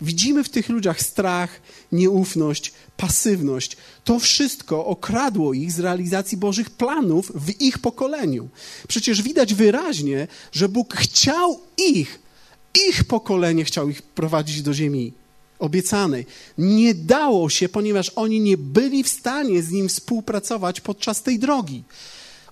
Widzimy 0.01 0.45
w 0.45 0.49
tych 0.49 0.69
ludziach 0.69 1.03
strach, 1.03 1.61
nieufność, 1.93 2.73
pasywność. 2.97 3.77
To 4.05 4.19
wszystko 4.19 4.87
okradło 4.87 5.53
ich 5.55 5.73
z 5.73 5.81
realizacji 5.81 6.39
Bożych 6.39 6.71
planów 6.71 7.33
w 7.35 7.61
ich 7.61 7.79
pokoleniu. 7.79 8.49
Przecież 8.89 9.23
widać 9.23 9.55
wyraźnie, 9.55 10.29
że 10.53 10.69
Bóg 10.69 10.95
chciał 10.95 11.61
ich, 11.77 12.20
ich 12.75 13.05
pokolenie 13.05 13.65
chciał 13.65 13.89
ich 13.89 14.03
prowadzić 14.03 14.63
do 14.63 14.75
ziemi 14.75 15.13
obiecanej. 15.59 16.27
Nie 16.59 16.95
dało 16.95 17.51
się, 17.51 17.69
ponieważ 17.69 18.13
oni 18.17 18.41
nie 18.41 18.57
byli 18.57 19.05
w 19.05 19.09
stanie 19.09 19.63
z 19.63 19.71
nim 19.71 19.89
współpracować 19.89 20.81
podczas 20.81 21.23
tej 21.23 21.39
drogi. 21.39 21.85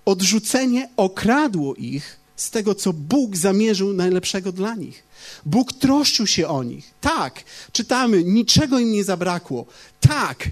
Odrzucenie 0.05 0.89
okradło 0.97 1.75
ich 1.75 2.17
z 2.37 2.51
tego, 2.51 2.75
co 2.75 2.93
Bóg 2.93 3.37
zamierzył 3.37 3.93
najlepszego 3.93 4.53
dla 4.53 4.75
nich. 4.75 5.03
Bóg 5.47 5.73
troszczył 5.73 6.27
się 6.27 6.49
o 6.49 6.63
nich. 6.63 6.91
Tak, 7.01 7.45
czytamy, 7.73 8.25
niczego 8.25 8.79
im 8.79 8.93
nie 8.93 9.05
zabrakło. 9.05 9.67
Tak, 10.01 10.49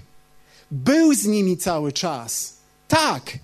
był 0.71 1.13
z 1.13 1.25
nimi 1.25 1.57
cały 1.57 1.91
czas. 1.91 2.53
Tak, 2.87 3.37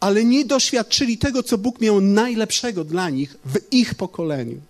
ale 0.00 0.24
nie 0.24 0.44
doświadczyli 0.44 1.18
tego, 1.18 1.42
co 1.42 1.58
Bóg 1.58 1.80
miał 1.80 2.00
najlepszego 2.00 2.84
dla 2.84 3.10
nich 3.10 3.36
w 3.44 3.72
ich 3.72 3.94
pokoleniu. 3.94 4.60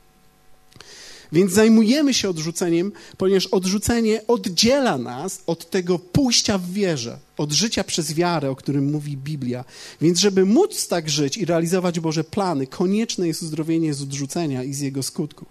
Więc 1.35 1.53
zajmujemy 1.53 2.15
się 2.15 2.29
odrzuceniem, 2.29 2.93
ponieważ 3.17 3.47
odrzucenie 3.47 4.27
oddziela 4.27 4.99
nas 4.99 5.43
od 5.47 5.71
tego 5.71 5.99
pójścia 5.99 6.59
w 6.59 6.71
wierze, 6.71 7.19
od 7.37 7.53
życia 7.53 7.85
przez 7.85 8.15
wiarę, 8.15 8.51
o 8.51 8.57
którym 8.57 8.91
mówi 8.91 9.17
Biblia. 9.17 9.65
Więc, 10.01 10.19
żeby 10.19 10.45
móc 10.45 10.89
tak 10.89 11.11
żyć 11.11 11.37
i 11.37 11.45
realizować 11.45 12.01
Boże 12.01 12.25
plany, 12.25 12.67
konieczne 12.67 13.27
jest 13.27 13.43
uzdrowienie 13.43 13.95
z 13.95 14.03
odrzucenia 14.03 14.65
i 14.65 14.75
z 14.75 14.81
jego 14.81 15.03
skutków. 15.03 15.49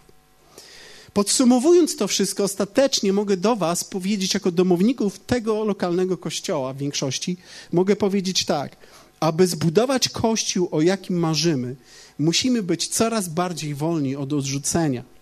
Podsumowując 1.13 1.95
to 1.95 2.07
wszystko, 2.07 2.43
ostatecznie 2.43 3.13
mogę 3.13 3.37
do 3.37 3.55
Was 3.55 3.83
powiedzieć, 3.83 4.33
jako 4.33 4.51
domowników 4.51 5.19
tego 5.19 5.63
lokalnego 5.65 6.17
kościoła 6.17 6.73
w 6.73 6.77
większości, 6.77 7.37
mogę 7.71 7.95
powiedzieć 7.95 8.45
tak. 8.45 8.75
Aby 9.19 9.47
zbudować 9.47 10.09
kościół, 10.09 10.67
o 10.71 10.81
jakim 10.81 11.19
marzymy, 11.19 11.75
musimy 12.19 12.63
być 12.63 12.87
coraz 12.87 13.29
bardziej 13.29 13.75
wolni 13.75 14.15
od 14.15 14.33
odrzucenia. 14.33 15.12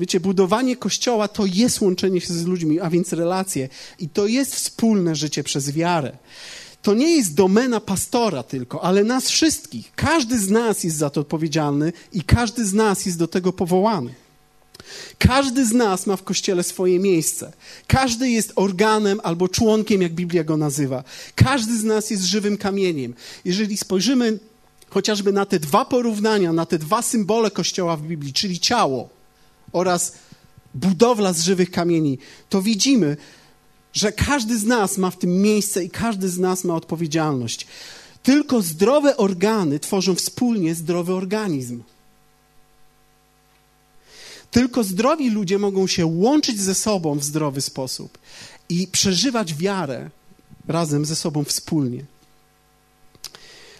Wiecie, 0.00 0.20
budowanie 0.20 0.76
kościoła 0.76 1.28
to 1.28 1.46
jest 1.46 1.80
łączenie 1.80 2.20
się 2.20 2.34
z 2.34 2.46
ludźmi, 2.46 2.80
a 2.80 2.90
więc 2.90 3.12
relacje, 3.12 3.68
i 3.98 4.08
to 4.08 4.26
jest 4.26 4.54
wspólne 4.54 5.14
życie 5.14 5.44
przez 5.44 5.70
wiarę. 5.70 6.16
To 6.82 6.94
nie 6.94 7.16
jest 7.16 7.34
domena 7.34 7.80
pastora 7.80 8.42
tylko, 8.42 8.84
ale 8.84 9.04
nas 9.04 9.30
wszystkich. 9.30 9.92
Każdy 9.96 10.38
z 10.38 10.50
nas 10.50 10.84
jest 10.84 10.96
za 10.96 11.10
to 11.10 11.20
odpowiedzialny 11.20 11.92
i 12.12 12.22
każdy 12.22 12.66
z 12.66 12.74
nas 12.74 13.06
jest 13.06 13.18
do 13.18 13.28
tego 13.28 13.52
powołany. 13.52 14.14
Każdy 15.18 15.66
z 15.66 15.72
nas 15.72 16.06
ma 16.06 16.16
w 16.16 16.22
kościele 16.22 16.62
swoje 16.62 16.98
miejsce. 16.98 17.52
Każdy 17.86 18.30
jest 18.30 18.52
organem 18.56 19.20
albo 19.22 19.48
członkiem, 19.48 20.02
jak 20.02 20.12
Biblia 20.12 20.44
go 20.44 20.56
nazywa. 20.56 21.04
Każdy 21.34 21.78
z 21.78 21.84
nas 21.84 22.10
jest 22.10 22.22
żywym 22.22 22.56
kamieniem. 22.56 23.14
Jeżeli 23.44 23.76
spojrzymy 23.76 24.38
chociażby 24.90 25.32
na 25.32 25.46
te 25.46 25.58
dwa 25.58 25.84
porównania, 25.84 26.52
na 26.52 26.66
te 26.66 26.78
dwa 26.78 27.02
symbole 27.02 27.50
kościoła 27.50 27.96
w 27.96 28.02
Biblii, 28.02 28.32
czyli 28.32 28.60
ciało 28.60 29.19
oraz 29.72 30.12
budowla 30.74 31.32
z 31.32 31.42
żywych 31.42 31.70
kamieni, 31.70 32.18
to 32.48 32.62
widzimy, 32.62 33.16
że 33.92 34.12
każdy 34.12 34.58
z 34.58 34.64
nas 34.64 34.98
ma 34.98 35.10
w 35.10 35.18
tym 35.18 35.42
miejsce 35.42 35.84
i 35.84 35.90
każdy 35.90 36.28
z 36.28 36.38
nas 36.38 36.64
ma 36.64 36.74
odpowiedzialność. 36.74 37.66
Tylko 38.22 38.62
zdrowe 38.62 39.16
organy 39.16 39.78
tworzą 39.78 40.14
wspólnie 40.14 40.74
zdrowy 40.74 41.14
organizm. 41.14 41.82
Tylko 44.50 44.84
zdrowi 44.84 45.30
ludzie 45.30 45.58
mogą 45.58 45.86
się 45.86 46.06
łączyć 46.06 46.60
ze 46.60 46.74
sobą 46.74 47.18
w 47.18 47.24
zdrowy 47.24 47.60
sposób 47.60 48.18
i 48.68 48.86
przeżywać 48.86 49.54
wiarę 49.54 50.10
razem 50.68 51.04
ze 51.04 51.16
sobą 51.16 51.44
wspólnie. 51.44 52.04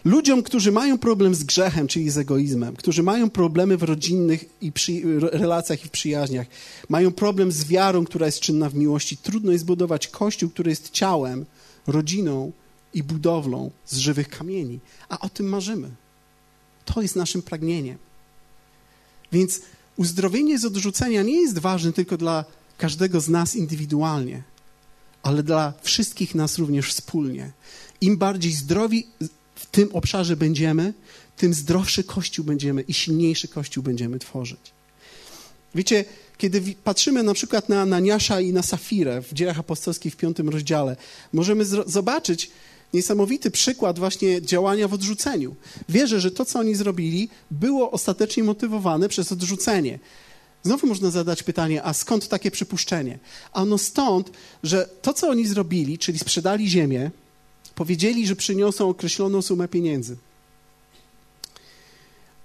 Ludziom, 0.05 0.43
którzy 0.43 0.73
mają 0.73 0.99
problem 0.99 1.35
z 1.35 1.45
grzechem, 1.45 1.89
czyli 1.89 2.11
z 2.11 2.19
egoizmem, 2.19 2.77
którzy 2.77 3.03
mają 3.03 3.31
problemy 3.31 3.77
w 3.77 3.83
rodzinnych 3.83 4.45
i 4.61 4.73
przy, 4.73 4.93
relacjach 5.21 5.85
i 5.85 5.89
w 5.89 5.91
przyjaźniach, 5.91 6.47
mają 6.89 7.13
problem 7.13 7.53
z 7.53 7.65
wiarą, 7.65 8.05
która 8.05 8.27
jest 8.27 8.41
czynna 8.41 8.69
w 8.69 8.75
miłości, 8.75 9.17
trudno 9.17 9.53
jest 9.53 9.65
budować 9.65 10.09
kościół, 10.09 10.51
który 10.51 10.71
jest 10.71 10.91
ciałem, 10.91 11.47
rodziną 11.87 12.53
i 12.95 13.03
budowlą 13.03 13.71
z 13.87 13.97
żywych 13.97 14.29
kamieni. 14.29 14.81
A 15.09 15.21
o 15.21 15.29
tym 15.29 15.47
marzymy. 15.47 15.91
To 16.85 17.03
jest 17.03 17.17
naszym 17.17 17.43
pragnieniem. 17.43 17.99
Więc 19.33 19.61
uzdrowienie 19.97 20.59
z 20.59 20.65
odrzucenia 20.65 21.23
nie 21.23 21.41
jest 21.41 21.59
ważne 21.59 21.93
tylko 21.93 22.17
dla 22.17 22.45
każdego 22.79 23.21
z 23.21 23.29
nas 23.29 23.57
indywidualnie, 23.57 24.43
ale 25.23 25.43
dla 25.43 25.73
wszystkich 25.83 26.35
nas 26.35 26.59
również 26.59 26.91
wspólnie. 26.91 27.53
Im 28.01 28.17
bardziej 28.17 28.53
zdrowi 28.53 29.07
w 29.61 29.66
tym 29.66 29.88
obszarze 29.92 30.37
będziemy, 30.37 30.94
tym 31.37 31.55
zdrowszy 31.55 32.05
Kościół 32.05 32.44
będziemy 32.44 32.83
i 32.83 32.94
silniejszy 32.94 33.49
Kościół 33.49 33.83
będziemy 33.83 34.18
tworzyć. 34.18 34.73
Wiecie, 35.75 36.05
kiedy 36.38 36.62
patrzymy 36.85 37.23
na 37.23 37.35
przykład 37.35 37.68
na 37.68 37.81
Ananiasza 37.81 38.40
i 38.40 38.53
na 38.53 38.62
Safirę 38.62 39.23
w 39.23 39.33
dziejach 39.33 39.59
apostolskich 39.59 40.12
w 40.14 40.16
piątym 40.16 40.49
rozdziale, 40.49 40.96
możemy 41.33 41.64
zobaczyć, 41.87 42.51
niesamowity 42.94 43.51
przykład 43.51 43.99
właśnie 43.99 44.42
działania 44.42 44.88
w 44.88 44.94
odrzuceniu. 44.94 45.57
Wierzę, 45.88 46.20
że 46.20 46.31
to, 46.31 46.44
co 46.44 46.59
oni 46.59 46.75
zrobili, 46.75 47.29
było 47.51 47.90
ostatecznie 47.90 48.42
motywowane 48.42 49.09
przez 49.09 49.33
odrzucenie. 49.33 49.99
Znowu 50.62 50.87
można 50.87 51.11
zadać 51.11 51.42
pytanie, 51.42 51.83
a 51.85 51.94
skąd 51.94 52.29
takie 52.29 52.51
przypuszczenie? 52.51 53.18
Ano 53.53 53.79
stąd, 53.79 54.31
że 54.62 54.88
to, 55.03 55.14
co 55.14 55.29
oni 55.29 55.46
zrobili, 55.46 55.99
czyli 55.99 56.18
sprzedali 56.18 56.68
ziemię, 56.68 57.11
powiedzieli, 57.81 58.27
że 58.27 58.37
przyniosą 58.37 58.88
określoną 58.88 59.43
sumę 59.43 59.69
pieniędzy. 59.69 60.16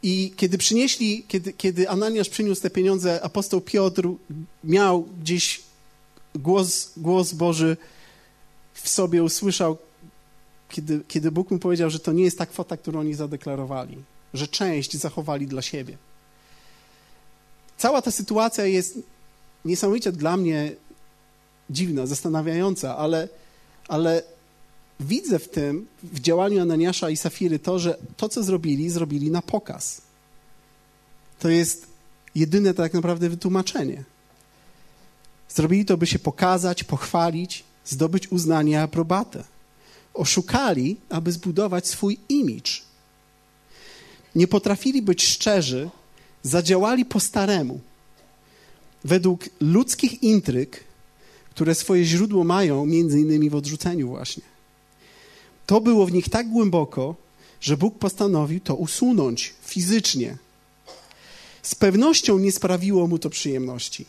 I 0.04 0.34
kiedy 0.36 0.58
przynieśli, 0.58 1.24
kiedy, 1.28 1.54
kiedy 1.54 1.90
Ananiasz 1.90 2.30
przyniósł 2.30 2.62
te 2.62 2.70
pieniądze, 2.70 3.24
apostoł 3.24 3.62
Piotr 3.62 4.08
miał 4.64 5.04
gdzieś 5.22 5.62
głos, 6.36 6.92
głos 6.98 7.34
Boży 7.34 7.78
w 8.74 8.90
sobie, 8.90 9.24
usłyszał, 9.24 9.78
kiedy, 10.70 11.02
kiedy 11.08 11.32
Bóg 11.32 11.52
mu 11.52 11.60
powiedział, 11.60 11.90
że 11.90 12.00
to 12.00 12.12
nie 12.12 12.24
jest 12.24 12.38
ta 12.38 12.46
kwota, 12.46 12.78
którą 12.78 13.00
oni 13.00 13.14
zadeklarowali, 13.14 13.98
że 14.34 14.48
część 14.48 14.98
zachowali 14.98 15.48
dla 15.48 15.62
siebie. 15.62 15.98
Cała 17.78 18.02
ta 18.02 18.12
sytuacja 18.12 18.66
jest 18.66 19.00
niesamowicie 19.66 20.12
dla 20.12 20.38
mnie 20.38 20.76
dziwna, 21.70 22.06
zastanawiająca, 22.06 22.98
ale, 22.98 23.30
ale 23.88 24.35
widzę 25.00 25.40
w 25.40 25.50
tym, 25.50 25.88
w 26.04 26.20
działaniu 26.20 26.62
Ananiasza 26.62 27.10
i 27.10 27.18
Safiry 27.18 27.60
to, 27.60 27.80
że 27.80 27.98
to, 28.18 28.30
co 28.30 28.44
zrobili, 28.44 28.90
zrobili 28.90 29.32
na 29.32 29.42
pokaz. 29.42 30.02
To 31.40 31.50
jest 31.50 31.88
jedyne 32.36 32.74
tak 32.74 32.94
naprawdę 32.94 33.30
wytłumaczenie. 33.30 34.04
Zrobili 35.50 35.86
to, 35.86 35.98
by 35.98 36.08
się 36.08 36.20
pokazać, 36.20 36.84
pochwalić, 36.84 37.64
zdobyć 37.86 38.32
uznanie 38.32 38.72
i 38.72 38.76
aprobatę. 38.76 39.44
Oszukali, 40.14 40.98
aby 41.10 41.32
zbudować 41.32 41.88
swój 41.88 42.20
imidż. 42.30 42.84
Nie 44.36 44.48
potrafili 44.48 45.02
być 45.02 45.24
szczerzy, 45.24 45.90
zadziałali 46.44 47.06
po 47.06 47.20
staremu. 47.20 47.80
Według 49.04 49.50
ludzkich 49.60 50.24
intryg, 50.24 50.84
które 51.50 51.76
swoje 51.76 52.06
źródło 52.06 52.44
mają 52.44 52.86
między 52.86 53.20
innymi 53.20 53.50
w 53.50 53.56
odrzuceniu 53.56 54.08
właśnie. 54.08 54.55
To 55.66 55.82
było 55.82 56.06
w 56.06 56.12
nich 56.12 56.30
tak 56.30 56.50
głęboko, 56.50 57.16
że 57.62 57.78
Bóg 57.78 57.98
postanowił 57.98 58.60
to 58.60 58.76
usunąć 58.76 59.54
fizycznie. 59.62 60.38
Z 61.62 61.76
pewnością 61.76 62.40
nie 62.40 62.52
sprawiło 62.52 63.08
mu 63.08 63.20
to 63.20 63.30
przyjemności. 63.30 64.06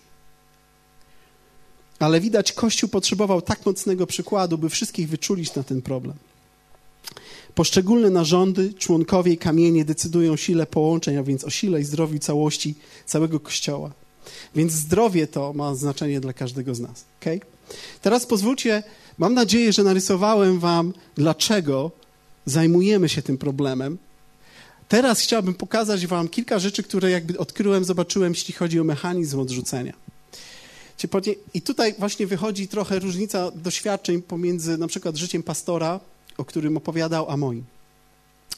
Ale 1.98 2.20
widać, 2.20 2.52
Kościół 2.52 2.88
potrzebował 2.88 3.42
tak 3.42 3.66
mocnego 3.66 4.06
przykładu, 4.06 4.58
by 4.58 4.68
wszystkich 4.68 5.08
wyczulić 5.08 5.54
na 5.54 5.62
ten 5.62 5.82
problem. 5.82 6.16
Poszczególne 7.54 8.10
narządy, 8.10 8.74
członkowie 8.74 9.32
i 9.32 9.38
kamienie 9.38 9.84
decydują 9.84 10.32
o 10.32 10.36
sile 10.36 10.66
połączeń, 10.66 11.16
a 11.16 11.22
więc 11.22 11.44
o 11.44 11.50
sile 11.50 11.80
i 11.80 11.84
zdrowiu 11.84 12.18
całości 12.18 12.74
całego 13.06 13.40
Kościoła. 13.40 13.90
Więc 14.54 14.72
zdrowie 14.72 15.26
to 15.26 15.52
ma 15.52 15.74
znaczenie 15.74 16.20
dla 16.20 16.32
każdego 16.32 16.74
z 16.74 16.80
nas. 16.80 17.04
Okay? 17.20 17.40
Teraz 18.02 18.26
pozwólcie, 18.26 18.82
mam 19.18 19.34
nadzieję, 19.34 19.72
że 19.72 19.82
narysowałem 19.82 20.58
Wam, 20.58 20.92
dlaczego 21.14 21.90
zajmujemy 22.46 23.08
się 23.08 23.22
tym 23.22 23.38
problemem. 23.38 23.98
Teraz 24.88 25.20
chciałbym 25.20 25.54
pokazać 25.54 26.06
Wam 26.06 26.28
kilka 26.28 26.58
rzeczy, 26.58 26.82
które 26.82 27.10
jakby 27.10 27.38
odkryłem, 27.38 27.84
zobaczyłem, 27.84 28.32
jeśli 28.32 28.54
chodzi 28.54 28.80
o 28.80 28.84
mechanizm 28.84 29.40
odrzucenia. 29.40 29.92
I 31.54 31.62
tutaj 31.62 31.94
właśnie 31.98 32.26
wychodzi 32.26 32.68
trochę 32.68 32.98
różnica 32.98 33.50
doświadczeń 33.50 34.22
pomiędzy 34.22 34.78
na 34.78 34.86
przykład 34.86 35.16
życiem 35.16 35.42
pastora, 35.42 36.00
o 36.38 36.44
którym 36.44 36.76
opowiadał, 36.76 37.30
a 37.30 37.36
moim. 37.36 37.64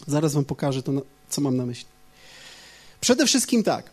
Zaraz 0.07 0.33
wam 0.33 0.45
pokażę 0.45 0.83
to, 0.83 0.93
co 1.29 1.41
mam 1.41 1.57
na 1.57 1.67
myśli. 1.67 1.87
Przede 3.01 3.27
wszystkim 3.27 3.63
tak. 3.63 3.91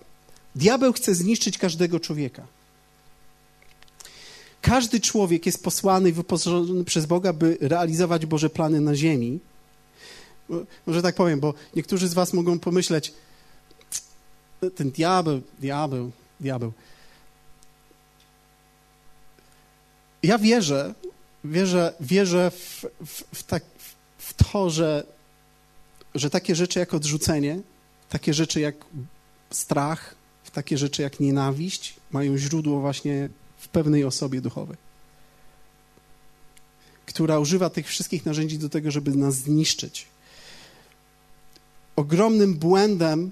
Diabeł 0.56 0.94
chce 0.94 1.16
zniszczyć 1.16 1.58
każdego 1.58 2.00
człowieka. 2.00 2.48
Każdy 4.66 5.00
człowiek 5.00 5.46
jest 5.46 5.64
posłany 5.64 6.10
i 6.10 6.14
wyposażony 6.14 6.84
przez 6.84 7.06
Boga, 7.06 7.34
by 7.34 7.58
realizować 7.62 8.26
Boże 8.26 8.50
plany 8.50 8.82
na 8.82 8.96
ziemi. 8.96 9.40
Może 10.88 11.02
tak 11.02 11.16
powiem, 11.16 11.40
bo 11.40 11.54
niektórzy 11.76 12.08
z 12.08 12.14
was 12.14 12.34
mogą 12.34 12.60
pomyśleć, 12.60 13.14
ten 14.76 14.92
diabeł, 14.92 15.42
diabeł, 15.60 16.12
diabeł. 16.40 16.72
Ja 20.24 20.38
wierzę, 20.38 20.94
wierzę, 21.44 21.94
wierzę 22.00 22.52
w, 22.52 22.86
w, 23.06 23.24
w, 23.34 23.44
tak, 23.44 23.64
w 24.18 24.34
to, 24.34 24.70
że, 24.70 25.04
że 26.16 26.30
takie 26.30 26.56
rzeczy 26.56 26.80
jak 26.80 26.94
odrzucenie, 26.94 27.60
takie 28.10 28.34
rzeczy 28.34 28.60
jak 28.60 28.76
strach, 29.50 30.16
takie 30.54 30.78
rzeczy 30.78 31.02
jak 31.02 31.20
nienawiść 31.20 31.96
mają 32.12 32.38
źródło 32.38 32.80
właśnie 32.80 33.30
w 33.66 33.68
pewnej 33.68 34.04
osobie 34.04 34.42
duchowej, 34.42 34.78
która 37.06 37.40
używa 37.40 37.70
tych 37.70 37.88
wszystkich 37.88 38.26
narzędzi 38.26 38.58
do 38.58 38.70
tego, 38.70 38.92
żeby 38.92 39.12
nas 39.12 39.36
zniszczyć. 39.36 40.06
Ogromnym 41.96 42.54
błędem 42.54 43.32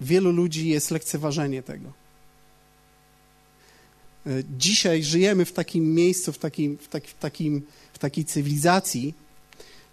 wielu 0.00 0.32
ludzi 0.32 0.68
jest 0.68 0.90
lekceważenie 0.90 1.62
tego. 1.62 1.92
Dzisiaj 4.58 5.02
żyjemy 5.02 5.44
w 5.44 5.52
takim 5.52 5.94
miejscu, 5.94 6.32
w, 6.32 6.38
takim, 6.38 6.78
w, 6.78 6.88
tak, 6.88 7.06
w, 7.06 7.18
takim, 7.18 7.62
w 7.92 7.98
takiej 7.98 8.24
cywilizacji, 8.24 9.14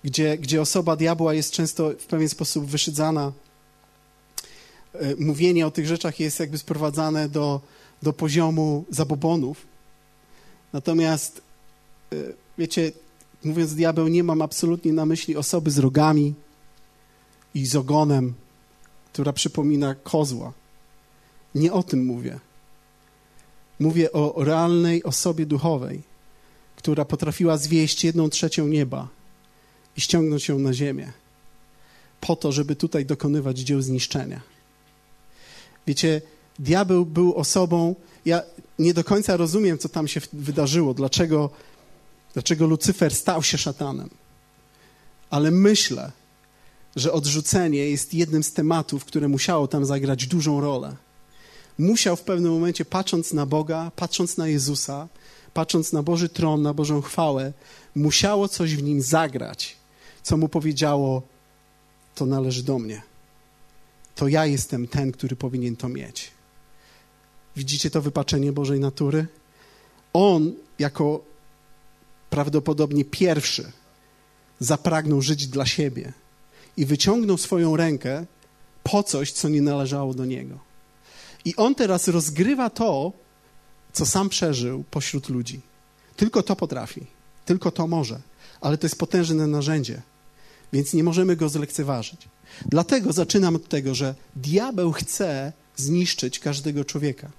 gdzie, 0.03 0.37
gdzie 0.37 0.61
osoba 0.61 0.95
diabła 0.95 1.33
jest 1.33 1.53
często 1.53 1.89
w 1.99 2.05
pewien 2.05 2.29
sposób 2.29 2.65
wyszydzana. 2.65 3.31
E, 4.93 5.15
mówienie 5.15 5.67
o 5.67 5.71
tych 5.71 5.87
rzeczach 5.87 6.19
jest 6.19 6.39
jakby 6.39 6.57
sprowadzane 6.57 7.29
do, 7.29 7.61
do 8.01 8.13
poziomu 8.13 8.85
zabobonów. 8.89 9.65
Natomiast, 10.73 11.41
e, 12.13 12.15
wiecie, 12.57 12.91
mówiąc 13.43 13.75
diabeł, 13.75 14.07
nie 14.07 14.23
mam 14.23 14.41
absolutnie 14.41 14.93
na 14.93 15.05
myśli 15.05 15.37
osoby 15.37 15.71
z 15.71 15.77
rogami 15.77 16.33
i 17.53 17.65
z 17.65 17.75
ogonem, 17.75 18.33
która 19.13 19.33
przypomina 19.33 19.95
kozła. 19.95 20.53
Nie 21.55 21.73
o 21.73 21.83
tym 21.83 22.05
mówię. 22.05 22.39
Mówię 23.79 24.11
o 24.11 24.43
realnej 24.43 25.03
osobie 25.03 25.45
duchowej, 25.45 26.01
która 26.75 27.05
potrafiła 27.05 27.57
zwieść 27.57 28.03
jedną 28.03 28.29
trzecią 28.29 28.67
nieba 28.67 29.07
i 29.97 30.01
ściągnąć 30.01 30.47
ją 30.47 30.59
na 30.59 30.73
ziemię, 30.73 31.11
po 32.21 32.35
to, 32.35 32.51
żeby 32.51 32.75
tutaj 32.75 33.05
dokonywać 33.05 33.59
dzieł 33.59 33.81
zniszczenia. 33.81 34.41
Wiecie, 35.87 36.21
diabeł 36.61 37.05
był 37.05 37.35
osobą, 37.35 37.95
ja 38.25 38.41
nie 38.79 38.93
do 38.93 39.03
końca 39.03 39.37
rozumiem, 39.37 39.77
co 39.77 39.89
tam 39.89 40.07
się 40.07 40.21
wydarzyło, 40.33 40.93
dlaczego, 40.93 41.49
dlaczego 42.33 42.67
Lucyfer 42.67 43.15
stał 43.15 43.43
się 43.43 43.57
szatanem. 43.57 44.09
Ale 45.29 45.51
myślę, 45.51 46.11
że 46.95 47.11
odrzucenie 47.11 47.89
jest 47.89 48.13
jednym 48.13 48.43
z 48.43 48.53
tematów, 48.53 49.05
które 49.05 49.27
musiało 49.27 49.67
tam 49.67 49.85
zagrać 49.85 50.27
dużą 50.27 50.61
rolę 50.61 50.95
musiał 51.81 52.15
w 52.15 52.21
pewnym 52.21 52.51
momencie, 52.51 52.85
patrząc 52.85 53.33
na 53.33 53.45
Boga, 53.45 53.91
patrząc 53.95 54.37
na 54.37 54.47
Jezusa, 54.47 55.07
patrząc 55.53 55.93
na 55.93 56.03
Boży 56.03 56.29
tron, 56.29 56.61
na 56.61 56.73
Bożą 56.73 57.01
chwałę, 57.01 57.53
musiało 57.95 58.47
coś 58.47 58.75
w 58.75 58.83
nim 58.83 59.01
zagrać, 59.01 59.75
co 60.23 60.37
mu 60.37 60.49
powiedziało: 60.49 61.21
To 62.15 62.25
należy 62.25 62.63
do 62.63 62.79
mnie. 62.79 63.01
To 64.15 64.27
ja 64.27 64.45
jestem 64.45 64.87
ten, 64.87 65.11
który 65.11 65.35
powinien 65.35 65.75
to 65.75 65.89
mieć. 65.89 66.31
Widzicie 67.55 67.89
to 67.89 68.01
wypaczenie 68.01 68.51
Bożej 68.51 68.79
natury? 68.79 69.27
On, 70.13 70.53
jako 70.79 71.23
prawdopodobnie 72.29 73.05
pierwszy, 73.05 73.71
zapragnął 74.59 75.21
żyć 75.21 75.47
dla 75.47 75.65
siebie 75.65 76.13
i 76.77 76.85
wyciągnął 76.85 77.37
swoją 77.37 77.75
rękę 77.75 78.25
po 78.83 79.03
coś, 79.03 79.31
co 79.31 79.49
nie 79.49 79.61
należało 79.61 80.13
do 80.13 80.25
niego. 80.25 80.59
I 81.45 81.55
on 81.55 81.75
teraz 81.75 82.07
rozgrywa 82.07 82.69
to, 82.69 83.11
co 83.93 84.05
sam 84.05 84.29
przeżył 84.29 84.83
pośród 84.91 85.29
ludzi. 85.29 85.61
Tylko 86.15 86.43
to 86.43 86.55
potrafi, 86.55 87.05
tylko 87.45 87.71
to 87.71 87.87
może, 87.87 88.21
ale 88.61 88.77
to 88.77 88.85
jest 88.85 88.97
potężne 88.97 89.47
narzędzie, 89.47 90.01
więc 90.73 90.93
nie 90.93 91.03
możemy 91.03 91.35
go 91.35 91.49
zlekceważyć. 91.49 92.27
Dlatego 92.65 93.13
zaczynam 93.13 93.55
od 93.55 93.67
tego, 93.67 93.95
że 93.95 94.15
diabeł 94.35 94.91
chce 94.91 95.53
zniszczyć 95.75 96.39
każdego 96.39 96.85
człowieka. 96.85 97.31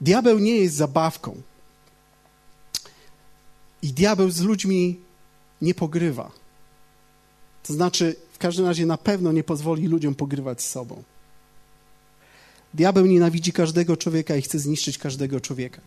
Diabeł 0.00 0.38
nie 0.38 0.56
jest 0.56 0.76
zabawką. 0.76 1.42
I 3.82 3.92
diabeł 3.92 4.30
z 4.30 4.40
ludźmi 4.40 5.00
nie 5.62 5.74
pogrywa. 5.74 6.30
To 7.62 7.72
znaczy, 7.72 8.16
w 8.32 8.38
każdym 8.38 8.66
razie 8.66 8.86
na 8.86 8.98
pewno 8.98 9.32
nie 9.32 9.44
pozwoli 9.44 9.86
ludziom 9.86 10.14
pogrywać 10.14 10.62
z 10.62 10.70
sobą. 10.70 11.02
Diabeł 12.74 13.06
nienawidzi 13.06 13.52
każdego 13.52 13.96
człowieka 13.96 14.36
i 14.36 14.42
chce 14.42 14.58
zniszczyć 14.58 14.98
każdego 14.98 15.40
człowieka. 15.40 15.80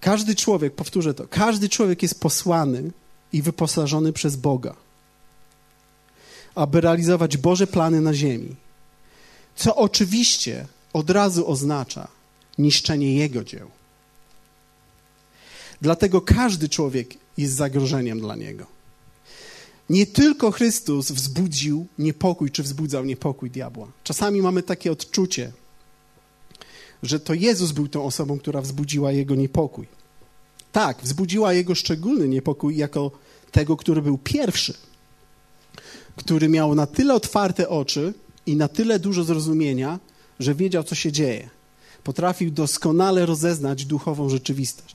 Każdy 0.00 0.34
człowiek, 0.34 0.74
powtórzę 0.74 1.14
to, 1.14 1.28
każdy 1.28 1.68
człowiek 1.68 2.02
jest 2.02 2.20
posłany 2.20 2.90
i 3.32 3.42
wyposażony 3.42 4.12
przez 4.12 4.36
Boga, 4.36 4.74
aby 6.54 6.80
realizować 6.80 7.36
Boże 7.36 7.66
plany 7.66 8.00
na 8.00 8.14
ziemi. 8.14 8.56
Co 9.56 9.76
oczywiście 9.76 10.66
od 10.92 11.10
razu 11.10 11.50
oznacza 11.50 12.08
niszczenie 12.58 13.14
Jego 13.14 13.44
dzieł. 13.44 13.70
Dlatego 15.80 16.20
każdy 16.20 16.68
człowiek 16.68 17.14
jest 17.36 17.54
zagrożeniem 17.54 18.20
dla 18.20 18.36
Niego. 18.36 18.66
Nie 19.90 20.06
tylko 20.06 20.50
Chrystus 20.50 21.10
wzbudził 21.10 21.86
niepokój, 21.98 22.50
czy 22.50 22.62
wzbudzał 22.62 23.04
niepokój 23.04 23.50
diabła. 23.50 23.88
Czasami 24.04 24.42
mamy 24.42 24.62
takie 24.62 24.92
odczucie, 24.92 25.52
że 27.02 27.20
to 27.20 27.34
Jezus 27.34 27.72
był 27.72 27.88
tą 27.88 28.04
osobą, 28.04 28.38
która 28.38 28.60
wzbudziła 28.60 29.12
jego 29.12 29.34
niepokój. 29.34 29.86
Tak, 30.72 30.98
wzbudziła 31.02 31.52
jego 31.52 31.74
szczególny 31.74 32.28
niepokój 32.28 32.76
jako 32.76 33.10
tego, 33.50 33.76
który 33.76 34.02
był 34.02 34.18
pierwszy, 34.18 34.74
który 36.16 36.48
miał 36.48 36.74
na 36.74 36.86
tyle 36.86 37.14
otwarte 37.14 37.68
oczy 37.68 38.14
i 38.46 38.56
na 38.56 38.68
tyle 38.68 38.98
dużo 38.98 39.24
zrozumienia, 39.24 40.00
że 40.38 40.54
wiedział, 40.54 40.84
co 40.84 40.94
się 40.94 41.12
dzieje. 41.12 41.50
Potrafił 42.08 42.50
doskonale 42.50 43.26
rozeznać 43.26 43.84
duchową 43.84 44.28
rzeczywistość. 44.28 44.94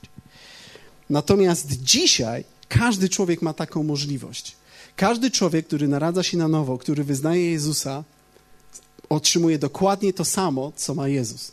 Natomiast 1.10 1.82
dzisiaj 1.82 2.44
każdy 2.68 3.08
człowiek 3.08 3.42
ma 3.42 3.52
taką 3.52 3.82
możliwość. 3.82 4.56
Każdy 4.96 5.30
człowiek, 5.30 5.66
który 5.66 5.88
naradza 5.88 6.22
się 6.22 6.36
na 6.36 6.48
nowo, 6.48 6.78
który 6.78 7.04
wyznaje 7.04 7.50
Jezusa, 7.50 8.04
otrzymuje 9.08 9.58
dokładnie 9.58 10.12
to 10.12 10.24
samo, 10.24 10.72
co 10.76 10.94
ma 10.94 11.08
Jezus. 11.08 11.52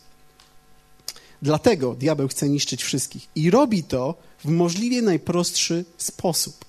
Dlatego 1.42 1.94
diabeł 1.94 2.28
chce 2.28 2.48
niszczyć 2.48 2.82
wszystkich. 2.82 3.28
I 3.34 3.50
robi 3.50 3.84
to 3.84 4.14
w 4.44 4.48
możliwie 4.48 5.02
najprostszy 5.02 5.84
sposób. 5.98 6.64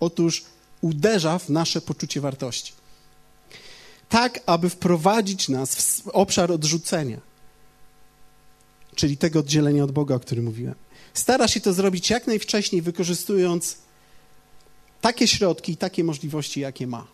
Otóż 0.00 0.44
uderza 0.80 1.38
w 1.38 1.48
nasze 1.48 1.80
poczucie 1.80 2.20
wartości. 2.20 2.72
Tak, 4.08 4.40
aby 4.46 4.70
wprowadzić 4.70 5.48
nas 5.48 5.74
w 5.74 6.08
obszar 6.08 6.52
odrzucenia, 6.52 7.27
czyli 8.98 9.16
tego 9.16 9.38
oddzielenia 9.38 9.84
od 9.84 9.92
Boga, 9.92 10.14
o 10.14 10.20
którym 10.20 10.44
mówiłem. 10.44 10.74
Stara 11.14 11.48
się 11.48 11.60
to 11.60 11.72
zrobić 11.72 12.10
jak 12.10 12.26
najwcześniej, 12.26 12.82
wykorzystując 12.82 13.76
takie 15.00 15.28
środki 15.28 15.72
i 15.72 15.76
takie 15.76 16.04
możliwości, 16.04 16.60
jakie 16.60 16.86
ma. 16.86 17.06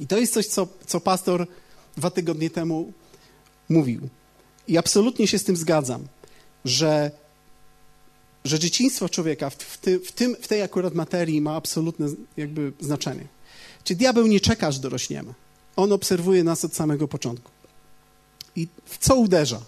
I 0.00 0.06
to 0.06 0.18
jest 0.18 0.32
coś, 0.32 0.46
co, 0.46 0.68
co 0.86 1.00
pastor 1.00 1.46
dwa 1.96 2.10
tygodnie 2.10 2.50
temu 2.50 2.92
mówił. 3.68 4.08
I 4.68 4.78
absolutnie 4.78 5.26
się 5.26 5.38
z 5.38 5.44
tym 5.44 5.56
zgadzam, 5.56 6.06
że, 6.64 7.10
że 8.44 8.58
dzieciństwo 8.58 9.08
człowieka 9.08 9.50
w, 9.50 9.54
w, 9.54 9.78
ty, 9.78 9.98
w, 9.98 10.12
tym, 10.12 10.36
w 10.40 10.48
tej 10.48 10.62
akurat 10.62 10.94
materii 10.94 11.40
ma 11.40 11.54
absolutne 11.56 12.06
jakby 12.36 12.72
znaczenie. 12.80 13.26
Czyli 13.84 13.96
diabeł 13.96 14.26
nie 14.26 14.40
czeka, 14.40 14.66
aż 14.66 14.78
dorośniemy. 14.78 15.34
On 15.76 15.92
obserwuje 15.92 16.44
nas 16.44 16.64
od 16.64 16.74
samego 16.74 17.08
początku. 17.08 17.50
I 18.56 18.68
w 18.84 18.98
co 18.98 19.16
uderza? 19.16 19.60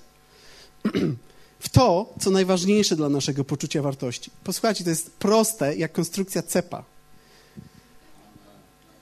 w 1.60 1.68
to, 1.68 2.14
co 2.20 2.30
najważniejsze 2.30 2.96
dla 2.96 3.08
naszego 3.08 3.44
poczucia 3.44 3.82
wartości. 3.82 4.30
Posłuchajcie, 4.44 4.84
to 4.84 4.90
jest 4.90 5.10
proste 5.10 5.76
jak 5.76 5.92
konstrukcja 5.92 6.42
cepa. 6.42 6.84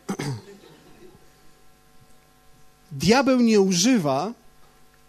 Diabeł 2.92 3.40
nie 3.40 3.60
używa 3.60 4.32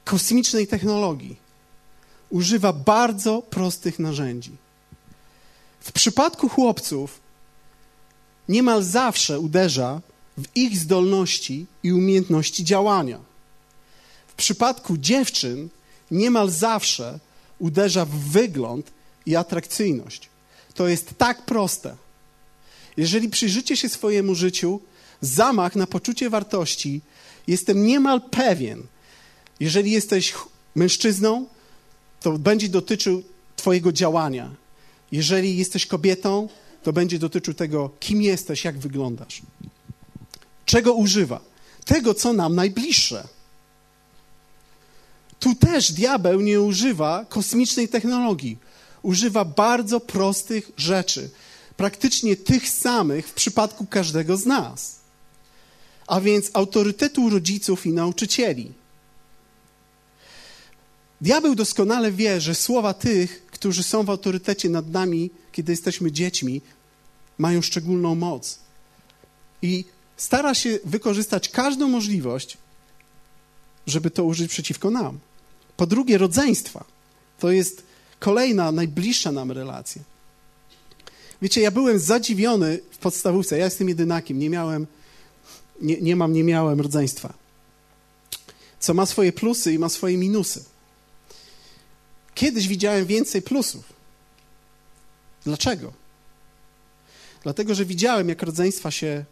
kosmicznej 0.05 0.67
technologii. 0.67 1.35
Używa 2.29 2.73
bardzo 2.73 3.41
prostych 3.41 3.99
narzędzi. 3.99 4.51
W 5.79 5.91
przypadku 5.91 6.49
chłopców 6.49 7.19
niemal 8.49 8.83
zawsze 8.83 9.39
uderza 9.39 10.01
w 10.37 10.43
ich 10.55 10.77
zdolności 10.77 11.65
i 11.83 11.93
umiejętności 11.93 12.63
działania. 12.63 13.19
W 14.27 14.33
przypadku 14.33 14.97
dziewczyn 14.97 15.69
niemal 16.11 16.49
zawsze 16.49 17.19
uderza 17.59 18.05
w 18.05 18.09
wygląd 18.09 18.91
i 19.25 19.35
atrakcyjność. 19.35 20.29
To 20.73 20.87
jest 20.87 21.17
tak 21.17 21.45
proste. 21.45 21.95
Jeżeli 22.97 23.29
przyjrzycie 23.29 23.77
się 23.77 23.89
swojemu 23.89 24.35
życiu, 24.35 24.79
zamach 25.21 25.75
na 25.75 25.87
poczucie 25.87 26.29
wartości, 26.29 27.01
jestem 27.47 27.85
niemal 27.85 28.21
pewien, 28.21 28.83
jeżeli 29.59 29.91
jesteś 29.91 30.33
mężczyzną, 30.75 31.45
to 32.19 32.37
będzie 32.37 32.69
dotyczył 32.69 33.23
Twojego 33.55 33.91
działania. 33.91 34.51
Jeżeli 35.11 35.57
jesteś 35.57 35.85
kobietą, 35.85 36.49
to 36.83 36.93
będzie 36.93 37.19
dotyczył 37.19 37.53
tego, 37.53 37.89
kim 37.99 38.21
jesteś, 38.21 38.65
jak 38.65 38.79
wyglądasz. 38.79 39.41
Czego 40.65 40.93
używa? 40.93 41.41
Tego, 41.85 42.13
co 42.13 42.33
nam 42.33 42.55
najbliższe. 42.55 43.27
Tu 45.41 45.55
też 45.55 45.91
diabeł 45.91 46.41
nie 46.41 46.61
używa 46.61 47.25
kosmicznej 47.29 47.87
technologii. 47.87 48.57
Używa 49.01 49.45
bardzo 49.45 49.99
prostych 49.99 50.71
rzeczy, 50.77 51.29
praktycznie 51.77 52.35
tych 52.35 52.69
samych 52.69 53.27
w 53.27 53.33
przypadku 53.33 53.85
każdego 53.85 54.37
z 54.37 54.45
nas. 54.45 54.99
A 56.07 56.21
więc 56.21 56.49
autorytetu 56.53 57.29
rodziców 57.29 57.85
i 57.85 57.93
nauczycieli. 57.93 58.71
Diabeł 61.21 61.55
doskonale 61.55 62.11
wie, 62.11 62.41
że 62.41 62.55
słowa 62.55 62.93
tych, 62.93 63.45
którzy 63.45 63.83
są 63.83 64.03
w 64.03 64.09
autorytecie 64.09 64.69
nad 64.69 64.91
nami, 64.91 65.29
kiedy 65.51 65.71
jesteśmy 65.71 66.11
dziećmi, 66.11 66.61
mają 67.37 67.61
szczególną 67.61 68.15
moc. 68.15 68.59
I 69.61 69.85
stara 70.17 70.53
się 70.53 70.79
wykorzystać 70.85 71.49
każdą 71.49 71.87
możliwość, 71.87 72.57
żeby 73.87 74.11
to 74.11 74.23
użyć 74.23 74.51
przeciwko 74.51 74.89
nam. 74.89 75.19
Po 75.81 75.87
drugie, 75.87 76.17
rodzeństwa. 76.17 76.85
To 77.39 77.51
jest 77.51 77.83
kolejna, 78.19 78.71
najbliższa 78.71 79.31
nam 79.31 79.51
relacja. 79.51 80.01
Wiecie, 81.41 81.61
ja 81.61 81.71
byłem 81.71 81.99
zadziwiony 81.99 82.79
w 82.91 82.97
podstawówce. 82.97 83.57
Ja 83.57 83.65
jestem 83.65 83.89
jedynakiem, 83.89 84.39
nie 84.39 84.49
miałem, 84.49 84.87
nie, 85.81 86.01
nie 86.01 86.15
mam, 86.15 86.33
nie 86.33 86.43
miałem 86.43 86.81
rodzeństwa. 86.81 87.33
Co 88.79 88.93
ma 88.93 89.05
swoje 89.05 89.33
plusy 89.33 89.73
i 89.73 89.79
ma 89.79 89.89
swoje 89.89 90.17
minusy. 90.17 90.63
Kiedyś 92.35 92.67
widziałem 92.67 93.05
więcej 93.05 93.41
plusów. 93.41 93.93
Dlaczego? 95.43 95.93
Dlatego, 97.43 97.75
że 97.75 97.85
widziałem, 97.85 98.29
jak 98.29 98.43
rodzeństwa 98.43 98.91
się, 98.91 99.25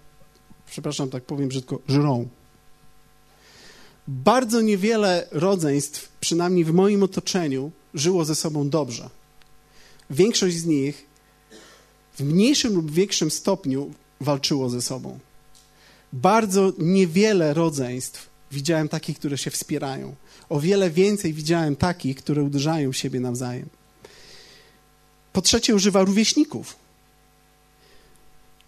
przepraszam, 0.69 1.09
tak 1.09 1.23
powiem 1.23 1.49
brzydko, 1.49 1.79
żrą 1.87 2.27
bardzo 4.09 4.61
niewiele 4.61 5.27
rodzeństw, 5.31 6.09
przynajmniej 6.19 6.65
w 6.65 6.73
moim 6.73 7.03
otoczeniu, 7.03 7.71
żyło 7.93 8.25
ze 8.25 8.35
sobą 8.35 8.69
dobrze. 8.69 9.09
Większość 10.09 10.55
z 10.57 10.65
nich 10.65 11.05
w 12.17 12.23
mniejszym 12.23 12.73
lub 12.73 12.91
większym 12.91 13.31
stopniu 13.31 13.91
walczyło 14.21 14.69
ze 14.69 14.81
sobą. 14.81 15.19
Bardzo 16.13 16.73
niewiele 16.77 17.53
rodzeństw 17.53 18.29
widziałem 18.51 18.89
takich, 18.89 19.19
które 19.19 19.37
się 19.37 19.51
wspierają. 19.51 20.15
O 20.49 20.59
wiele 20.59 20.89
więcej 20.89 21.33
widziałem 21.33 21.75
takich, 21.75 22.17
które 22.17 22.43
uderzają 22.43 22.91
siebie 22.91 23.19
nawzajem. 23.19 23.69
Po 25.33 25.41
trzecie, 25.41 25.75
używa 25.75 26.03
rówieśników. 26.03 26.75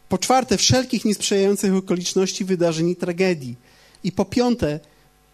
Po 0.10 0.18
czwarte, 0.18 0.58
wszelkich 0.58 1.06
niesprzyjających 1.06 1.74
okoliczności, 1.76 2.46
wydarzeń 2.46 2.90
i 2.90 2.96
tragedii. 2.96 3.56
I 4.04 4.12
po 4.12 4.26
piąte, 4.26 4.80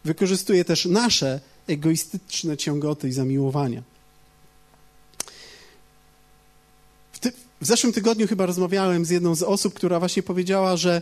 wykorzystuje 0.08 0.66
też 0.66 0.86
nasze 0.86 1.40
egoistyczne 1.68 2.58
ciągoty 2.58 3.08
i 3.08 3.12
zamiłowania. 3.12 3.84
W, 7.12 7.20
ty, 7.20 7.32
w, 7.62 7.66
zeszłym 7.66 7.94
tygodniu 7.94 8.28
chyba 8.28 8.46
rozmawiałem 8.46 9.06
z 9.06 9.10
jedną 9.10 9.36
z 9.36 9.44
osób, 9.44 9.74
która 9.74 10.00
właśnie 10.00 10.24
powiedziała, 10.24 10.78
że 10.78 11.02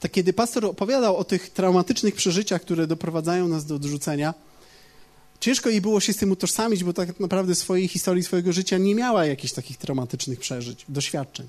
tak 0.00 0.12
kiedy 0.12 0.32
pastor 0.32 0.64
opowiadał 0.66 1.16
o 1.16 1.24
tych 1.24 1.50
traumatycznych 1.50 2.14
przeżyciach, 2.14 2.62
które 2.62 2.86
doprowadzają 2.86 3.48
nas 3.48 3.64
do 3.64 3.74
odrzucenia, 3.74 4.34
ciężko 5.40 5.70
jej 5.70 5.80
było 5.80 6.00
się 6.00 6.12
z 6.12 6.16
tym 6.16 6.30
utożsamić, 6.30 6.84
bo 6.84 6.92
tak 6.92 7.20
naprawdę 7.20 7.54
swojej 7.54 7.88
historii, 7.88 8.22
swojego 8.22 8.52
życia 8.52 8.78
nie 8.78 8.94
miała 8.94 9.26
jakichś 9.26 9.52
takich 9.52 9.76
traumatycznych 9.76 10.40
przeżyć, 10.40 10.84
doświadczeń. 10.88 11.48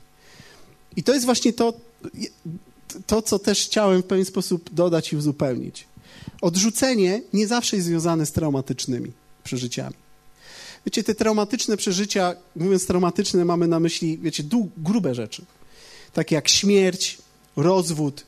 I 0.96 1.04
to 1.04 1.14
jest 1.14 1.26
właśnie 1.26 1.54
to, 1.54 1.74
to, 3.08 3.22
co 3.22 3.40
też 3.40 3.66
chciałem 3.66 4.02
w 4.02 4.06
pewien 4.06 4.26
sposób 4.26 4.74
dodać 4.74 5.14
i 5.14 5.18
uzupełnić. 5.18 5.86
Odrzucenie 6.46 7.22
nie 7.34 7.48
zawsze 7.48 7.76
jest 7.76 7.88
związane 7.88 8.26
z 8.26 8.32
traumatycznymi 8.32 9.12
przeżyciami. 9.44 9.96
Wiecie, 10.86 11.04
te 11.04 11.16
traumatyczne 11.16 11.78
przeżycia, 11.78 12.36
mówiąc 12.56 12.88
traumatyczne, 12.88 13.46
mamy 13.46 13.68
na 13.68 13.80
myśli, 13.80 14.18
wiecie, 14.18 14.44
grube 14.78 15.16
rzeczy. 15.16 15.46
Takie 16.14 16.36
jak 16.36 16.48
śmierć, 16.48 17.18
rozwód, 17.56 18.24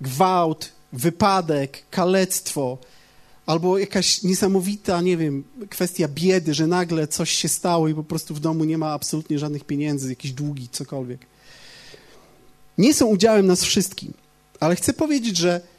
gwałt, 0.00 0.72
wypadek, 0.92 1.82
kalectwo, 1.90 2.78
albo 3.46 3.78
jakaś 3.78 4.22
niesamowita, 4.22 5.00
nie 5.00 5.16
wiem, 5.16 5.44
kwestia 5.70 6.08
biedy, 6.08 6.54
że 6.54 6.66
nagle 6.66 7.08
coś 7.08 7.30
się 7.30 7.48
stało 7.48 7.88
i 7.88 7.94
po 7.94 8.04
prostu 8.04 8.34
w 8.34 8.40
domu 8.40 8.64
nie 8.64 8.78
ma 8.78 8.92
absolutnie 8.92 9.38
żadnych 9.38 9.64
pieniędzy, 9.64 10.08
jakieś 10.08 10.32
długi, 10.32 10.68
cokolwiek. 10.68 11.26
Nie 12.78 12.94
są 12.94 13.06
udziałem 13.06 13.46
nas 13.46 13.64
wszystkim, 13.64 14.12
ale 14.60 14.76
chcę 14.76 14.92
powiedzieć, 14.92 15.36
że 15.36 15.71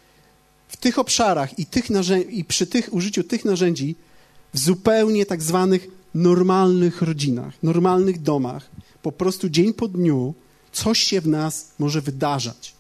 w 0.74 0.78
tych 0.78 1.00
obszarach 1.00 1.60
i, 1.60 1.66
tych 1.66 1.86
i 2.30 2.46
przy 2.46 2.68
tych 2.68 2.94
użyciu 2.94 3.24
tych 3.24 3.46
narzędzi 3.46 3.96
w 4.54 4.60
zupełnie 4.60 5.26
tak 5.26 5.42
zwanych 5.42 5.88
normalnych 6.16 7.02
rodzinach, 7.02 7.54
normalnych 7.64 8.22
domach, 8.22 8.70
po 9.02 9.12
prostu 9.12 9.50
dzień 9.50 9.74
po 9.74 9.88
dniu 9.88 10.34
coś 10.72 11.00
się 11.00 11.22
w 11.22 11.28
nas 11.28 11.72
może 11.80 12.02
wydarzać. 12.02 12.74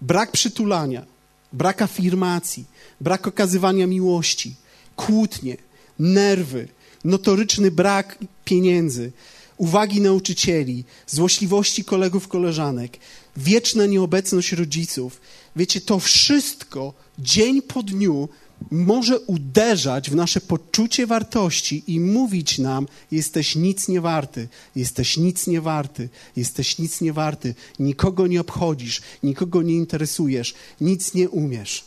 Brak 0.00 0.32
przytulania, 0.32 1.06
brak 1.52 1.82
afirmacji, 1.82 2.64
brak 3.00 3.26
okazywania 3.26 3.86
miłości, 3.86 4.54
kłótnie, 4.96 5.56
nerwy, 5.98 6.68
notoryczny 7.04 7.70
brak 7.70 8.18
pieniędzy, 8.44 9.12
uwagi 9.56 10.00
nauczycieli, 10.00 10.84
złośliwości 11.06 11.84
kolegów, 11.84 12.28
koleżanek, 12.28 12.96
wieczna 13.36 13.86
nieobecność 13.86 14.52
rodziców. 14.52 15.20
Wiecie, 15.56 15.80
to 15.80 15.98
wszystko 15.98 16.94
dzień 17.18 17.62
po 17.62 17.82
dniu 17.82 18.28
może 18.70 19.20
uderzać 19.20 20.10
w 20.10 20.14
nasze 20.14 20.40
poczucie 20.40 21.06
wartości 21.06 21.84
i 21.86 22.00
mówić 22.00 22.58
nam: 22.58 22.88
Jesteś 23.10 23.56
nic 23.56 23.88
nie 23.88 24.00
warty, 24.00 24.48
jesteś 24.76 25.16
nic 25.16 25.46
nie 25.46 25.60
warty, 25.60 26.08
jesteś 26.36 26.78
nic 26.78 27.00
nie 27.00 27.12
warty, 27.12 27.54
nikogo 27.78 28.26
nie 28.26 28.40
obchodzisz, 28.40 29.00
nikogo 29.22 29.62
nie 29.62 29.74
interesujesz, 29.74 30.54
nic 30.80 31.14
nie 31.14 31.30
umiesz. 31.30 31.84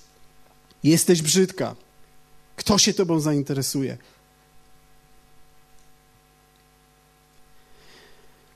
Jesteś 0.84 1.22
brzydka. 1.22 1.76
Kto 2.56 2.78
się 2.78 2.94
tobą 2.94 3.20
zainteresuje? 3.20 3.98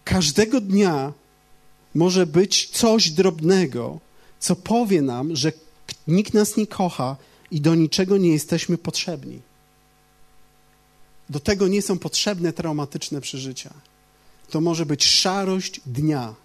Każdego 0.04 0.62
dnia 0.62 1.14
może 1.98 2.28
być 2.28 2.70
coś 2.70 3.10
drobnego, 3.10 4.00
co 4.40 4.56
powie 4.56 5.02
nam, 5.02 5.36
że 5.36 5.52
nikt 6.08 6.34
nas 6.34 6.58
nie 6.58 6.68
kocha 6.68 7.16
i 7.52 7.62
do 7.62 7.76
niczego 7.76 8.18
nie 8.18 8.30
jesteśmy 8.30 8.78
potrzebni. 8.78 9.42
Do 11.30 11.40
tego 11.40 11.68
nie 11.68 11.82
są 11.82 12.00
potrzebne 12.00 12.54
traumatyczne 12.54 13.22
przeżycia. 13.22 13.74
To 14.50 14.62
może 14.62 14.86
być 14.86 15.06
szarość 15.06 15.82
dnia, 15.86 16.36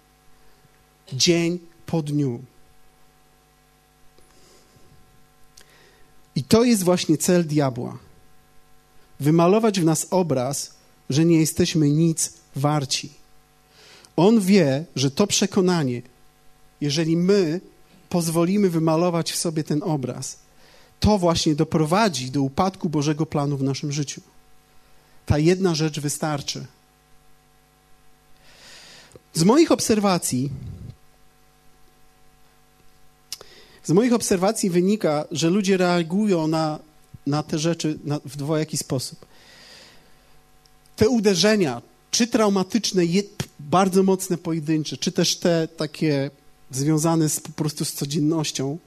dzień 1.13 1.59
po 1.85 2.01
dniu. 2.01 2.43
I 6.35 6.43
to 6.43 6.63
jest 6.63 6.83
właśnie 6.83 7.17
cel 7.17 7.47
diabła. 7.47 7.97
Wymalować 9.19 9.79
w 9.79 9.85
nas 9.85 10.07
obraz, 10.09 10.73
że 11.09 11.25
nie 11.25 11.39
jesteśmy 11.39 11.89
nic 11.89 12.33
warci. 12.55 13.22
On 14.15 14.39
wie, 14.39 14.85
że 14.95 15.11
to 15.11 15.27
przekonanie, 15.27 16.01
jeżeli 16.81 17.17
my 17.17 17.61
pozwolimy 18.09 18.69
wymalować 18.69 19.31
w 19.31 19.37
sobie 19.37 19.63
ten 19.63 19.83
obraz, 19.83 20.39
to 20.99 21.17
właśnie 21.17 21.55
doprowadzi 21.55 22.31
do 22.31 22.41
upadku 22.41 22.89
Bożego 22.89 23.25
planu 23.25 23.57
w 23.57 23.63
naszym 23.63 23.91
życiu. 23.91 24.21
Ta 25.25 25.37
jedna 25.37 25.75
rzecz 25.75 25.99
wystarczy. 25.99 26.65
Z 29.33 29.43
moich 29.43 29.71
obserwacji, 29.71 30.49
z 33.83 33.91
moich 33.91 34.13
obserwacji 34.13 34.69
wynika, 34.69 35.25
że 35.31 35.49
ludzie 35.49 35.77
reagują 35.77 36.47
na, 36.47 36.79
na 37.27 37.43
te 37.43 37.59
rzeczy 37.59 37.99
na, 38.03 38.19
w 38.25 38.37
dwojaki 38.37 38.77
sposób. 38.77 39.25
Te 40.95 41.09
uderzenia, 41.09 41.81
czy 42.13 42.27
traumatyczne, 42.27 43.03
bardzo 43.59 44.03
mocne, 44.03 44.37
pojedyncze, 44.37 44.97
czy 44.97 45.11
też 45.11 45.35
te 45.35 45.67
takie 45.67 46.31
związane 46.71 47.29
z, 47.29 47.39
po 47.39 47.51
prostu 47.51 47.85
z 47.85 47.93
codziennością, 47.93 48.77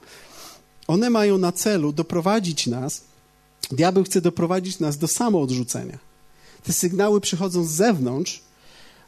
one 0.87 1.09
mają 1.09 1.37
na 1.37 1.51
celu 1.51 1.91
doprowadzić 1.91 2.67
nas, 2.67 3.01
diabeł 3.71 4.03
chce 4.03 4.21
doprowadzić 4.21 4.79
nas 4.79 4.97
do 4.97 5.07
samoodrzucenia. 5.07 5.97
Te 6.63 6.73
sygnały 6.73 7.21
przychodzą 7.21 7.63
z 7.63 7.71
zewnątrz, 7.71 8.41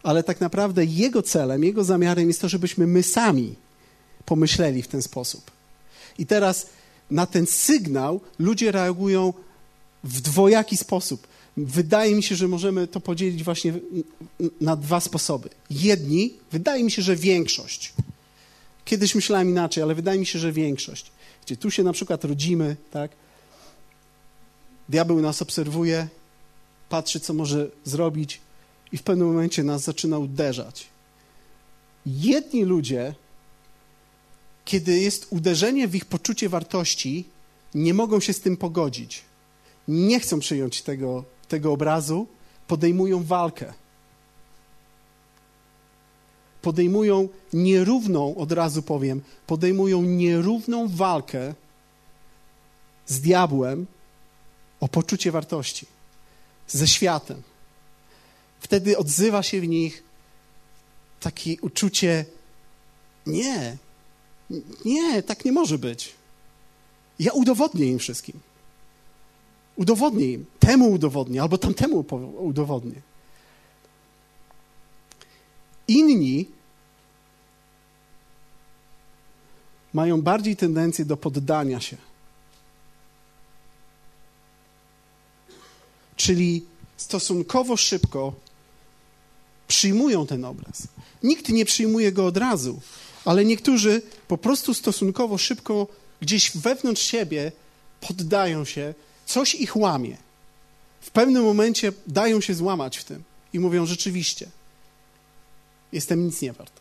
ale 0.03 0.24
tak 0.24 0.41
naprawdę 0.41 0.86
jego 0.86 1.22
celem, 1.22 1.63
jego 1.63 1.84
zamiarem 1.84 2.28
jest 2.28 2.41
to, 2.41 2.49
żebyśmy 2.49 2.88
my 2.88 3.03
sami 3.03 3.55
pomyśleli 4.26 4.82
w 4.82 4.88
ten 4.88 5.01
sposób. 5.01 5.51
I 6.17 6.26
teraz 6.26 6.67
na 7.11 7.26
ten 7.26 7.45
sygnał 7.45 8.22
ludzie 8.39 8.72
reagują 8.72 9.34
w 10.03 10.22
dwojaki 10.22 10.78
sposób. 10.78 11.28
Wydaje 11.66 12.16
mi 12.16 12.24
się, 12.24 12.36
że 12.36 12.47
możemy 12.47 12.88
to 12.88 12.99
podzielić 12.99 13.43
właśnie 13.43 13.74
na 14.62 14.76
dwa 14.76 14.99
sposoby. 14.99 15.49
Jedni, 15.70 16.34
wydaje 16.51 16.84
mi 16.84 16.91
się, 16.91 17.01
że 17.01 17.16
większość. 17.16 17.93
Kiedyś 18.86 19.16
myślałem 19.16 19.49
inaczej, 19.49 19.84
ale 19.84 19.95
wydaje 19.95 20.20
mi 20.20 20.26
się, 20.26 20.39
że 20.39 20.51
większość. 20.51 21.12
Gdzie 21.45 21.57
tu 21.57 21.72
się 21.72 21.84
na 21.84 21.93
przykład 21.93 22.24
rodzimy, 22.24 22.76
tak? 22.91 23.12
Diabeł 24.89 25.22
nas 25.22 25.41
obserwuje, 25.41 26.07
patrzy, 26.89 27.20
co 27.20 27.34
może 27.34 27.72
zrobić, 27.84 28.41
i 28.91 28.97
w 28.97 29.03
pewnym 29.03 29.28
momencie 29.28 29.64
nas 29.64 29.82
zaczyna 29.82 30.18
uderzać. 30.18 30.88
Jedni 32.05 32.64
ludzie, 32.64 33.14
kiedy 34.66 34.99
jest 34.99 35.28
uderzenie 35.30 35.88
w 35.88 35.95
ich 35.95 36.05
poczucie 36.05 36.49
wartości, 36.49 37.26
nie 37.74 37.93
mogą 37.93 38.20
się 38.20 38.34
z 38.34 38.39
tym 38.41 38.57
pogodzić. 38.57 39.22
Nie 39.88 40.20
chcą 40.20 40.39
przyjąć 40.39 40.82
tego, 40.82 41.24
tego 41.50 41.74
obrazu, 41.74 42.28
podejmują 42.68 43.24
walkę. 43.24 43.74
Podejmują 46.62 47.30
nierówną, 47.54 48.36
od 48.36 48.52
razu 48.52 48.82
powiem, 48.82 49.22
podejmują 49.47 50.02
nierówną 50.02 50.88
walkę 50.88 51.54
z 53.08 53.22
diabłem 53.22 53.88
o 54.80 54.88
poczucie 54.88 55.32
wartości, 55.32 55.86
ze 56.68 56.88
światem. 56.88 57.41
Wtedy 58.60 58.97
odzywa 58.97 59.43
się 59.43 59.62
w 59.62 59.68
nich 59.68 60.04
takie 61.20 61.62
uczucie: 61.62 62.26
nie, 63.26 63.78
nie, 64.86 65.24
tak 65.24 65.45
nie 65.45 65.52
może 65.52 65.78
być. 65.78 66.14
Ja 67.20 67.32
udowodnię 67.32 67.86
im 67.86 68.00
wszystkim. 68.00 68.39
Udowodnię 69.80 70.32
im. 70.32 70.45
Temu 70.59 70.91
udowodnię, 70.91 71.41
albo 71.41 71.57
tamtemu 71.57 72.05
udowodnię. 72.38 73.01
Inni 75.88 76.45
mają 79.93 80.21
bardziej 80.21 80.55
tendencję 80.55 81.05
do 81.05 81.17
poddania 81.17 81.80
się. 81.80 81.97
Czyli 86.15 86.65
stosunkowo 86.97 87.77
szybko 87.77 88.34
przyjmują 89.67 90.27
ten 90.27 90.45
obraz. 90.45 90.88
Nikt 91.23 91.49
nie 91.49 91.65
przyjmuje 91.65 92.11
go 92.11 92.25
od 92.25 92.38
razu, 92.38 92.82
ale 93.25 93.45
niektórzy 93.45 94.01
po 94.27 94.38
prostu 94.38 94.73
stosunkowo 94.73 95.38
szybko 95.38 95.88
gdzieś 96.21 96.57
wewnątrz 96.57 97.01
siebie 97.01 97.51
poddają 98.01 98.65
się, 98.65 98.93
coś 99.30 99.55
ich 99.55 99.75
łamie. 99.75 100.17
W 101.01 101.11
pewnym 101.11 101.43
momencie 101.43 101.93
dają 102.07 102.41
się 102.41 102.53
złamać 102.53 102.97
w 102.97 103.03
tym 103.03 103.23
i 103.53 103.59
mówią 103.59 103.86
rzeczywiście, 103.86 104.49
jestem 105.91 106.25
nic 106.25 106.41
nie 106.41 106.53
wart. 106.53 106.73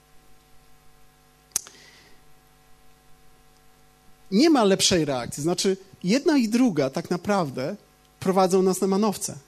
Nie 4.31 4.51
ma 4.51 4.65
lepszej 4.65 5.05
reakcji. 5.05 5.43
Znaczy, 5.43 5.77
jedna 6.05 6.39
i 6.39 6.49
druga 6.49 6.91
tak 6.91 7.11
naprawdę 7.11 7.77
prowadzą 8.21 8.63
nas 8.63 8.81
na 8.81 8.87
manowce. 8.87 9.39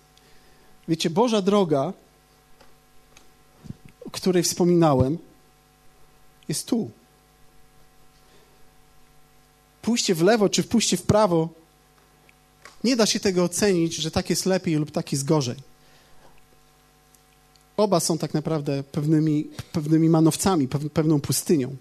Wiecie, 0.89 1.11
Boża 1.11 1.43
droga, 1.43 1.93
o 4.05 4.11
której 4.11 4.43
wspominałem, 4.43 5.19
jest 6.49 6.67
tu. 6.67 6.91
Pójście 9.83 10.15
w 10.15 10.23
lewo 10.23 10.49
czy 10.49 10.63
pójście 10.63 10.97
w 10.97 11.03
prawo, 11.03 11.60
nie 12.85 12.97
da 12.97 13.07
się 13.07 13.21
tego 13.21 13.45
ocenić, 13.45 13.95
że 13.97 14.11
tak 14.11 14.31
jest 14.31 14.47
lepiej 14.47 14.75
lub 14.75 14.91
tak 14.91 15.13
jest 15.13 15.25
gorzej. 15.25 15.57
Oba 17.77 18.01
są 18.01 18.19
tak 18.19 18.35
naprawdę 18.35 18.83
pewnymi, 18.83 19.49
pewnymi 19.73 20.09
manowcami, 20.09 20.69
pewną 20.69 21.21
pustynią. 21.21 21.77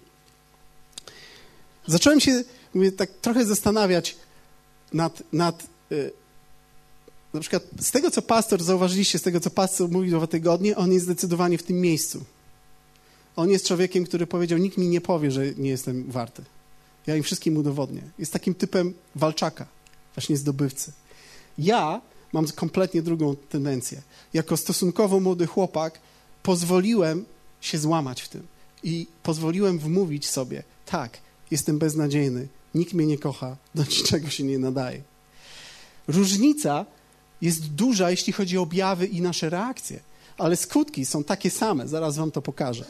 Zacząłem 1.86 2.20
się 2.20 2.44
mówię, 2.74 2.92
tak 2.92 3.10
trochę 3.10 3.44
zastanawiać 3.44 4.16
nad, 4.92 5.22
nad 5.32 5.66
y, 5.92 6.12
na 7.34 7.40
przykład 7.40 7.62
z 7.80 7.90
tego, 7.90 8.10
co 8.10 8.22
pastor, 8.22 8.62
zauważyliście, 8.62 9.18
z 9.18 9.22
tego, 9.22 9.40
co 9.40 9.50
pastor 9.50 9.90
mówił 9.90 10.16
dwa 10.16 10.26
tygodnie, 10.26 10.76
on 10.76 10.92
jest 10.92 11.04
zdecydowanie 11.04 11.58
w 11.58 11.62
tym 11.62 11.80
miejscu. 11.80 12.24
On 13.36 13.50
jest 13.50 13.66
człowiekiem, 13.66 14.04
który 14.04 14.26
powiedział, 14.26 14.58
nikt 14.58 14.78
mi 14.78 14.88
nie 14.88 15.00
powie, 15.00 15.30
że 15.30 15.54
nie 15.54 15.70
jestem 15.70 16.10
warty. 16.10 16.44
Ja 17.06 17.16
im 17.16 17.22
wszystkim 17.22 17.56
udowodnię. 17.56 18.02
Jest 18.18 18.32
takim 18.32 18.54
typem 18.54 18.94
walczaka, 19.14 19.66
właśnie 20.14 20.36
zdobywcy. 20.36 20.92
Ja 21.58 22.00
mam 22.32 22.46
kompletnie 22.46 23.02
drugą 23.02 23.36
tendencję. 23.36 24.02
Jako 24.34 24.56
stosunkowo 24.56 25.20
młody 25.20 25.46
chłopak 25.46 26.00
pozwoliłem 26.42 27.24
się 27.60 27.78
złamać 27.78 28.22
w 28.22 28.28
tym 28.28 28.46
i 28.82 29.06
pozwoliłem 29.22 29.78
wmówić 29.78 30.28
sobie, 30.28 30.62
tak, 30.86 31.18
jestem 31.50 31.78
beznadziejny, 31.78 32.48
nikt 32.74 32.94
mnie 32.94 33.06
nie 33.06 33.18
kocha, 33.18 33.56
do 33.74 33.82
niczego 33.98 34.30
się 34.30 34.44
nie 34.44 34.58
nadaje. 34.58 35.02
Różnica 36.08 36.86
jest 37.42 37.68
duża, 37.68 38.10
jeśli 38.10 38.32
chodzi 38.32 38.58
o 38.58 38.62
objawy 38.62 39.06
i 39.06 39.20
nasze 39.20 39.50
reakcje, 39.50 40.00
ale 40.38 40.56
skutki 40.56 41.06
są 41.06 41.24
takie 41.24 41.50
same, 41.50 41.88
zaraz 41.88 42.16
wam 42.16 42.30
to 42.30 42.42
pokażę. 42.42 42.84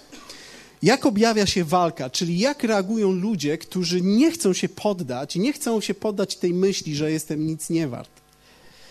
Jak 0.83 1.07
objawia 1.07 1.47
się 1.47 1.65
walka, 1.65 2.11
czyli 2.11 2.39
jak 2.39 2.65
reagują 2.65 3.13
ludzie, 3.13 3.59
którzy 3.59 4.01
nie 4.01 4.33
chcą 4.33 4.53
się 4.53 4.69
poddać, 4.69 5.37
nie 5.37 5.53
chcą 5.53 5.81
się 5.81 5.95
poddać 5.95 6.37
tej 6.37 6.55
myśli, 6.55 6.97
że 6.97 7.13
jestem 7.13 7.47
nic 7.47 7.71
nie 7.71 7.89
wart, 7.89 8.11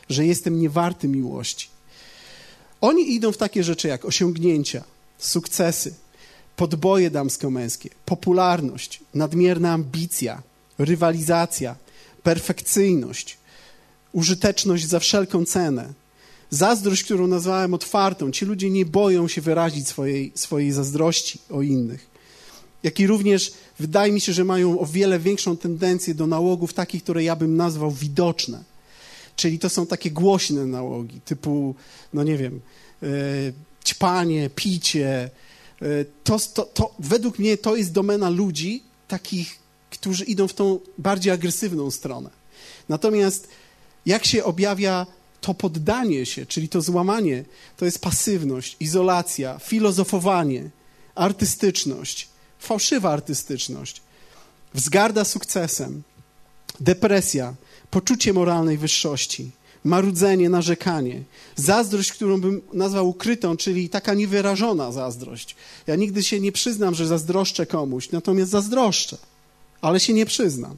że 0.09 0.25
jestem 0.25 0.59
niewarty 0.59 1.07
miłości. 1.07 1.67
Oni 2.81 3.13
idą 3.13 3.31
w 3.31 3.37
takie 3.37 3.63
rzeczy 3.63 3.87
jak 3.87 4.05
osiągnięcia, 4.05 4.83
sukcesy, 5.17 5.93
podboje 6.55 7.11
damsko-męskie, 7.11 7.89
popularność, 8.05 8.99
nadmierna 9.13 9.73
ambicja, 9.73 10.41
rywalizacja, 10.77 11.75
perfekcyjność, 12.23 13.37
użyteczność 14.11 14.87
za 14.87 14.99
wszelką 14.99 15.45
cenę. 15.45 15.93
Zazdrość, 16.49 17.03
którą 17.03 17.27
nazwałem 17.27 17.73
otwartą. 17.73 18.31
Ci 18.31 18.45
ludzie 18.45 18.69
nie 18.69 18.85
boją 18.85 19.27
się 19.27 19.41
wyrazić 19.41 19.87
swojej, 19.87 20.31
swojej 20.35 20.71
zazdrości 20.71 21.39
o 21.49 21.61
innych. 21.61 22.09
Jak 22.83 22.99
i 22.99 23.07
również 23.07 23.51
wydaje 23.79 24.13
mi 24.13 24.21
się, 24.21 24.33
że 24.33 24.43
mają 24.43 24.79
o 24.79 24.85
wiele 24.85 25.19
większą 25.19 25.57
tendencję 25.57 26.15
do 26.15 26.27
nałogów 26.27 26.73
takich, 26.73 27.03
które 27.03 27.23
ja 27.23 27.35
bym 27.35 27.57
nazwał 27.57 27.91
widoczne. 27.91 28.63
Czyli 29.35 29.59
to 29.59 29.69
są 29.69 29.85
takie 29.85 30.11
głośne 30.11 30.65
nałogi, 30.65 31.21
typu, 31.25 31.75
no 32.13 32.23
nie 32.23 32.37
wiem, 32.37 32.59
yy, 33.01 33.09
ćpanie, 33.85 34.49
picie. 34.55 35.29
Yy, 35.81 36.05
to, 36.23 36.39
to, 36.53 36.63
to, 36.63 36.95
według 36.99 37.39
mnie 37.39 37.57
to 37.57 37.75
jest 37.75 37.91
domena 37.91 38.29
ludzi 38.29 38.83
takich, 39.07 39.59
którzy 39.89 40.25
idą 40.25 40.47
w 40.47 40.53
tą 40.53 40.79
bardziej 40.97 41.33
agresywną 41.33 41.91
stronę. 41.91 42.29
Natomiast 42.89 43.47
jak 44.05 44.25
się 44.25 44.43
objawia 44.43 45.05
to 45.41 45.53
poddanie 45.53 46.25
się, 46.25 46.45
czyli 46.45 46.69
to 46.69 46.81
złamanie, 46.81 47.45
to 47.77 47.85
jest 47.85 47.99
pasywność, 48.01 48.77
izolacja, 48.79 49.59
filozofowanie, 49.59 50.69
artystyczność, 51.15 52.27
fałszywa 52.59 53.11
artystyczność, 53.11 54.01
wzgarda 54.73 55.25
sukcesem, 55.25 56.03
depresja, 56.79 57.55
poczucie 57.91 58.33
moralnej 58.33 58.77
wyższości, 58.77 59.51
marudzenie, 59.83 60.49
narzekanie, 60.49 61.23
zazdrość, 61.55 62.13
którą 62.13 62.41
bym 62.41 62.61
nazwał 62.73 63.09
ukrytą, 63.09 63.57
czyli 63.57 63.89
taka 63.89 64.13
niewyrażona 64.13 64.91
zazdrość. 64.91 65.55
Ja 65.87 65.95
nigdy 65.95 66.23
się 66.23 66.39
nie 66.39 66.51
przyznam, 66.51 66.95
że 66.95 67.07
zazdroszczę 67.07 67.65
komuś, 67.65 68.11
natomiast 68.11 68.51
zazdroszczę, 68.51 69.17
ale 69.81 69.99
się 69.99 70.13
nie 70.13 70.25
przyznam. 70.25 70.77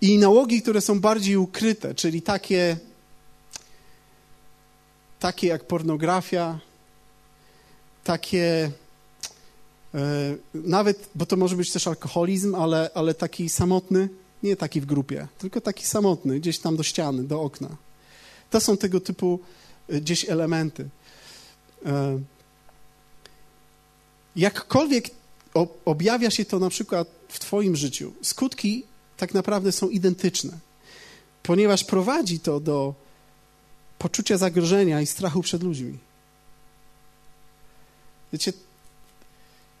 I 0.00 0.18
nałogi, 0.18 0.62
które 0.62 0.80
są 0.80 1.00
bardziej 1.00 1.36
ukryte, 1.36 1.94
czyli 1.94 2.22
takie, 2.22 2.76
takie 5.20 5.46
jak 5.46 5.64
pornografia, 5.64 6.58
takie 8.04 8.70
e, 9.94 10.00
nawet, 10.54 11.08
bo 11.14 11.26
to 11.26 11.36
może 11.36 11.56
być 11.56 11.72
też 11.72 11.86
alkoholizm, 11.86 12.54
ale, 12.54 12.90
ale 12.94 13.14
taki 13.14 13.48
samotny, 13.48 14.08
nie 14.42 14.56
taki 14.56 14.80
w 14.80 14.86
grupie, 14.86 15.28
tylko 15.38 15.60
taki 15.60 15.86
samotny, 15.86 16.40
gdzieś 16.40 16.58
tam 16.58 16.76
do 16.76 16.82
ściany, 16.82 17.24
do 17.24 17.42
okna. 17.42 17.76
To 18.50 18.60
są 18.60 18.76
tego 18.76 19.00
typu 19.00 19.40
e, 19.88 20.00
gdzieś 20.00 20.28
elementy. 20.28 20.88
E, 21.86 22.20
jakkolwiek 24.36 25.10
objawia 25.84 26.30
się 26.30 26.44
to 26.44 26.58
na 26.58 26.70
przykład 26.70 27.08
w 27.28 27.38
Twoim 27.38 27.76
życiu, 27.76 28.12
skutki 28.22 28.84
tak 29.18 29.34
naprawdę 29.34 29.72
są 29.72 29.88
identyczne, 29.88 30.58
ponieważ 31.42 31.84
prowadzi 31.84 32.40
to 32.40 32.60
do 32.60 32.94
poczucia 33.98 34.38
zagrożenia 34.38 35.00
i 35.00 35.06
strachu 35.06 35.42
przed 35.42 35.62
ludźmi. 35.62 35.98
Wiecie, 38.32 38.52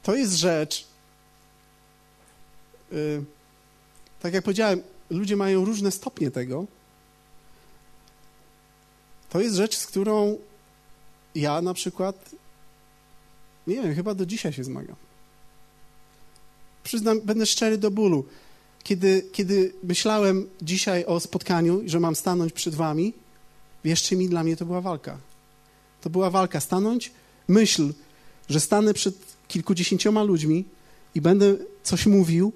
to 0.02 0.14
jest 0.14 0.34
rzecz, 0.34 0.86
yy, 2.92 3.24
tak 4.20 4.34
jak 4.34 4.44
powiedziałem, 4.44 4.82
ludzie 5.10 5.36
mają 5.36 5.64
różne 5.64 5.90
stopnie 5.90 6.30
tego. 6.30 6.66
To 9.30 9.40
jest 9.40 9.56
rzecz, 9.56 9.76
z 9.76 9.86
którą 9.86 10.38
ja 11.34 11.62
na 11.62 11.74
przykład, 11.74 12.30
nie 13.66 13.82
wiem, 13.82 13.94
chyba 13.94 14.14
do 14.14 14.26
dzisiaj 14.26 14.52
się 14.52 14.64
zmagam. 14.64 14.96
Przyznam, 16.84 17.20
będę 17.20 17.46
szczery 17.46 17.78
do 17.78 17.90
bólu. 17.90 18.24
Kiedy, 18.82 19.28
kiedy 19.32 19.72
myślałem 19.82 20.48
dzisiaj 20.62 21.04
o 21.04 21.20
spotkaniu, 21.20 21.82
że 21.86 22.00
mam 22.00 22.16
stanąć 22.16 22.52
przed 22.52 22.74
wami, 22.74 23.14
wierzcie 23.84 24.16
mi, 24.16 24.28
dla 24.28 24.44
mnie 24.44 24.56
to 24.56 24.66
była 24.66 24.80
walka. 24.80 25.18
To 26.00 26.10
była 26.10 26.30
walka. 26.30 26.60
Stanąć, 26.60 27.12
myśl, 27.48 27.92
że 28.48 28.60
stanę 28.60 28.94
przed 28.94 29.14
kilkudziesięcioma 29.48 30.22
ludźmi 30.22 30.64
i 31.14 31.20
będę 31.20 31.56
coś 31.82 32.06
mówił, 32.06 32.52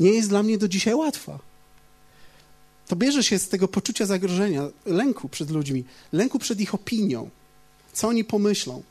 nie 0.00 0.10
jest 0.10 0.28
dla 0.28 0.42
mnie 0.42 0.58
do 0.58 0.68
dzisiaj 0.68 0.94
łatwa. 0.94 1.38
To 2.86 2.96
bierze 2.96 3.24
się 3.24 3.38
z 3.38 3.48
tego 3.48 3.68
poczucia 3.68 4.06
zagrożenia, 4.06 4.68
lęku 4.86 5.28
przed 5.28 5.50
ludźmi, 5.50 5.84
lęku 6.12 6.38
przed 6.38 6.60
ich 6.60 6.74
opinią, 6.74 7.30
co 7.92 8.08
oni 8.08 8.24
pomyślą. 8.24 8.82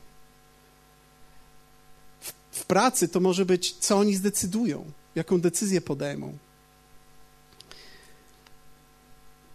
W, 2.20 2.32
w 2.50 2.66
pracy 2.66 3.08
to 3.08 3.20
może 3.20 3.46
być, 3.46 3.72
co 3.72 3.98
oni 3.98 4.14
zdecydują, 4.14 4.84
jaką 5.14 5.40
decyzję 5.40 5.80
podejmą. 5.80 6.38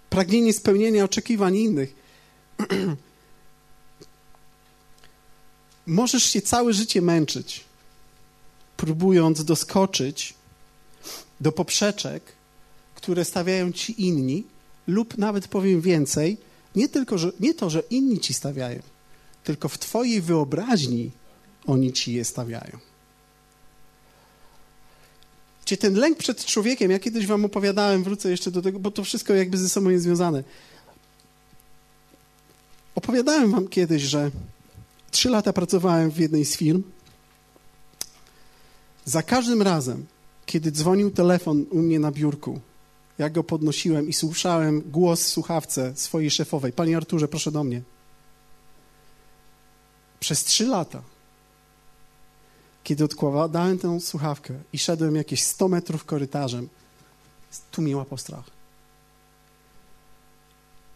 Pragnienie 0.10 0.54
spełnienia 0.54 1.04
oczekiwań 1.04 1.56
innych. 1.58 1.96
Możesz 5.88 6.24
się 6.24 6.42
całe 6.42 6.74
życie 6.74 7.02
męczyć, 7.02 7.64
próbując 8.78 9.44
doskoczyć 9.44 10.34
do 11.42 11.52
poprzeczek, 11.52 12.24
które 12.96 13.26
stawiają 13.26 13.72
ci 13.72 14.06
inni, 14.06 14.44
lub 14.88 15.18
nawet 15.18 15.48
powiem 15.48 15.82
więcej, 15.82 16.38
nie 16.76 16.90
tylko, 16.90 17.18
że, 17.18 17.32
nie 17.40 17.54
to, 17.54 17.70
że 17.70 17.80
inni 17.90 18.20
ci 18.20 18.34
stawiają, 18.34 18.82
tylko 19.44 19.70
w 19.70 19.78
twojej 19.78 20.22
wyobraźni 20.22 21.12
oni 21.66 21.94
ci 21.94 22.14
je 22.14 22.26
stawiają. 22.26 22.89
Gdzie 25.70 25.78
ten 25.78 25.94
lęk 25.94 26.18
przed 26.18 26.46
człowiekiem, 26.46 26.92
ja 26.92 27.00
kiedyś 27.00 27.28
wam 27.28 27.46
opowiadałem, 27.46 28.04
wrócę 28.04 28.30
jeszcze 28.32 28.52
do 28.52 28.62
tego, 28.62 28.80
bo 28.80 28.92
to 28.92 29.04
wszystko 29.04 29.34
jakby 29.34 29.58
ze 29.58 29.70
sobą 29.70 29.90
jest 29.90 30.04
związane. 30.04 30.44
Opowiadałem 32.96 33.52
wam 33.52 33.68
kiedyś, 33.68 34.02
że 34.02 34.32
trzy 35.12 35.30
lata 35.30 35.54
pracowałem 35.54 36.12
w 36.12 36.18
jednej 36.18 36.46
z 36.46 36.58
firm. 36.58 36.84
Za 39.06 39.24
każdym 39.24 39.62
razem, 39.62 40.06
kiedy 40.46 40.72
dzwonił 40.72 41.12
telefon 41.12 41.66
u 41.72 41.80
mnie 41.80 42.00
na 42.00 42.12
biurku, 42.12 42.60
ja 43.18 43.30
go 43.30 43.44
podnosiłem 43.44 44.10
i 44.10 44.14
słyszałem 44.14 44.82
głos 44.82 45.24
w 45.24 45.28
słuchawce 45.28 45.92
swojej 45.96 46.32
szefowej. 46.32 46.74
Panie 46.74 46.98
Arturze, 46.98 47.28
proszę 47.28 47.52
do 47.52 47.64
mnie. 47.64 47.82
Przez 50.20 50.44
trzy 50.44 50.66
lata 50.66 51.02
kiedy 52.84 53.04
odkładałem 53.04 53.78
tę 53.80 54.00
słuchawkę 54.00 54.54
i 54.74 54.80
szedłem 54.80 55.16
jakieś 55.16 55.44
100 55.44 55.68
metrów 55.68 56.06
korytarzem, 56.06 56.70
tu 57.72 57.82
mi 57.82 57.96
łapał 57.96 58.18
strach. 58.18 58.46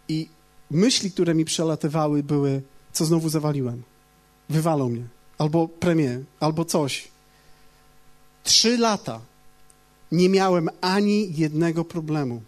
I 0.07 0.29
myśli, 0.71 1.11
które 1.11 1.36
mi 1.36 1.45
przelatywały, 1.45 2.23
były, 2.23 2.61
co 2.93 3.05
znowu 3.05 3.29
zawaliłem. 3.29 3.84
Wywalą 4.49 4.89
mnie. 4.89 5.07
Albo 5.38 5.67
premię, 5.67 6.23
albo 6.39 6.65
coś. 6.65 7.07
Trzy 8.43 8.77
lata 8.77 9.21
nie 10.11 10.29
miałem 10.29 10.69
ani 10.81 11.36
jednego 11.36 11.86
problemu. 11.86 12.41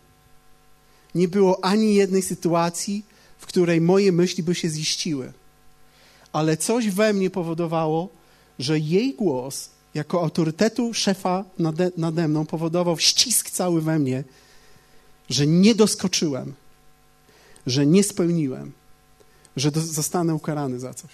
Nie 1.15 1.27
było 1.27 1.65
ani 1.65 1.95
jednej 1.95 2.21
sytuacji, 2.21 3.05
w 3.38 3.45
której 3.45 3.81
moje 3.81 4.11
myśli 4.11 4.43
by 4.43 4.55
się 4.55 4.69
ziściły. 4.69 5.33
Ale 6.33 6.57
coś 6.57 6.89
we 6.89 7.13
mnie 7.13 7.29
powodowało, 7.29 8.09
że 8.60 8.80
jej 8.80 9.14
głos 9.14 9.70
jako 9.93 10.22
autorytetu 10.22 10.93
szefa 10.93 11.45
nade, 11.60 11.91
nade 11.97 12.28
mną 12.28 12.45
powodował 12.45 12.99
ścisk 12.99 13.49
cały 13.49 13.82
we 13.82 13.99
mnie, 13.99 14.24
że 15.30 15.47
nie 15.47 15.76
doskoczyłem, 15.76 16.53
że 17.68 17.86
nie 17.86 18.03
spełniłem, 18.03 18.72
że 19.56 19.72
do, 19.72 19.82
zostanę 19.82 20.36
ukarany 20.36 20.80
za 20.80 20.93
coś. 20.93 21.12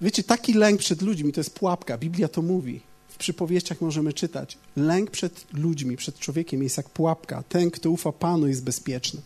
Wiecie, 0.00 0.22
taki 0.22 0.54
lęk 0.54 0.80
przed 0.80 1.02
ludźmi 1.02 1.32
to 1.32 1.40
jest 1.40 1.54
pułapka. 1.54 1.98
Biblia 1.98 2.28
to 2.28 2.42
mówi. 2.42 2.80
W 3.08 3.16
przypowieściach 3.16 3.80
możemy 3.80 4.12
czytać. 4.12 4.58
Lęk 4.76 5.10
przed 5.10 5.46
ludźmi, 5.52 5.96
przed 5.96 6.18
człowiekiem 6.18 6.62
jest 6.62 6.76
jak 6.76 6.88
pułapka. 6.88 7.42
Ten, 7.48 7.70
kto 7.70 7.90
ufa 7.90 8.12
Panu, 8.12 8.48
jest 8.48 8.64
bezpieczny. 8.64 9.20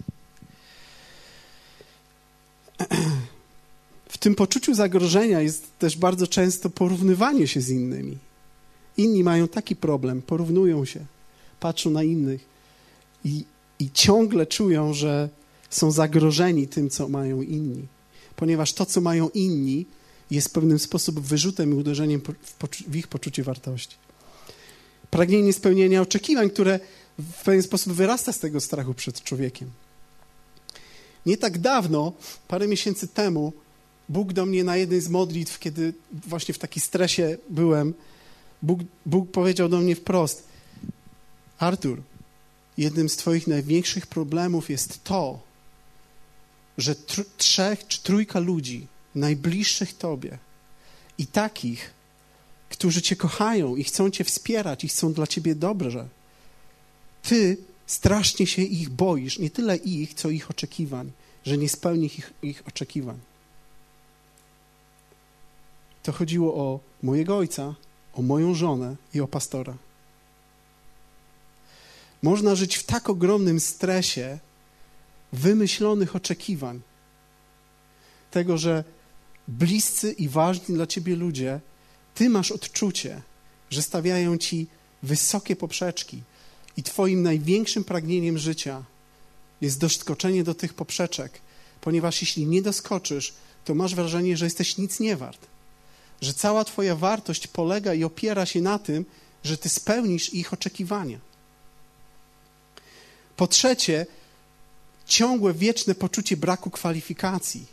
w 4.09 4.18
tym 4.18 4.34
poczuciu 4.34 4.74
zagrożenia 4.74 5.40
jest 5.40 5.78
też 5.78 5.96
bardzo 5.96 6.26
często 6.26 6.70
porównywanie 6.70 7.46
się 7.46 7.61
z 7.61 7.70
innymi. 7.70 8.18
Inni 8.96 9.24
mają 9.24 9.48
taki 9.48 9.76
problem, 9.76 10.22
porównują 10.22 10.84
się, 10.84 11.04
patrzą 11.61 11.90
na 11.90 12.02
innych 12.02 12.44
i, 13.24 13.44
i 13.78 13.90
ciągle 13.90 14.46
czują, 14.46 14.94
że 14.94 15.28
są 15.70 15.90
zagrożeni 15.90 16.68
tym, 16.68 16.90
co 16.90 17.09
mają 17.09 17.42
inni. 17.42 17.86
Ponieważ 18.36 18.72
to, 18.72 18.86
co 18.86 19.00
mają 19.00 19.28
inni, 19.28 19.86
jest 20.30 20.48
w 20.48 20.52
pewnym 20.52 20.78
sposób 20.78 21.20
wyrzutem 21.20 21.72
i 21.72 21.74
uderzeniem 21.74 22.20
w, 22.90 22.96
ich 22.96 23.09
poczucie 23.09 23.42
wartości. 23.42 23.96
Pragnienie 25.11 25.52
spełnienia 25.52 26.02
oczekiwań, 26.02 26.50
które 26.50 26.80
w 27.18 27.44
pewien 27.44 27.62
sposób 27.62 27.92
wyrasta 27.92 28.32
z 28.32 28.38
tego 28.38 28.61
strachu 28.61 28.94
przed 28.94 29.22
człowiekiem. 29.22 29.70
Nie 31.26 31.36
tak 31.36 31.59
dawno, 31.59 32.12
parę 32.48 32.68
miesięcy 32.68 33.09
temu, 33.09 33.52
Bóg 34.09 34.32
do 34.32 34.46
mnie 34.46 34.64
na 34.64 34.76
jednej 34.76 35.00
z 35.00 35.09
modlitw, 35.09 35.59
kiedy 35.59 35.94
właśnie 36.12 36.54
w 36.54 36.59
takim 36.59 36.82
stresie 36.82 37.38
byłem, 37.50 37.94
Bóg, 38.62 38.80
Bóg 39.07 39.30
powiedział 39.30 39.68
do 39.68 39.78
mnie 39.78 39.96
wprost: 39.96 40.48
Artur, 41.59 42.02
jednym 42.78 43.09
z 43.09 43.16
Twoich 43.16 43.46
największych 43.46 44.07
problemów 44.07 44.70
jest 44.70 45.04
to, 45.04 45.40
że 46.78 46.94
tr 46.94 47.24
trzech 47.36 47.86
czy 47.86 48.02
trójka 48.02 48.38
ludzi 48.38 48.86
najbliższych 49.14 49.96
Tobie 49.96 50.38
i 51.18 51.26
takich, 51.26 51.90
którzy 52.68 53.02
Cię 53.02 53.16
kochają 53.16 53.76
i 53.76 53.84
chcą 53.84 54.11
Cię 54.11 54.24
wspierać 54.24 54.84
i 54.84 54.88
chcą 54.88 55.12
dla 55.12 55.26
Ciebie 55.26 55.54
dobrze, 55.54 56.09
Ty 57.22 57.57
strasznie 57.86 58.46
się 58.46 58.62
ich 58.62 58.88
boisz, 58.88 59.38
nie 59.38 59.50
tyle 59.50 59.76
ich, 59.76 60.14
co 60.14 60.30
ich 60.30 60.50
oczekiwań, 60.50 61.12
że 61.44 61.59
nie 61.59 61.68
spełnisz 61.68 62.18
ich, 62.18 62.32
ich 62.42 62.62
oczekiwań. 62.68 63.18
To 66.07 66.12
chodziło 66.12 66.54
o 66.54 66.80
mojego 67.02 67.36
ojca, 67.36 67.74
o 68.14 68.22
moją 68.22 68.54
żonę 68.54 68.96
i 69.14 69.20
o 69.20 69.28
pastora. 69.28 69.74
Można 72.22 72.54
żyć 72.54 72.76
w 72.76 72.84
tak 72.84 73.11
ogromnym 73.11 73.61
stresie 73.61 74.38
wymyślonych 75.32 76.16
oczekiwań. 76.16 76.80
Tego, 78.30 78.59
że 78.59 78.84
bliscy 79.48 80.12
i 80.12 80.28
ważni 80.28 80.74
dla 80.74 80.86
ciebie 80.86 81.16
ludzie, 81.16 81.61
ty 82.14 82.28
masz 82.28 82.52
odczucie, 82.52 83.22
że 83.70 83.82
stawiają 83.82 84.38
ci 84.38 84.66
wysokie 85.02 85.57
poprzeczki 85.57 86.22
i 86.76 86.82
twoim 86.82 87.22
największym 87.22 87.84
pragnieniem 87.84 88.38
życia 88.38 88.84
jest 89.61 89.80
doskoczenie 89.80 90.44
do 90.44 90.54
tych 90.54 90.74
poprzeczek, 90.74 91.40
ponieważ 91.80 92.20
jeśli 92.20 92.46
nie 92.46 92.62
doskoczysz, 92.62 93.34
to 93.64 93.74
masz 93.74 93.94
wrażenie, 93.94 94.36
że 94.36 94.46
jesteś 94.46 94.78
nic 94.78 95.00
nie 95.00 95.16
wart. 95.16 95.55
Że 96.21 96.35
cała 96.35 96.64
twoja 96.64 96.97
wartość 96.97 97.47
polega 97.47 97.95
i 97.95 98.05
opiera 98.05 98.47
się 98.47 98.61
na 98.61 98.79
tym, 98.79 99.05
że 99.45 99.59
ty 99.59 99.69
spełnisz 99.69 100.35
ich 100.35 100.53
oczekiwania. 100.53 101.19
Po 103.37 103.47
trzecie, 103.47 104.07
ciągłe, 105.07 105.55
wieczne 105.55 105.95
poczucie 105.95 106.37
braku 106.37 106.71
kwalifikacji. 106.71 107.67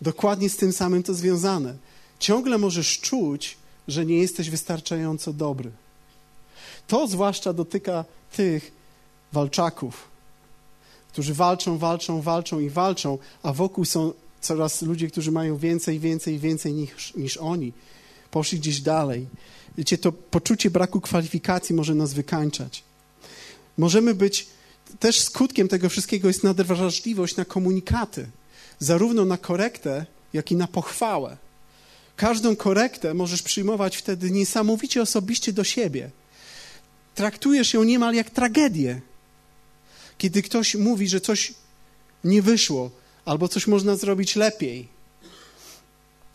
Dokładnie 0.00 0.50
z 0.50 0.56
tym 0.56 0.72
samym 0.72 1.02
to 1.02 1.14
związane. 1.14 1.74
Ciągle 2.18 2.58
możesz 2.58 3.00
czuć, 3.00 3.56
że 3.88 4.06
nie 4.06 4.18
jesteś 4.18 4.50
wystarczająco 4.50 5.32
dobry. 5.32 5.70
To 6.86 7.06
zwłaszcza 7.06 7.52
dotyka 7.52 8.04
tych 8.32 8.72
walczaków, 9.32 10.08
którzy 11.12 11.34
walczą, 11.34 11.78
walczą, 11.78 12.20
walczą 12.20 12.60
i 12.60 12.70
walczą, 12.70 13.18
a 13.42 13.52
wokół 13.52 13.84
są 13.84 14.12
coraz 14.40 14.82
ludzie, 14.82 15.10
którzy 15.10 15.32
mają 15.32 15.56
więcej, 15.56 16.00
więcej, 16.00 16.38
więcej 16.38 16.72
niż, 16.72 17.14
niż 17.14 17.36
oni. 17.36 17.72
Poszli 18.30 18.58
gdzieś 18.58 18.80
dalej. 18.80 19.26
Wiecie, 19.78 19.98
to 19.98 20.12
poczucie 20.12 20.70
braku 20.70 21.00
kwalifikacji 21.00 21.74
może 21.74 21.94
nas 21.94 22.14
wykańczać. 22.14 22.82
Możemy 23.78 24.14
być 24.14 24.46
też 24.98 25.20
skutkiem 25.20 25.68
tego 25.68 25.88
wszystkiego 25.88 26.28
jest 26.28 26.44
nadwrażliwość 26.44 27.36
na 27.36 27.44
komunikaty, 27.44 28.26
zarówno 28.78 29.24
na 29.24 29.38
korektę, 29.38 30.06
jak 30.32 30.52
i 30.52 30.56
na 30.56 30.66
pochwałę. 30.66 31.36
Każdą 32.16 32.56
korektę 32.56 33.14
możesz 33.14 33.42
przyjmować 33.42 33.96
wtedy 33.96 34.30
niesamowicie 34.30 35.02
osobiście 35.02 35.52
do 35.52 35.64
siebie. 35.64 36.10
Traktujesz 37.14 37.74
ją 37.74 37.82
niemal 37.82 38.14
jak 38.14 38.30
tragedię. 38.30 39.00
Kiedy 40.18 40.42
ktoś 40.42 40.74
mówi, 40.74 41.08
że 41.08 41.20
coś 41.20 41.54
nie 42.24 42.42
wyszło, 42.42 42.90
albo 43.26 43.48
coś 43.48 43.66
można 43.66 43.96
zrobić 43.96 44.36
lepiej. 44.36 44.88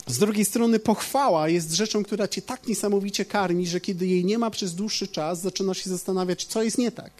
Z 0.06 0.18
drugiej 0.18 0.44
strony, 0.44 0.78
pochwała 0.78 1.48
jest 1.48 1.72
rzeczą, 1.72 2.02
która 2.02 2.28
cię 2.28 2.42
tak 2.42 2.66
niesamowicie 2.66 3.24
karmi, 3.24 3.66
że 3.66 3.80
kiedy 3.80 4.06
jej 4.06 4.24
nie 4.24 4.38
ma 4.38 4.50
przez 4.50 4.74
dłuższy 4.74 5.08
czas, 5.08 5.40
zaczynasz 5.40 5.78
się 5.78 5.90
zastanawiać, 5.90 6.44
co 6.44 6.62
jest 6.62 6.78
nie 6.78 6.92
tak. 6.92 7.12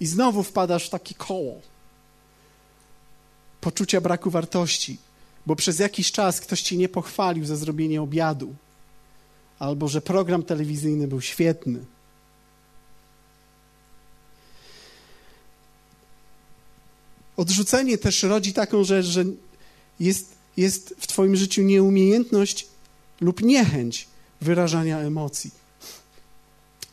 I 0.00 0.06
znowu 0.06 0.42
wpadasz 0.42 0.86
w 0.86 0.90
takie 0.90 1.14
koło 1.14 1.60
poczucia 3.60 4.00
braku 4.00 4.30
wartości, 4.30 4.98
bo 5.46 5.56
przez 5.56 5.78
jakiś 5.78 6.12
czas 6.12 6.40
ktoś 6.40 6.62
ci 6.62 6.78
nie 6.78 6.88
pochwalił 6.88 7.44
za 7.44 7.56
zrobienie 7.56 8.02
obiadu, 8.02 8.54
albo 9.58 9.88
że 9.88 10.00
program 10.00 10.42
telewizyjny 10.42 11.08
był 11.08 11.20
świetny. 11.20 11.84
Odrzucenie 17.36 17.98
też 17.98 18.22
rodzi 18.22 18.52
taką 18.52 18.84
rzecz, 18.84 19.06
że 19.06 19.24
jest, 20.00 20.34
jest 20.56 20.94
w 20.98 21.06
Twoim 21.06 21.36
życiu 21.36 21.62
nieumiejętność 21.62 22.66
lub 23.20 23.42
niechęć 23.42 24.08
wyrażania 24.40 24.98
emocji. 24.98 25.50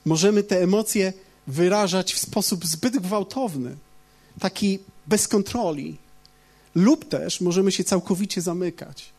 Możemy 0.05 0.43
te 0.43 0.61
emocje 0.61 1.13
wyrażać 1.47 2.13
w 2.13 2.19
sposób 2.19 2.65
zbyt 2.65 2.97
gwałtowny, 2.97 3.75
taki 4.39 4.79
bez 5.07 5.27
kontroli, 5.27 5.97
lub 6.75 7.09
też 7.09 7.41
możemy 7.41 7.71
się 7.71 7.83
całkowicie 7.83 8.41
zamykać. 8.41 9.13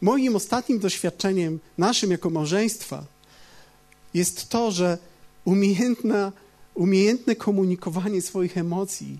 Moim 0.00 0.36
ostatnim 0.36 0.78
doświadczeniem, 0.78 1.60
naszym 1.78 2.10
jako 2.10 2.30
małżeństwa, 2.30 3.04
jest 4.14 4.48
to, 4.48 4.70
że 4.70 4.98
umiejętne 6.74 7.36
komunikowanie 7.38 8.22
swoich 8.22 8.58
emocji, 8.58 9.18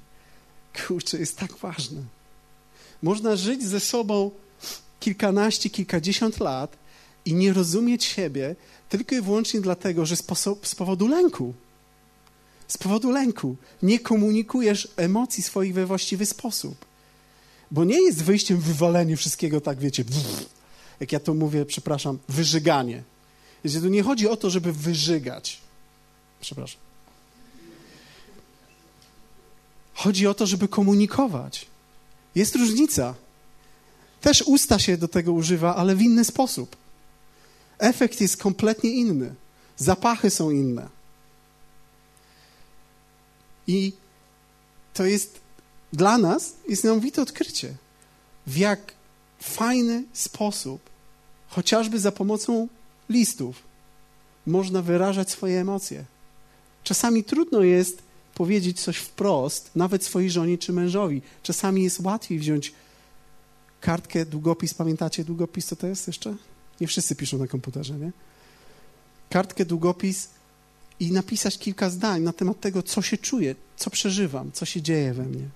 kurczę, 0.87 1.19
jest 1.19 1.39
tak 1.39 1.57
ważne. 1.57 2.03
Można 3.03 3.37
żyć 3.37 3.63
ze 3.63 3.81
sobą 3.81 4.31
kilkanaście, 5.01 5.71
kilkadziesiąt 5.71 6.41
lat 6.41 6.77
i 7.25 7.35
nie 7.35 7.53
rozumieć 7.53 8.05
siebie, 8.05 8.57
tylko 8.89 9.15
i 9.15 9.21
wyłącznie 9.21 9.61
dlatego, 9.61 10.07
że 10.07 10.17
z 10.63 10.75
powodu 10.77 11.09
lęku. 11.09 11.55
Z 12.69 12.79
powodu 12.79 13.11
lęku 13.11 13.57
nie 13.83 13.99
komunikujesz 13.99 14.89
emocji 14.97 15.43
swoich 15.43 15.75
we 15.75 15.87
właściwy 15.87 16.27
sposób. 16.27 16.85
Bo 17.71 17.85
nie 17.85 18.03
jest 18.03 18.23
wyjściem 18.23 18.61
wywalenie 18.61 19.17
wszystkiego, 19.17 19.61
tak 19.61 19.79
wiecie, 19.79 20.05
jak 21.01 21.13
ja 21.13 21.21
to 21.21 21.35
mówię, 21.35 21.65
przepraszam, 21.67 22.19
wyżyganie. 22.29 23.03
Wiecie, 23.65 23.81
tu 23.81 23.89
nie 23.89 24.03
chodzi 24.03 24.29
o 24.29 24.37
to, 24.37 24.51
żeby 24.51 24.73
wyżygać. 24.73 25.61
Przepraszam. 26.41 26.81
Chodzi 30.05 30.27
o 30.27 30.35
to, 30.35 30.47
żeby 30.47 30.69
komunikować. 30.69 31.67
Jest 32.35 32.57
różnica. 32.57 33.15
Też 34.21 34.43
usta 34.47 34.79
się 34.79 34.97
do 34.97 35.09
tego 35.09 35.33
używa, 35.33 35.77
ale 35.77 35.97
w 35.97 36.03
inny 36.03 36.25
sposób. 36.25 36.77
Efekt 37.79 38.21
jest 38.21 38.37
kompletnie 38.37 38.91
inny. 38.91 39.35
Zapachy 39.77 40.31
są 40.31 40.51
inne. 40.51 40.89
I 43.67 43.93
to 44.95 45.05
jest 45.05 45.41
dla 45.93 46.19
nas 46.19 46.53
niesamowite 46.69 47.23
odkrycie, 47.23 47.75
w 48.47 48.57
jak 48.57 48.93
fajny 49.41 50.05
sposób, 50.13 50.81
chociażby 51.49 51.99
za 51.99 52.13
pomocą 52.13 52.69
listów, 53.09 53.63
można 54.47 54.83
wyrażać 54.83 55.31
swoje 55.31 55.61
emocje. 55.61 56.05
Czasami 56.83 57.25
trudno 57.25 57.63
jest 57.63 58.03
powiedzieć 58.35 58.81
coś 58.81 58.97
wprost, 58.97 59.71
nawet 59.75 60.05
swojej 60.05 60.31
żonie 60.31 60.59
czy 60.59 60.73
mężowi. 60.73 61.23
Czasami 61.43 61.83
jest 61.83 62.01
łatwiej 62.01 62.39
wziąć 62.39 62.73
kartkę, 63.81 64.27
długopis. 64.27 64.75
Pamiętacie 64.75 65.25
długopis, 65.25 65.67
co 65.67 65.77
to 65.77 65.87
jest 65.87 66.07
jeszcze? 66.07 66.37
Nie 66.81 66.87
wszyscy 66.87 67.17
piszą 67.17 67.39
na 67.39 67.47
komputerze, 67.47 67.95
nie? 67.95 68.13
Kartkę, 69.31 69.65
długopis 69.65 70.29
i 71.01 71.13
napisać 71.13 71.59
kilka 71.59 71.91
zdań 71.91 72.23
na 72.23 72.33
temat 72.33 72.61
tego, 72.61 72.83
co 72.83 73.03
się 73.03 73.19
czuję, 73.19 73.55
co 73.77 73.91
przeżywam, 73.91 74.53
co 74.53 74.65
się 74.65 74.83
dzieje 74.83 75.15
we 75.15 75.25
mnie. 75.25 75.49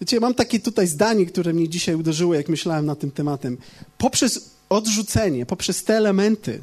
Wiecie, 0.00 0.20
mam 0.20 0.34
takie 0.34 0.60
tutaj 0.60 0.86
zdanie, 0.86 1.26
które 1.26 1.52
mnie 1.52 1.68
dzisiaj 1.68 1.94
uderzyło, 1.94 2.34
jak 2.34 2.48
myślałem 2.48 2.86
nad 2.86 2.98
tym 2.98 3.10
tematem. 3.10 3.58
Poprzez 3.98 4.50
odrzucenie, 4.68 5.46
poprzez 5.46 5.84
te 5.84 5.96
elementy, 5.96 6.62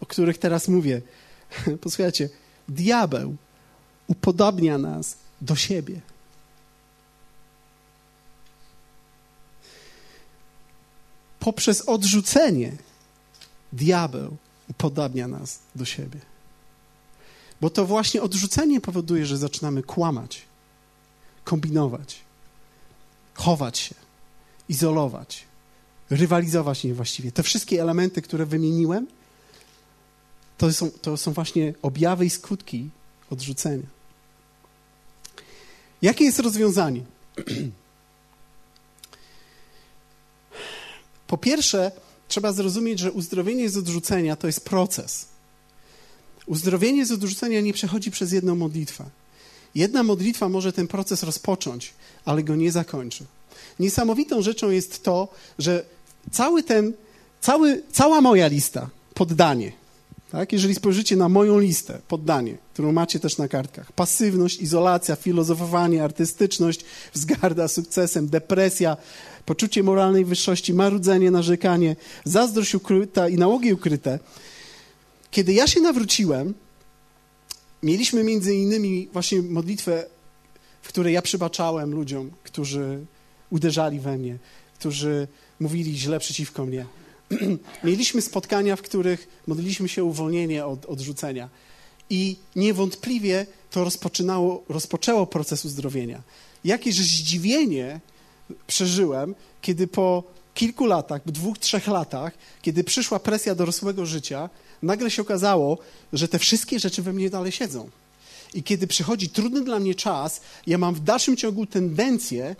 o 0.00 0.06
których 0.06 0.38
teraz 0.38 0.68
mówię, 0.68 1.02
posłuchajcie, 1.80 2.28
diabeł 2.68 3.36
upodobnia 4.06 4.78
nas 4.78 5.16
do 5.40 5.56
siebie. 5.56 6.00
poprzez 11.42 11.80
odrzucenie 11.80 12.72
diabeł 13.72 14.36
upodabnia 14.70 15.28
nas 15.28 15.58
do 15.74 15.84
siebie. 15.84 16.20
Bo 17.60 17.70
to 17.70 17.86
właśnie 17.86 18.22
odrzucenie 18.22 18.80
powoduje, 18.80 19.26
że 19.26 19.38
zaczynamy 19.38 19.82
kłamać, 19.82 20.42
kombinować, 21.44 22.20
chować 23.34 23.78
się, 23.78 23.94
izolować, 24.68 25.44
rywalizować 26.10 26.84
niewłaściwie. 26.84 27.32
Te 27.32 27.42
wszystkie 27.42 27.82
elementy, 27.82 28.22
które 28.22 28.46
wymieniłem, 28.46 29.06
to 30.62 30.72
są, 30.72 30.90
to 30.90 31.16
są 31.16 31.32
właśnie 31.32 31.74
objawy 31.82 32.26
i 32.26 32.30
skutki 32.30 32.90
odrzucenia. 33.30 33.86
Jakie 36.02 36.24
jest 36.24 36.38
rozwiązanie? 36.38 37.00
Po 41.26 41.38
pierwsze, 41.38 41.92
trzeba 42.28 42.52
zrozumieć, 42.52 42.98
że 42.98 43.12
uzdrowienie 43.12 43.70
z 43.70 43.76
odrzucenia 43.76 44.36
to 44.36 44.46
jest 44.46 44.64
proces. 44.64 45.26
Uzdrowienie 46.46 47.06
z 47.06 47.12
odrzucenia 47.12 47.60
nie 47.60 47.72
przechodzi 47.72 48.10
przez 48.10 48.32
jedną 48.32 48.54
modlitwę. 48.54 49.04
Jedna 49.74 50.02
modlitwa 50.02 50.48
może 50.48 50.72
ten 50.72 50.88
proces 50.88 51.22
rozpocząć, 51.22 51.94
ale 52.24 52.42
go 52.42 52.56
nie 52.56 52.72
zakończy. 52.72 53.24
Niesamowitą 53.80 54.42
rzeczą 54.42 54.70
jest 54.70 55.02
to, 55.02 55.28
że 55.58 55.84
cały 56.30 56.62
ten, 56.62 56.92
cały, 57.40 57.82
cała 57.92 58.20
moja 58.20 58.46
lista, 58.46 58.90
poddanie, 59.14 59.81
tak? 60.32 60.52
Jeżeli 60.52 60.74
spojrzycie 60.74 61.16
na 61.16 61.28
moją 61.28 61.58
listę, 61.58 61.98
poddanie, 62.08 62.58
którą 62.72 62.92
macie 62.92 63.20
też 63.20 63.38
na 63.38 63.48
kartkach, 63.48 63.92
pasywność, 63.92 64.60
izolacja, 64.60 65.16
filozofowanie, 65.16 66.04
artystyczność, 66.04 66.84
wzgarda 67.12 67.68
sukcesem, 67.68 68.28
depresja, 68.28 68.96
poczucie 69.46 69.82
moralnej 69.82 70.24
wyższości, 70.24 70.74
marudzenie, 70.74 71.30
narzekanie, 71.30 71.96
zazdrość 72.24 72.74
ukryta 72.74 73.28
i 73.28 73.36
nałogi 73.36 73.72
ukryte. 73.72 74.18
Kiedy 75.30 75.52
ja 75.52 75.66
się 75.66 75.80
nawróciłem, 75.80 76.54
mieliśmy 77.82 78.24
między 78.24 78.54
innymi 78.54 79.08
właśnie 79.12 79.42
modlitwę, 79.42 80.04
w 80.82 80.88
której 80.88 81.14
ja 81.14 81.22
przybaczałem 81.22 81.90
ludziom, 81.90 82.30
którzy 82.42 83.04
uderzali 83.50 84.00
we 84.00 84.18
mnie, 84.18 84.38
którzy 84.78 85.28
mówili 85.60 85.98
źle 85.98 86.18
przeciwko 86.18 86.66
mnie. 86.66 86.86
Mieliśmy 87.84 88.22
spotkania, 88.22 88.76
w 88.76 88.82
których 88.82 89.28
modliliśmy 89.46 89.88
się 89.88 90.04
uwolnienie 90.04 90.66
od 90.66 90.86
odrzucenia. 90.86 91.48
I 92.10 92.36
niewątpliwie 92.56 93.46
to 93.70 93.84
rozpoczynało, 93.84 94.64
rozpoczęło 94.68 95.26
proces 95.26 95.64
uzdrowienia. 95.64 96.22
Jakieś 96.64 96.94
zdziwienie 96.94 98.00
przeżyłem, 98.66 99.34
kiedy 99.62 99.86
po 99.86 100.24
kilku 100.54 100.86
latach, 100.86 101.22
dwóch, 101.26 101.58
trzech 101.58 101.86
latach, 101.86 102.32
kiedy 102.62 102.84
przyszła 102.84 103.18
presja 103.18 103.54
dorosłego 103.54 104.06
życia, 104.06 104.50
nagle 104.82 105.10
się 105.10 105.22
okazało, 105.22 105.78
że 106.12 106.28
te 106.28 106.38
wszystkie 106.38 106.80
rzeczy 106.80 107.02
we 107.02 107.12
mnie 107.12 107.30
dalej 107.30 107.52
siedzą. 107.52 107.90
I 108.54 108.62
kiedy 108.62 108.86
przychodzi 108.86 109.28
trudny 109.28 109.64
dla 109.64 109.78
mnie 109.78 109.94
czas, 109.94 110.40
ja 110.66 110.78
mam 110.78 110.94
w 110.94 111.00
dalszym 111.00 111.36
ciągu 111.36 111.66
tendencję 111.66 112.56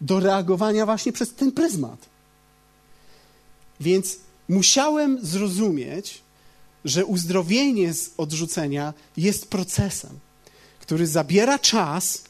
do 0.00 0.20
reagowania 0.20 0.86
właśnie 0.86 1.12
przez 1.12 1.34
ten 1.34 1.52
pryzmat. 1.52 2.13
Więc 3.80 4.18
musiałem 4.48 5.26
zrozumieć, 5.26 6.22
że 6.84 7.04
uzdrowienie 7.04 7.94
z 7.94 8.10
odrzucenia 8.16 8.94
jest 9.16 9.48
procesem, 9.48 10.18
który 10.80 11.06
zabiera 11.06 11.58
czas, 11.58 12.24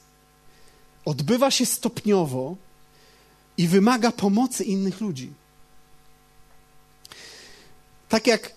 odbywa 1.04 1.50
się 1.50 1.66
stopniowo 1.66 2.56
i 3.58 3.68
wymaga 3.68 4.12
pomocy 4.12 4.64
innych 4.64 5.00
ludzi. 5.00 5.32
Tak 8.08 8.26
jak 8.26 8.52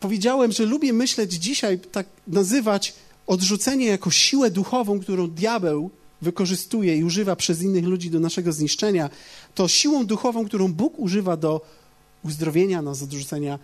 powiedziałem, 0.00 0.52
że 0.52 0.64
lubię 0.64 0.92
myśleć 0.92 1.32
dzisiaj, 1.32 1.78
tak 1.78 2.06
nazywać 2.26 2.94
odrzucenie 3.26 3.86
jako 3.86 4.10
siłę 4.10 4.50
duchową, 4.50 5.00
którą 5.00 5.30
diabeł 5.30 5.90
wykorzystuje 6.22 6.96
i 6.96 7.04
używa 7.04 7.36
przez 7.36 7.62
innych 7.62 7.84
ludzi 7.84 8.10
do 8.10 8.20
naszego 8.20 8.52
zniszczenia, 8.52 9.10
to 9.54 9.68
siłą 9.68 10.06
duchową, 10.06 10.44
którą 10.44 10.72
Bóg 10.72 10.98
używa 10.98 11.36
do 11.36 11.60
uzdrowienia 12.24 12.82
nas 12.82 13.02
odrzucenia, 13.02 13.58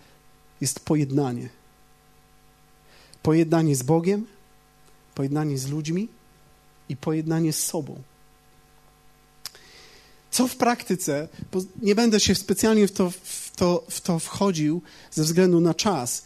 jest 0.61 0.79
pojednanie. 0.79 1.49
Pojednanie 3.23 3.75
z 3.75 3.83
Bogiem, 3.83 4.25
pojednanie 5.15 5.57
z 5.57 5.67
ludźmi 5.67 6.07
i 6.89 6.97
pojednanie 6.97 7.53
z 7.53 7.63
sobą. 7.63 8.01
Co 10.31 10.47
w 10.47 10.55
praktyce, 10.55 11.27
bo 11.51 11.59
nie 11.81 11.95
będę 11.95 12.19
się 12.19 12.35
specjalnie 12.35 12.87
w 12.87 12.91
to, 12.91 13.11
w, 13.11 13.51
to, 13.55 13.83
w 13.89 14.01
to 14.01 14.19
wchodził 14.19 14.81
ze 15.11 15.23
względu 15.23 15.59
na 15.59 15.73
czas, 15.73 16.25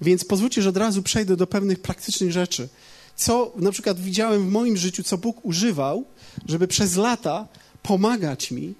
więc 0.00 0.24
pozwólcie, 0.24 0.62
że 0.62 0.68
od 0.68 0.76
razu 0.76 1.02
przejdę 1.02 1.36
do 1.36 1.46
pewnych 1.46 1.82
praktycznych 1.82 2.32
rzeczy. 2.32 2.68
Co 3.16 3.52
na 3.56 3.72
przykład 3.72 4.00
widziałem 4.00 4.48
w 4.48 4.52
moim 4.52 4.76
życiu, 4.76 5.02
co 5.02 5.18
Bóg 5.18 5.44
używał, 5.44 6.04
żeby 6.48 6.68
przez 6.68 6.96
lata 6.96 7.48
pomagać 7.82 8.50
mi 8.50 8.74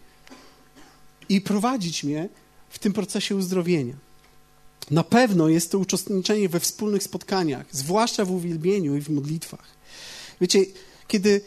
i 1.29 1.41
prowadzić 1.41 2.05
mnie 2.05 2.29
w 2.68 2.79
tym 2.79 2.93
procesie 2.93 3.37
uzdrowienia. 3.37 3.95
Na 4.91 5.05
pewno 5.05 5.49
jest 5.49 5.72
to 5.72 5.79
uczestniczenie 5.79 6.49
we 6.49 6.61
wspólnych 6.61 7.03
spotkaniach, 7.03 7.66
zwłaszcza 7.70 8.25
w 8.25 8.31
uwielbieniu 8.31 8.97
i 8.97 9.01
w 9.01 9.09
modlitwach. 9.09 9.66
Wiecie, 10.41 10.64
kiedy, 11.09 11.41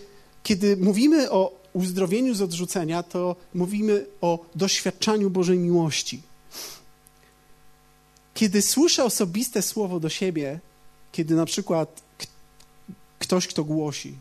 kiedy 0.43 0.77
mówimy 0.77 1.31
o 1.31 1.61
uzdrowieniu 1.73 2.35
z 2.35 2.41
odrzucenia, 2.41 3.03
to 3.03 3.35
mówimy 3.53 4.05
o 4.21 4.45
doświadczaniu 4.55 5.29
Bożej 5.29 5.59
miłości. 5.59 6.21
Kiedy 8.33 8.61
słyszę 8.61 9.03
osobiste 9.03 9.61
słowo 9.61 9.99
do 9.99 10.09
siebie, 10.09 10.59
kiedy 11.11 11.35
na 11.35 11.45
przykład 11.45 12.01
ktoś, 13.19 13.47
kto 13.47 13.63
głosi, 13.63 14.15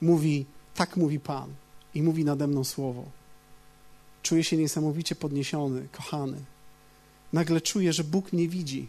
mówi, 0.00 0.46
tak 0.74 0.96
mówi 0.96 1.20
Pan 1.20 1.54
i 1.94 2.02
mówi 2.02 2.24
nade 2.24 2.46
mną 2.46 2.64
słowo, 2.64 3.04
czuję 4.24 4.44
się 4.44 4.56
niesamowicie 4.56 5.14
podniesiony, 5.14 5.88
kochany. 5.92 6.36
Nagle 7.32 7.60
czuję, 7.60 7.92
że 7.92 8.04
Bóg 8.04 8.32
mnie 8.32 8.48
widzi. 8.48 8.88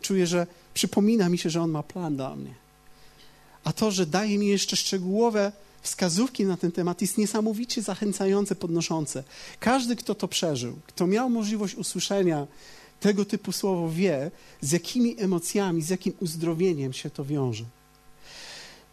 Czuję, 0.00 0.26
że 0.26 0.46
przypomina 0.74 1.28
mi 1.28 1.38
się, 1.38 1.50
że 1.50 1.62
On 1.62 1.70
ma 1.70 1.82
plan 1.82 2.16
dla 2.16 2.36
mnie. 2.36 2.54
A 3.64 3.72
to, 3.72 3.90
że 3.90 4.06
daje 4.06 4.38
mi 4.38 4.46
jeszcze 4.46 4.76
szczegółowe 4.76 5.52
wskazówki 5.82 6.44
na 6.44 6.56
ten 6.56 6.72
temat, 6.72 7.00
jest 7.00 7.18
niesamowicie 7.18 7.82
zachęcające, 7.82 8.54
podnoszące. 8.54 9.24
Każdy, 9.60 9.96
kto 9.96 10.14
to 10.14 10.28
przeżył, 10.28 10.78
kto 10.86 11.06
miał 11.06 11.30
możliwość 11.30 11.74
usłyszenia 11.74 12.46
tego 13.00 13.24
typu 13.24 13.52
słowo, 13.52 13.90
wie, 13.90 14.30
z 14.60 14.72
jakimi 14.72 15.20
emocjami, 15.20 15.82
z 15.82 15.88
jakim 15.88 16.12
uzdrowieniem 16.20 16.92
się 16.92 17.10
to 17.10 17.24
wiąże. 17.24 17.64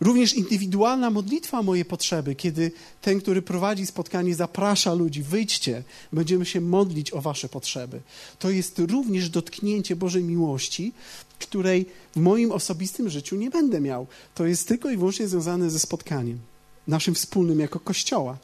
Również 0.02 0.34
indywidualna 0.34 1.10
modlitwa 1.10 1.64
moje 1.64 1.86
potrzeby, 1.86 2.36
kiedy 2.36 2.72
ten, 3.02 3.22
który 3.22 3.41
prowadzi 3.41 3.86
spotkanie, 3.86 4.36
zaprasza 4.36 4.93
ludzi, 4.93 5.24
wyjdźcie, 5.24 5.84
będziemy 6.14 6.45
się 6.45 6.62
modlić 6.62 7.14
o 7.14 7.22
wasze 7.22 7.50
potrzeby. 7.50 8.02
To 8.39 8.50
jest 8.50 8.80
również 8.80 9.30
dotknięcie 9.30 9.95
Bożej 9.95 10.24
miłości, 10.24 10.93
której 11.39 11.86
w 12.16 12.20
moim 12.20 12.52
osobistym 12.52 13.10
życiu 13.10 13.36
nie 13.36 13.50
będę 13.50 13.82
miał. 13.82 14.08
To 14.36 14.45
jest 14.45 14.68
tylko 14.68 14.91
i 14.91 14.97
wyłącznie 14.97 15.28
związane 15.28 15.70
ze 15.70 15.80
spotkaniem, 15.80 16.39
naszym 16.88 17.16
wspólnym 17.16 17.60
jako 17.60 17.80
Kościoła 17.80 18.38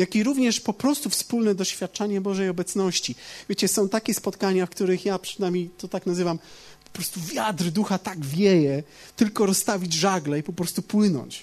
jak 0.00 0.16
i 0.16 0.22
również 0.22 0.60
po 0.60 0.72
prostu 0.72 1.10
wspólne 1.10 1.54
doświadczanie 1.54 2.20
Bożej 2.20 2.48
obecności. 2.48 3.14
Wiecie, 3.48 3.68
są 3.68 3.88
takie 3.88 4.14
spotkania, 4.14 4.66
w 4.66 4.70
których 4.70 5.04
ja 5.04 5.18
przynajmniej 5.18 5.70
to 5.78 5.88
tak 5.88 6.06
nazywam, 6.06 6.38
po 6.92 6.96
prostu 6.98 7.20
wiatr 7.20 7.64
ducha 7.64 7.98
tak 7.98 8.24
wieje, 8.24 8.82
tylko 9.16 9.46
rozstawić 9.46 9.92
żagle 9.92 10.38
i 10.38 10.42
po 10.42 10.52
prostu 10.52 10.82
płynąć. 10.82 11.42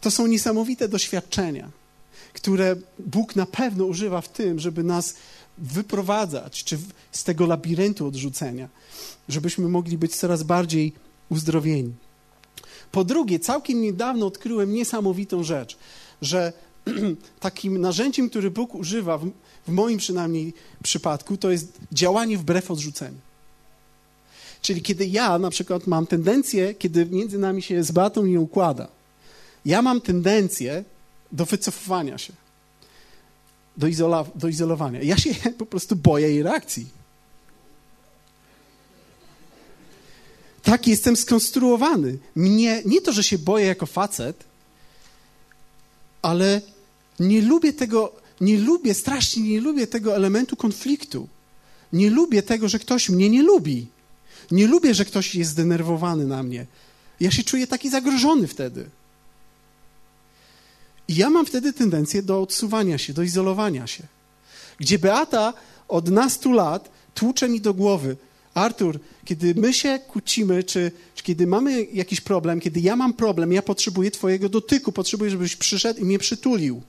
To 0.00 0.10
są 0.10 0.26
niesamowite 0.26 0.88
doświadczenia, 0.88 1.70
które 2.32 2.76
Bóg 2.98 3.36
na 3.36 3.46
pewno 3.46 3.84
używa 3.84 4.20
w 4.20 4.28
tym, 4.28 4.58
żeby 4.58 4.84
nas 4.84 5.14
wyprowadzać 5.58 6.64
czy 6.64 6.78
z 7.12 7.24
tego 7.24 7.46
labiryntu 7.46 8.06
odrzucenia, 8.06 8.68
żebyśmy 9.28 9.68
mogli 9.68 9.98
być 9.98 10.16
coraz 10.16 10.42
bardziej 10.42 10.92
uzdrowieni. 11.28 11.92
Po 12.92 13.04
drugie, 13.04 13.38
całkiem 13.38 13.82
niedawno 13.82 14.26
odkryłem 14.26 14.72
niesamowitą 14.72 15.42
rzecz, 15.42 15.76
że 16.22 16.52
takim 17.40 17.78
narzędziem, 17.78 18.30
który 18.30 18.50
Bóg 18.50 18.74
używa, 18.74 19.18
w, 19.18 19.30
moim 19.68 19.98
przynajmniej 19.98 20.54
przypadku, 20.82 21.36
to 21.36 21.50
jest 21.50 21.78
działanie 21.92 22.38
wbrew 22.38 22.70
odrzuceniu. 22.70 23.18
Czyli 24.62 24.82
kiedy 24.82 25.06
ja 25.06 25.38
na 25.38 25.50
przykład 25.50 25.86
mam 25.86 26.06
tendencję, 26.06 26.74
kiedy 26.74 27.06
między 27.06 27.38
nami 27.38 27.62
się 27.62 27.84
z 27.84 27.92
Beatą 27.92 28.26
nie 28.26 28.40
układa, 28.40 28.88
ja 29.64 29.82
mam 29.82 30.00
tendencję 30.00 30.84
do 31.32 31.44
wycofywania 31.44 32.18
się, 32.18 32.32
do, 33.76 33.86
izola, 33.86 34.24
do 34.34 34.48
izolowania. 34.48 35.02
Ja 35.02 35.16
się 35.16 35.34
po 35.58 35.66
prostu 35.66 35.96
boję 35.96 36.28
jej 36.28 36.42
reakcji. 36.42 36.86
Tak 40.62 40.86
jestem 40.86 41.16
skonstruowany. 41.16 42.18
Mnie, 42.34 42.82
nie 42.84 43.00
to, 43.00 43.12
że 43.12 43.22
się 43.22 43.38
boję 43.38 43.66
jako 43.66 43.86
facet, 43.86 44.44
ale 46.22 46.60
nie 47.20 47.42
lubię 47.42 47.72
tego, 47.72 48.12
nie 48.40 48.58
lubię, 48.58 48.94
strasznie 48.94 49.42
nie 49.42 49.60
lubię 49.60 49.86
tego 49.86 50.16
elementu 50.16 50.56
konfliktu. 50.56 51.28
Nie 51.92 52.10
lubię 52.10 52.42
tego, 52.42 52.68
że 52.68 52.78
ktoś 52.78 53.08
mnie 53.08 53.30
nie 53.30 53.42
lubi. 53.42 53.86
Nie 54.50 54.66
lubię, 54.66 54.94
że 54.94 55.04
ktoś 55.04 55.34
jest 55.34 55.50
zdenerwowany 55.50 56.26
na 56.26 56.42
mnie. 56.42 56.66
Ja 57.20 57.30
się 57.30 57.42
czuję 57.42 57.66
taki 57.66 57.90
zagrożony 57.90 58.46
wtedy. 58.46 58.90
I 61.08 61.14
ja 61.14 61.30
mam 61.30 61.46
wtedy 61.46 61.72
tendencję 61.72 62.22
do 62.22 62.42
odsuwania 62.42 62.98
się, 62.98 63.12
do 63.12 63.22
izolowania 63.22 63.86
się. 63.86 64.02
Gdzie 64.78 64.98
Beata 64.98 65.52
od 65.88 66.08
nastu 66.08 66.52
lat 66.52 66.90
tłucze 67.14 67.48
mi 67.48 67.60
do 67.60 67.74
głowy, 67.74 68.16
Artur, 68.54 69.00
kiedy 69.24 69.54
my 69.54 69.74
się 69.74 69.98
kłócimy, 69.98 70.64
czy, 70.64 70.92
czy, 71.14 71.22
kiedy 71.22 71.46
mamy 71.46 71.84
jakiś 71.84 72.20
problem, 72.20 72.60
kiedy 72.60 72.80
ja 72.80 72.96
mam 72.96 73.12
problem, 73.12 73.52
ja 73.52 73.62
potrzebuję 73.62 74.10
Twojego 74.10 74.48
dotyku, 74.48 74.92
potrzebuję, 74.92 75.30
żebyś 75.30 75.56
przyszedł 75.56 76.00
i 76.00 76.04
mnie 76.04 76.18
przytulił. 76.18 76.82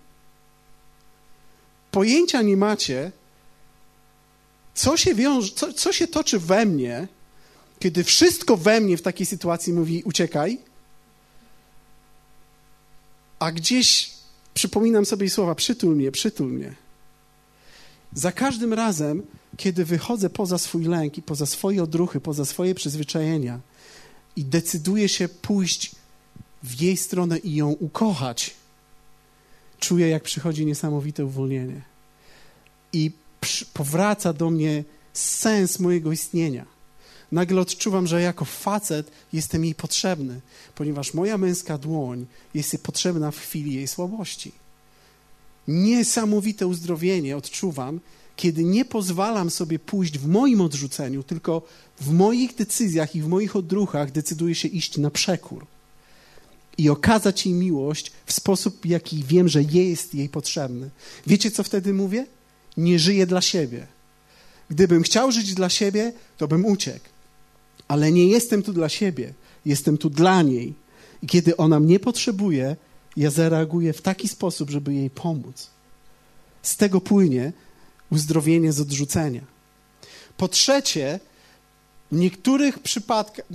Pojęcia 1.91 2.41
nie 2.41 2.57
macie, 2.57 3.11
co 4.73 4.97
się, 4.97 5.15
wiąże, 5.15 5.51
co, 5.55 5.73
co 5.73 5.93
się 5.93 6.07
toczy 6.07 6.39
we 6.39 6.65
mnie, 6.65 7.07
kiedy 7.81 8.03
wszystko 8.03 8.57
we 8.57 8.81
mnie 8.81 8.97
w 8.97 9.01
takiej 9.01 9.25
sytuacji 9.25 9.73
mówi 9.73 10.03
uciekaj, 10.03 10.57
a 13.39 13.51
gdzieś 13.51 14.11
przypominam 14.53 15.05
sobie 15.05 15.29
słowa 15.29 15.55
przytul 15.55 15.95
mnie, 15.95 16.11
przytul 16.11 16.53
mnie. 16.53 16.75
Za 18.13 18.31
każdym 18.31 18.73
razem, 18.73 19.23
kiedy 19.57 19.85
wychodzę 19.85 20.29
poza 20.29 20.57
swój 20.57 20.85
lęk 20.85 21.17
i 21.17 21.21
poza 21.21 21.45
swoje 21.45 21.83
odruchy, 21.83 22.19
poza 22.19 22.45
swoje 22.45 22.75
przyzwyczajenia 22.75 23.59
i 24.35 24.45
decyduję 24.45 25.09
się 25.09 25.29
pójść 25.29 25.91
w 26.63 26.81
jej 26.81 26.97
stronę 26.97 27.37
i 27.37 27.55
ją 27.55 27.69
ukochać, 27.69 28.53
czuję, 29.79 30.09
jak 30.09 30.23
przychodzi 30.23 30.65
niesamowite 30.65 31.25
uwolnienie. 31.25 31.81
I 32.93 33.11
powraca 33.73 34.33
do 34.33 34.49
mnie 34.49 34.83
sens 35.13 35.79
mojego 35.79 36.11
istnienia. 36.11 36.80
Nagle 37.31 37.61
odczuwam, 37.61 38.07
że 38.07 38.21
jako 38.21 38.45
facet 38.45 39.11
jestem 39.33 39.65
jej 39.65 39.75
potrzebny, 39.75 40.41
ponieważ 40.75 41.13
moja 41.13 41.37
męska 41.37 41.77
dłoń 41.77 42.25
jest 42.53 42.73
jej 42.73 42.79
potrzebna 42.79 43.31
w 43.31 43.37
chwili 43.37 43.73
jej 43.73 43.87
słabości. 43.87 44.51
Niesamowite 45.67 46.67
uzdrowienie 46.67 47.37
odczuwam, 47.37 47.99
kiedy 48.35 48.63
nie 48.63 48.85
pozwalam 48.85 49.49
sobie 49.49 49.79
pójść 49.79 50.19
w 50.19 50.27
moim 50.27 50.61
odrzuceniu, 50.61 51.23
tylko 51.23 51.61
w 52.01 52.13
moich 52.13 52.55
decyzjach 52.55 53.15
i 53.15 53.21
w 53.21 53.27
moich 53.27 53.55
odruchach 53.55 54.11
decyduję 54.11 54.55
się 54.55 54.67
iść 54.67 54.97
na 54.97 55.11
przekór 55.11 55.65
i 56.77 56.89
okazać 56.89 57.45
jej 57.45 57.55
miłość 57.55 58.11
w 58.25 58.33
sposób, 58.33 58.85
jaki 58.85 59.23
wiem, 59.23 59.47
że 59.47 59.63
jest 59.63 60.15
jej 60.15 60.29
potrzebny. 60.29 60.89
Wiecie, 61.27 61.51
co 61.51 61.63
wtedy 61.63 61.93
mówię? 61.93 62.25
Nie 62.77 62.99
żyję 62.99 63.25
dla 63.25 63.41
siebie. 63.41 63.87
Gdybym 64.69 65.03
chciał 65.03 65.31
żyć 65.31 65.53
dla 65.53 65.69
siebie, 65.69 66.13
to 66.37 66.47
bym 66.47 66.65
uciekł. 66.65 67.05
Ale 67.91 68.11
nie 68.11 68.27
jestem 68.27 68.63
tu 68.63 68.73
dla 68.73 68.89
siebie, 68.89 69.33
jestem 69.65 69.97
tu 69.97 70.09
dla 70.09 70.41
niej. 70.41 70.73
I 71.21 71.27
kiedy 71.27 71.57
ona 71.57 71.79
mnie 71.79 71.99
potrzebuje, 71.99 72.75
ja 73.17 73.29
zareaguję 73.31 73.93
w 73.93 74.01
taki 74.01 74.27
sposób, 74.27 74.69
żeby 74.69 74.93
jej 74.93 75.09
pomóc. 75.09 75.69
Z 76.61 76.77
tego 76.77 77.01
płynie 77.01 77.53
uzdrowienie 78.11 78.73
z 78.73 78.79
odrzucenia. 78.79 79.41
Po 80.37 80.47
trzecie, 80.47 81.19
w 82.11 82.15
niektórych 82.15 82.79
przypadkach, 82.79 83.45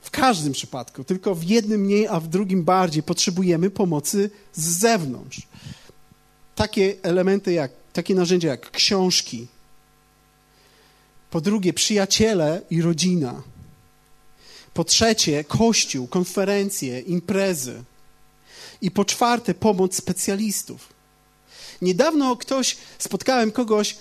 w 0.00 0.10
każdym 0.10 0.52
przypadku, 0.52 1.04
tylko 1.04 1.34
w 1.34 1.42
jednym 1.42 1.80
mniej, 1.80 2.08
a 2.08 2.20
w 2.20 2.28
drugim 2.28 2.64
bardziej, 2.64 3.02
potrzebujemy 3.02 3.70
pomocy 3.70 4.30
z 4.52 4.78
zewnątrz. 4.78 5.42
Takie 6.54 6.96
elementy 7.02 7.52
jak, 7.52 7.72
takie 7.92 8.14
narzędzia 8.14 8.48
jak 8.48 8.70
książki. 8.70 9.46
Po 11.34 11.40
drugie, 11.40 11.72
przyjaciele 11.72 12.62
i 12.70 12.82
rodzina. 12.82 13.42
Po 14.74 14.84
trzecie, 14.84 15.44
kościół, 15.44 16.06
konferencje, 16.06 17.00
imprezy. 17.00 17.84
I 18.80 18.90
po 18.90 19.04
czwarte, 19.04 19.54
pomoc 19.54 19.96
specjalistów. 19.96 20.88
Niedawno 21.82 22.36
ktoś, 22.36 22.76
spotkałem 22.98 23.52
kogoś, 23.52 23.96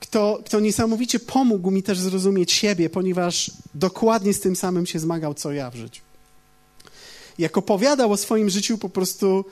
kto, 0.00 0.40
kto 0.46 0.60
niesamowicie 0.60 1.20
pomógł 1.20 1.70
mi 1.70 1.82
też 1.82 1.98
zrozumieć 1.98 2.52
siebie, 2.52 2.90
ponieważ 2.90 3.50
dokładnie 3.74 4.34
z 4.34 4.40
tym 4.40 4.56
samym 4.56 4.86
się 4.86 4.98
zmagał, 4.98 5.34
co 5.34 5.52
ja 5.52 5.70
w 5.70 5.76
życiu. 5.76 6.02
Jak 7.38 7.58
opowiadał 7.58 8.12
o 8.12 8.16
swoim 8.16 8.50
życiu, 8.50 8.78
po 8.78 8.88
prostu 8.88 9.44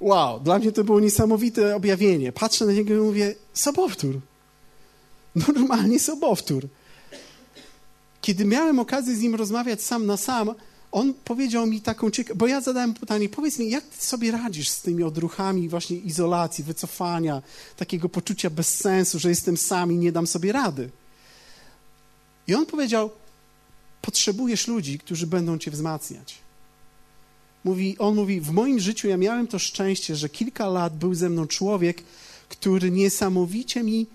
wow, 0.00 0.40
dla 0.40 0.58
mnie 0.58 0.72
to 0.72 0.84
było 0.84 1.00
niesamowite 1.00 1.76
objawienie. 1.76 2.32
Patrzę 2.32 2.66
na 2.66 2.72
niego 2.72 2.94
i 2.94 2.96
mówię, 2.96 3.34
sobowtór. 3.54 4.20
Normalnie 5.54 6.00
sobowtór. 6.00 6.68
Kiedy 8.20 8.44
miałem 8.44 8.78
okazję 8.78 9.16
z 9.16 9.20
nim 9.20 9.34
rozmawiać 9.34 9.82
sam 9.82 10.06
na 10.06 10.16
sam, 10.16 10.54
on 10.92 11.14
powiedział 11.14 11.66
mi 11.66 11.80
taką 11.80 12.10
ciekawą, 12.10 12.38
bo 12.38 12.46
ja 12.46 12.60
zadałem 12.60 12.94
pytanie, 12.94 13.28
powiedz 13.28 13.58
mi, 13.58 13.70
jak 13.70 13.84
ty 13.84 14.06
sobie 14.06 14.30
radzisz 14.30 14.68
z 14.68 14.82
tymi 14.82 15.02
odruchami 15.02 15.68
właśnie 15.68 15.96
izolacji, 15.96 16.64
wycofania, 16.64 17.42
takiego 17.76 18.08
poczucia 18.08 18.50
bezsensu, 18.50 19.18
że 19.18 19.28
jestem 19.28 19.56
sam 19.56 19.92
i 19.92 19.96
nie 19.96 20.12
dam 20.12 20.26
sobie 20.26 20.52
rady. 20.52 20.90
I 22.46 22.54
on 22.54 22.66
powiedział, 22.66 23.10
potrzebujesz 24.02 24.68
ludzi, 24.68 24.98
którzy 24.98 25.26
będą 25.26 25.58
cię 25.58 25.70
wzmacniać. 25.70 26.38
Mówi, 27.64 27.98
on 27.98 28.14
mówi, 28.14 28.40
w 28.40 28.50
moim 28.50 28.80
życiu 28.80 29.08
ja 29.08 29.16
miałem 29.16 29.46
to 29.46 29.58
szczęście, 29.58 30.16
że 30.16 30.28
kilka 30.28 30.68
lat 30.68 30.98
był 30.98 31.14
ze 31.14 31.28
mną 31.28 31.46
człowiek, 31.46 32.02
który 32.48 32.90
niesamowicie 32.90 33.82
mi 33.82 34.06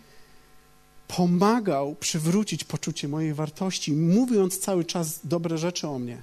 pomagał 1.08 1.96
przywrócić 1.96 2.64
poczucie 2.64 3.08
mojej 3.08 3.34
wartości, 3.34 3.94
mówiąc 3.94 4.60
cały 4.60 4.86
czas 4.86 5.20
dobre 5.24 5.58
rzeczy 5.58 5.88
o 5.88 6.00
mnie. 6.00 6.22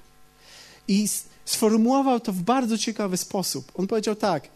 I 0.87 1.07
sformułował 1.45 2.19
to 2.19 2.33
w 2.33 2.41
bardzo 2.41 2.77
ciekawy 2.77 3.17
sposób. 3.17 3.71
On 3.75 3.87
powiedział 3.87 4.15
tak: 4.15 4.47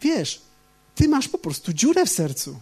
Wiesz, 0.00 0.42
ty 0.94 1.08
masz 1.08 1.28
po 1.28 1.38
prostu 1.38 1.72
dziurę 1.72 2.06
w 2.06 2.10
sercu. 2.10 2.60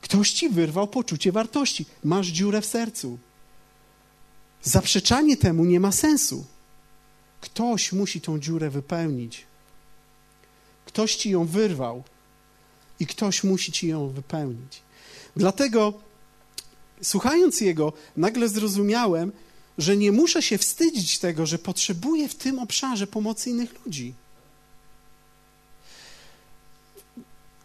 Ktoś 0.00 0.30
ci 0.32 0.48
wyrwał 0.48 0.88
poczucie 0.88 1.32
wartości. 1.32 1.86
Masz 2.04 2.26
dziurę 2.26 2.60
w 2.60 2.66
sercu. 2.66 3.18
Zaprzeczanie 4.62 5.36
temu 5.36 5.64
nie 5.64 5.80
ma 5.80 5.92
sensu. 5.92 6.44
Ktoś 7.40 7.92
musi 7.92 8.20
tą 8.20 8.38
dziurę 8.38 8.70
wypełnić. 8.70 9.46
Ktoś 10.84 11.16
ci 11.16 11.30
ją 11.30 11.46
wyrwał 11.46 12.04
i 13.00 13.06
ktoś 13.06 13.44
musi 13.44 13.72
ci 13.72 13.88
ją 13.88 14.08
wypełnić. 14.08 14.82
Dlatego, 15.36 15.92
słuchając 17.02 17.60
jego, 17.60 17.92
nagle 18.16 18.48
zrozumiałem, 18.48 19.32
że 19.78 19.96
nie 19.96 20.12
muszę 20.12 20.42
się 20.42 20.58
wstydzić 20.58 21.18
tego, 21.18 21.46
że 21.46 21.58
potrzebuję 21.58 22.28
w 22.28 22.34
tym 22.34 22.58
obszarze 22.58 23.06
pomocy 23.06 23.50
innych 23.50 23.84
ludzi. 23.84 24.14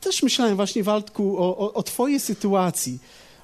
Też 0.01 0.23
myślałem 0.23 0.55
właśnie, 0.55 0.83
Waldku, 0.83 1.37
o, 1.37 1.57
o, 1.57 1.73
o 1.73 1.83
Twojej 1.83 2.19
sytuacji, 2.19 2.99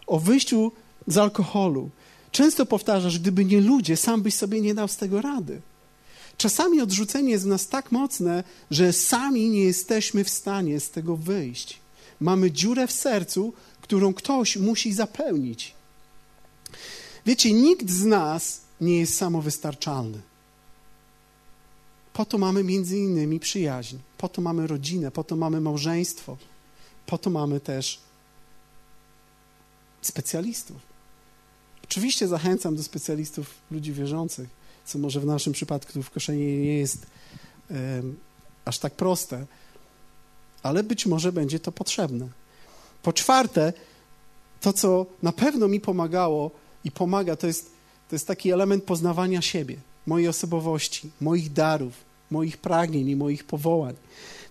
o 0.08 0.20
wyjściu 0.20 0.72
z 1.08 1.18
alkoholu. 1.18 1.90
Często 2.32 2.66
powtarzasz, 2.66 3.20
gdyby 3.20 3.46
nie 3.46 3.62
ludzie, 3.62 3.98
sam 3.98 4.22
byś 4.22 4.34
sobie 4.34 4.62
nie 4.62 4.74
dał 4.74 4.88
z 4.88 4.98
tego 4.98 5.22
rady. 5.22 5.62
Czasami 6.38 6.82
odrzucenie 6.82 7.32
jest 7.32 7.44
w 7.44 7.48
nas 7.48 7.68
tak 7.68 7.92
mocne, 7.92 8.44
że 8.72 8.94
sami 8.94 9.50
nie 9.50 9.64
jesteśmy 9.64 10.24
w 10.24 10.30
stanie 10.30 10.80
z 10.80 10.90
tego 10.90 11.18
wyjść. 11.18 11.80
Mamy 12.20 12.52
dziurę 12.52 12.88
w 12.88 12.92
sercu, 12.92 13.54
którą 13.82 14.14
ktoś 14.14 14.58
musi 14.58 14.94
zapełnić. 14.94 15.76
Wiecie, 17.26 17.54
nikt 17.54 17.90
z 17.90 18.06
nas 18.06 18.62
nie 18.82 19.00
jest 19.00 19.18
samowystarczalny. 19.18 20.22
Po 22.14 22.26
to 22.26 22.38
mamy 22.38 22.64
między 22.64 22.98
innymi 22.98 23.40
przyjaźń, 23.40 23.98
po 24.18 24.30
to 24.30 24.42
mamy 24.42 24.68
rodzinę, 24.68 25.12
po 25.12 25.24
to 25.24 25.36
mamy 25.36 25.62
małżeństwo, 25.62 26.38
po 27.06 27.18
to 27.18 27.30
mamy 27.30 27.60
też 27.60 28.00
specjalistów. 30.02 30.78
Oczywiście 31.84 32.28
zachęcam 32.28 32.76
do 32.76 32.84
specjalistów 32.84 33.50
ludzi 33.72 33.94
wierzących, 33.94 34.50
co 34.86 35.00
może 35.00 35.20
w 35.20 35.26
naszym 35.26 35.54
przypadku 35.54 36.04
w 36.04 36.10
koszenie 36.10 36.58
nie 36.58 36.78
jest 36.78 37.06
aż 38.66 38.80
tak 38.80 38.94
proste, 38.94 39.46
ale 40.64 40.84
być 40.84 41.06
może 41.06 41.32
będzie 41.32 41.60
to 41.60 41.72
potrzebne. 41.72 42.28
Po 43.04 43.14
czwarte, 43.14 43.74
to, 44.62 44.74
co 44.74 45.06
na 45.24 45.32
pewno 45.32 45.68
mi 45.68 45.80
pomagało 45.80 46.52
i 46.84 46.92
pomaga, 46.92 47.36
to 47.36 47.48
jest, 47.48 47.72
to 48.10 48.16
jest 48.16 48.28
taki 48.28 48.52
element 48.52 48.84
poznawania 48.84 49.42
siebie, 49.42 49.78
mojej 50.06 50.28
osobowości, 50.28 51.10
moich 51.22 51.54
darów, 51.54 51.94
moich 52.32 52.58
pragnień 52.58 53.10
i 53.10 53.16
moich 53.16 53.44
powołań. 53.44 53.96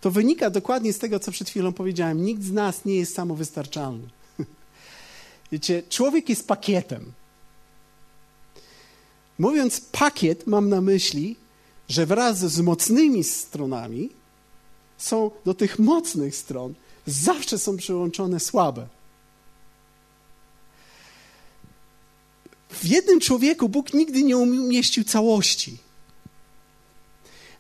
To 0.01 0.11
wynika 0.11 0.51
dokładnie 0.51 0.93
z 0.93 0.99
tego, 0.99 1.21
co 1.21 1.33
przed 1.33 1.51
chwilą 1.51 1.73
powiedziałem. 1.73 2.25
Nikt 2.25 2.43
z 2.43 2.53
nas 2.53 2.85
nie 2.85 2.95
jest 2.95 3.15
samowystarczalny. 3.15 4.09
Wiecie, 5.53 5.83
człowiek 5.89 6.29
jest 6.29 6.49
pakietem. 6.49 7.13
Mówiąc 9.39 9.81
pakiet, 9.81 10.47
mam 10.47 10.69
na 10.69 10.81
myśli, 10.81 11.37
że 11.89 12.07
wraz 12.07 12.39
z 12.39 12.61
mocnymi 12.61 13.25
stronami 13.25 14.11
są 14.99 15.31
do 15.45 15.55
tych 15.55 15.79
mocnych 15.79 16.37
stron 16.37 16.75
zawsze 17.07 17.59
są 17.59 17.77
przyłączone 17.77 18.41
słabe. 18.41 18.89
W 22.69 22.85
jednym 22.85 23.21
człowieku 23.21 23.69
Bóg 23.69 23.95
nigdy 23.95 24.23
nie 24.23 24.37
umieścił 24.37 25.05
całości. 25.05 25.79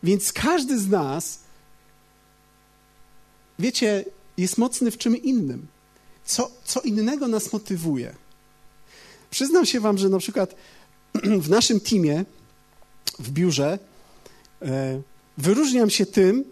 Więc 0.02 0.32
każdy 0.32 0.78
z 0.78 0.88
nas, 0.88 1.38
wiecie, 3.58 4.04
jest 4.36 4.58
mocny 4.58 4.90
w 4.90 4.98
czym 4.98 5.16
innym. 5.16 5.66
Co, 6.24 6.50
co 6.64 6.80
innego 6.80 7.28
nas 7.28 7.52
motywuje. 7.52 8.14
Przyznam 9.30 9.66
się 9.66 9.80
Wam, 9.80 9.98
że 9.98 10.08
na 10.08 10.18
przykład 10.18 10.54
w 11.44 11.50
naszym 11.50 11.80
teamie, 11.80 12.24
w 13.18 13.30
biurze, 13.30 13.78
e, 14.62 15.02
wyróżniam 15.38 15.90
się 15.90 16.06
tym, 16.06 16.44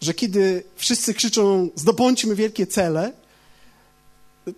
że 0.00 0.14
kiedy 0.14 0.64
wszyscy 0.76 1.14
krzyczą 1.14 1.68
zdobądźmy 1.74 2.34
wielkie 2.34 2.66
cele, 2.66 3.12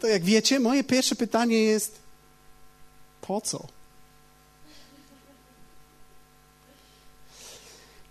to 0.01 0.07
jak 0.07 0.25
wiecie, 0.25 0.61
moje 0.61 0.85
pierwsze 0.85 1.15
pytanie 1.15 1.63
jest, 1.63 1.99
Po 3.21 3.41
co? 3.41 3.67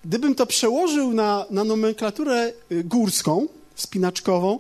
Gdybym 0.06 0.36
to 0.36 0.46
przełożył 0.46 1.14
na, 1.14 1.46
na 1.50 1.64
nomenklaturę 1.64 2.54
y, 2.72 2.84
górską, 2.84 3.48
spinaczkową, 3.76 4.60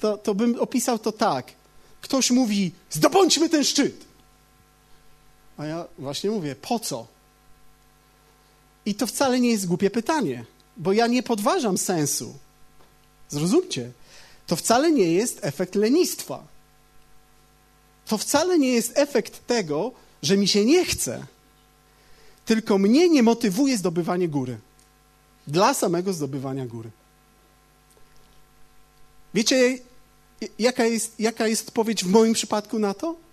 to, 0.00 0.16
to 0.18 0.34
bym 0.34 0.60
opisał 0.60 0.98
to 0.98 1.12
tak. 1.12 1.52
Ktoś 2.00 2.30
mówi, 2.30 2.72
zdobądźmy 2.90 3.48
ten 3.48 3.64
szczyt. 3.64 4.04
A 5.56 5.66
ja 5.66 5.86
właśnie 5.98 6.30
mówię, 6.30 6.56
po 6.56 6.78
co? 6.78 7.06
I 8.86 8.94
to 8.94 9.06
wcale 9.06 9.40
nie 9.40 9.50
jest 9.50 9.66
głupie 9.66 9.90
pytanie, 9.90 10.44
bo 10.76 10.92
ja 10.92 11.06
nie 11.06 11.22
podważam 11.22 11.78
sensu. 11.78 12.34
Zrozumcie, 13.28 13.92
to 14.46 14.56
wcale 14.56 14.92
nie 14.92 15.12
jest 15.12 15.38
efekt 15.42 15.74
lenistwa. 15.74 16.46
To 18.06 18.18
wcale 18.18 18.58
nie 18.58 18.72
jest 18.72 18.92
efekt 18.94 19.46
tego, 19.46 19.92
że 20.22 20.36
mi 20.36 20.48
się 20.48 20.64
nie 20.64 20.84
chce, 20.84 21.26
tylko 22.44 22.78
mnie 22.78 23.08
nie 23.08 23.22
motywuje 23.22 23.78
zdobywanie 23.78 24.28
góry. 24.28 24.58
Dla 25.46 25.74
samego 25.74 26.12
zdobywania 26.12 26.66
góry. 26.66 26.90
Wiecie, 29.34 29.78
jaka 30.58 30.84
jest, 30.84 31.20
jaka 31.20 31.46
jest 31.46 31.68
odpowiedź 31.68 32.04
w 32.04 32.08
moim 32.08 32.32
przypadku 32.32 32.78
na 32.78 32.94
to? 32.94 33.23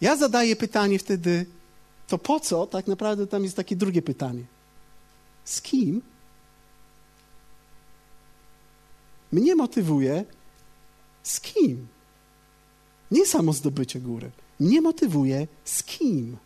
Ja 0.00 0.16
zadaję 0.16 0.56
pytanie 0.56 0.98
wtedy, 0.98 1.46
to 2.08 2.18
po 2.18 2.40
co? 2.40 2.66
Tak 2.66 2.86
naprawdę 2.86 3.26
tam 3.26 3.44
jest 3.44 3.56
takie 3.56 3.76
drugie 3.76 4.02
pytanie. 4.02 4.44
Z 5.44 5.62
kim? 5.62 6.02
Mnie 9.32 9.54
motywuje 9.54 10.24
z 11.22 11.40
kim? 11.40 11.86
Nie 13.10 13.26
samo 13.26 13.52
zdobycie 13.52 14.00
góry. 14.00 14.30
Mnie 14.60 14.80
motywuje 14.80 15.46
z 15.64 15.82
kim? 15.82 16.36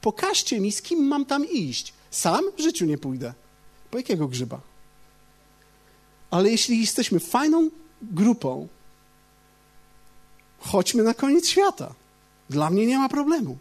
Pokażcie 0.00 0.60
mi, 0.60 0.72
z 0.72 0.82
kim 0.82 1.06
mam 1.06 1.24
tam 1.24 1.50
iść. 1.50 1.94
Sam 2.10 2.44
w 2.56 2.60
życiu 2.60 2.86
nie 2.86 2.98
pójdę. 2.98 3.34
Po 3.90 3.98
jakiego 3.98 4.28
grzyba? 4.28 4.60
Ale 6.30 6.50
jeśli 6.50 6.80
jesteśmy 6.80 7.20
fajną 7.20 7.70
grupą, 8.02 8.68
chodźmy 10.58 11.02
na 11.02 11.14
koniec 11.14 11.48
świata. 11.48 11.94
Dla 12.50 12.70
mnie 12.70 12.86
nie 12.86 12.98
ma 12.98 13.08
problemu. 13.08 13.58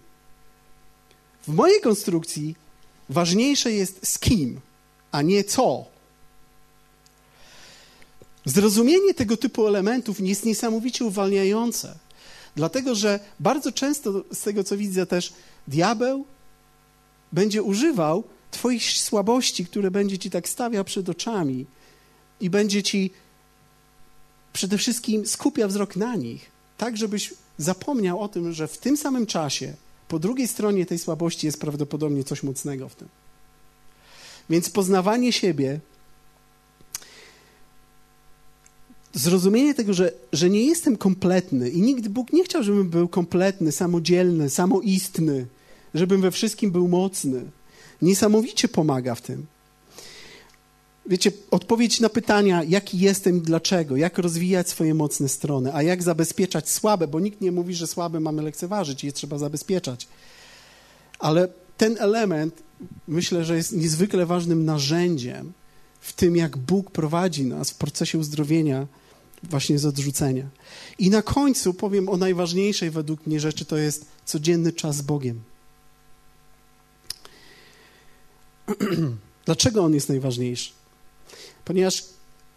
W 1.47 1.53
mojej 1.53 1.81
konstrukcji 1.81 2.55
ważniejsze 3.09 3.71
jest 3.71 4.07
z 4.07 4.19
kim, 4.19 4.59
a 5.11 5.21
nie 5.21 5.43
co. 5.43 5.85
Zrozumienie 8.45 9.13
tego 9.13 9.37
typu 9.37 9.67
elementów 9.67 10.19
jest 10.19 10.45
niesamowicie 10.45 11.05
uwalniające, 11.05 11.95
dlatego 12.55 12.95
że 12.95 13.19
bardzo 13.39 13.71
często, 13.71 14.23
z 14.33 14.41
tego 14.41 14.63
co 14.63 14.77
widzę 14.77 15.05
też, 15.05 15.33
diabeł 15.67 16.25
będzie 17.31 17.63
używał 17.63 18.23
Twoich 18.51 18.83
słabości, 18.83 19.65
które 19.65 19.91
będzie 19.91 20.17
Ci 20.17 20.29
tak 20.29 20.49
stawiał 20.49 20.83
przed 20.83 21.09
oczami 21.09 21.65
i 22.39 22.49
będzie 22.49 22.83
Ci 22.83 23.11
przede 24.53 24.77
wszystkim 24.77 25.27
skupia 25.27 25.67
wzrok 25.67 25.95
na 25.95 26.15
nich, 26.15 26.51
tak 26.77 26.97
żebyś 26.97 27.33
zapomniał 27.57 28.19
o 28.19 28.27
tym, 28.27 28.53
że 28.53 28.67
w 28.67 28.77
tym 28.77 28.97
samym 28.97 29.25
czasie 29.25 29.73
po 30.07 30.19
drugiej 30.19 30.47
stronie 30.47 30.85
tej 30.85 30.99
słabości 30.99 31.47
jest 31.47 31.59
prawdopodobnie 31.59 32.23
coś 32.23 32.43
mocnego 32.43 32.89
w 32.89 32.95
tym. 32.95 33.07
Więc 34.49 34.69
poznawanie 34.69 35.31
siebie, 35.31 35.79
zrozumienie 39.13 39.73
tego, 39.73 39.93
że, 39.93 40.11
że 40.33 40.49
nie 40.49 40.63
jestem 40.63 40.97
kompletny 40.97 41.69
i 41.69 41.81
nigdy 41.81 42.09
Bóg 42.09 42.33
nie 42.33 42.43
chciał, 42.43 42.63
żebym 42.63 42.89
był 42.89 43.07
kompletny, 43.07 43.71
samodzielny, 43.71 44.49
samoistny, 44.49 45.47
żebym 45.93 46.21
we 46.21 46.31
wszystkim 46.31 46.71
był 46.71 46.87
mocny. 46.87 47.43
Niesamowicie 48.01 48.67
pomaga 48.67 49.15
w 49.15 49.21
tym. 49.21 49.45
Wiecie, 51.05 51.31
odpowiedź 51.51 51.99
na 51.99 52.09
pytania, 52.09 52.63
jaki 52.63 52.99
jestem 52.99 53.37
i 53.37 53.41
dlaczego, 53.41 53.97
jak 53.97 54.17
rozwijać 54.17 54.69
swoje 54.69 54.93
mocne 54.93 55.29
strony, 55.29 55.73
a 55.73 55.83
jak 55.83 56.03
zabezpieczać 56.03 56.69
słabe, 56.69 57.07
bo 57.07 57.19
nikt 57.19 57.41
nie 57.41 57.51
mówi, 57.51 57.75
że 57.75 57.87
słabe 57.87 58.19
mamy 58.19 58.41
lekceważyć 58.41 59.03
je 59.03 59.11
trzeba 59.11 59.37
zabezpieczać. 59.37 60.07
Ale 61.19 61.47
ten 61.77 61.97
element 61.99 62.63
myślę, 63.07 63.45
że 63.45 63.55
jest 63.55 63.71
niezwykle 63.71 64.25
ważnym 64.25 64.65
narzędziem 64.65 65.53
w 65.99 66.13
tym, 66.13 66.35
jak 66.35 66.57
Bóg 66.57 66.91
prowadzi 66.91 67.45
nas 67.45 67.71
w 67.71 67.75
procesie 67.75 68.17
uzdrowienia 68.19 68.87
właśnie 69.43 69.79
z 69.79 69.85
odrzucenia. 69.85 70.49
I 70.99 71.09
na 71.09 71.21
końcu 71.21 71.73
powiem 71.73 72.09
o 72.09 72.17
najważniejszej 72.17 72.91
według 72.91 73.27
mnie 73.27 73.39
rzeczy, 73.39 73.65
to 73.65 73.77
jest 73.77 74.05
codzienny 74.25 74.73
czas 74.73 74.95
z 74.95 75.01
Bogiem. 75.01 75.41
Dlaczego 79.45 79.83
on 79.83 79.93
jest 79.93 80.09
najważniejszy? 80.09 80.71
Ponieważ 81.65 82.03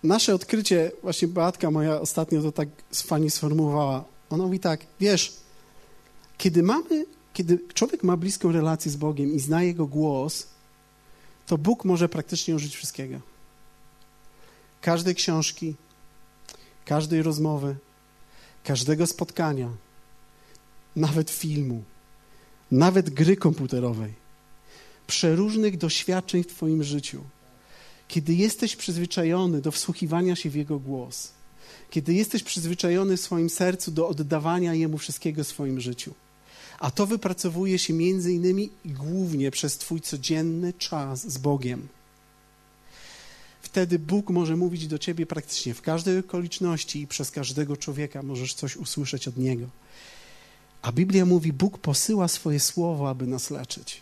nasze 0.02 0.34
odkrycie, 0.34 0.92
właśnie 1.02 1.28
Beatka 1.28 1.70
moja 1.70 2.00
ostatnio 2.00 2.42
to 2.42 2.52
tak 2.52 2.68
fajnie 2.94 3.30
sformułowała. 3.30 4.04
Ona 4.30 4.44
mówi 4.44 4.60
tak, 4.60 4.86
wiesz, 5.00 5.36
kiedy 6.38 6.62
mamy, 6.62 7.06
kiedy 7.32 7.58
człowiek 7.74 8.04
ma 8.04 8.16
bliską 8.16 8.52
relację 8.52 8.90
z 8.90 8.96
Bogiem 8.96 9.34
i 9.34 9.40
zna 9.40 9.62
Jego 9.62 9.86
głos, 9.86 10.46
to 11.46 11.58
Bóg 11.58 11.84
może 11.84 12.08
praktycznie 12.08 12.54
użyć 12.54 12.76
wszystkiego. 12.76 13.20
Każdej 14.80 15.14
książki, 15.14 15.74
każdej 16.84 17.22
rozmowy, 17.22 17.76
każdego 18.64 19.06
spotkania, 19.06 19.68
nawet 20.96 21.30
filmu, 21.30 21.82
nawet 22.70 23.10
gry 23.10 23.36
komputerowej, 23.36 24.14
przeróżnych 25.06 25.78
doświadczeń 25.78 26.42
w 26.42 26.46
Twoim 26.46 26.82
życiu– 26.82 27.24
kiedy 28.08 28.34
jesteś 28.34 28.76
przyzwyczajony 28.76 29.60
do 29.60 29.70
wsłuchiwania 29.70 30.36
się 30.36 30.50
w 30.50 30.54
Jego 30.54 30.78
głos, 30.78 31.32
kiedy 31.90 32.14
jesteś 32.14 32.42
przyzwyczajony 32.42 33.16
w 33.16 33.20
swoim 33.20 33.50
sercu 33.50 33.90
do 33.90 34.08
oddawania 34.08 34.74
Jemu 34.74 34.98
wszystkiego 34.98 35.44
w 35.44 35.48
swoim 35.48 35.80
życiu. 35.80 36.14
A 36.78 36.90
to 36.90 37.06
wypracowuje 37.06 37.78
się 37.78 37.92
między 37.92 38.32
innymi 38.32 38.70
i 38.84 38.90
głównie 38.90 39.50
przez 39.50 39.78
Twój 39.78 40.00
codzienny 40.00 40.72
czas 40.72 41.32
z 41.32 41.38
Bogiem. 41.38 41.88
Wtedy 43.62 43.98
Bóg 43.98 44.30
może 44.30 44.56
mówić 44.56 44.86
do 44.86 44.98
Ciebie 44.98 45.26
praktycznie 45.26 45.74
w 45.74 45.82
każdej 45.82 46.18
okoliczności 46.18 47.00
i 47.00 47.06
przez 47.06 47.30
każdego 47.30 47.76
człowieka 47.76 48.22
możesz 48.22 48.54
coś 48.54 48.76
usłyszeć 48.76 49.28
od 49.28 49.36
Niego. 49.36 49.66
A 50.82 50.92
Biblia 50.92 51.26
mówi, 51.26 51.52
Bóg 51.52 51.78
posyła 51.78 52.28
swoje 52.28 52.60
słowo, 52.60 53.10
aby 53.10 53.26
nas 53.26 53.50
leczyć. 53.50 54.00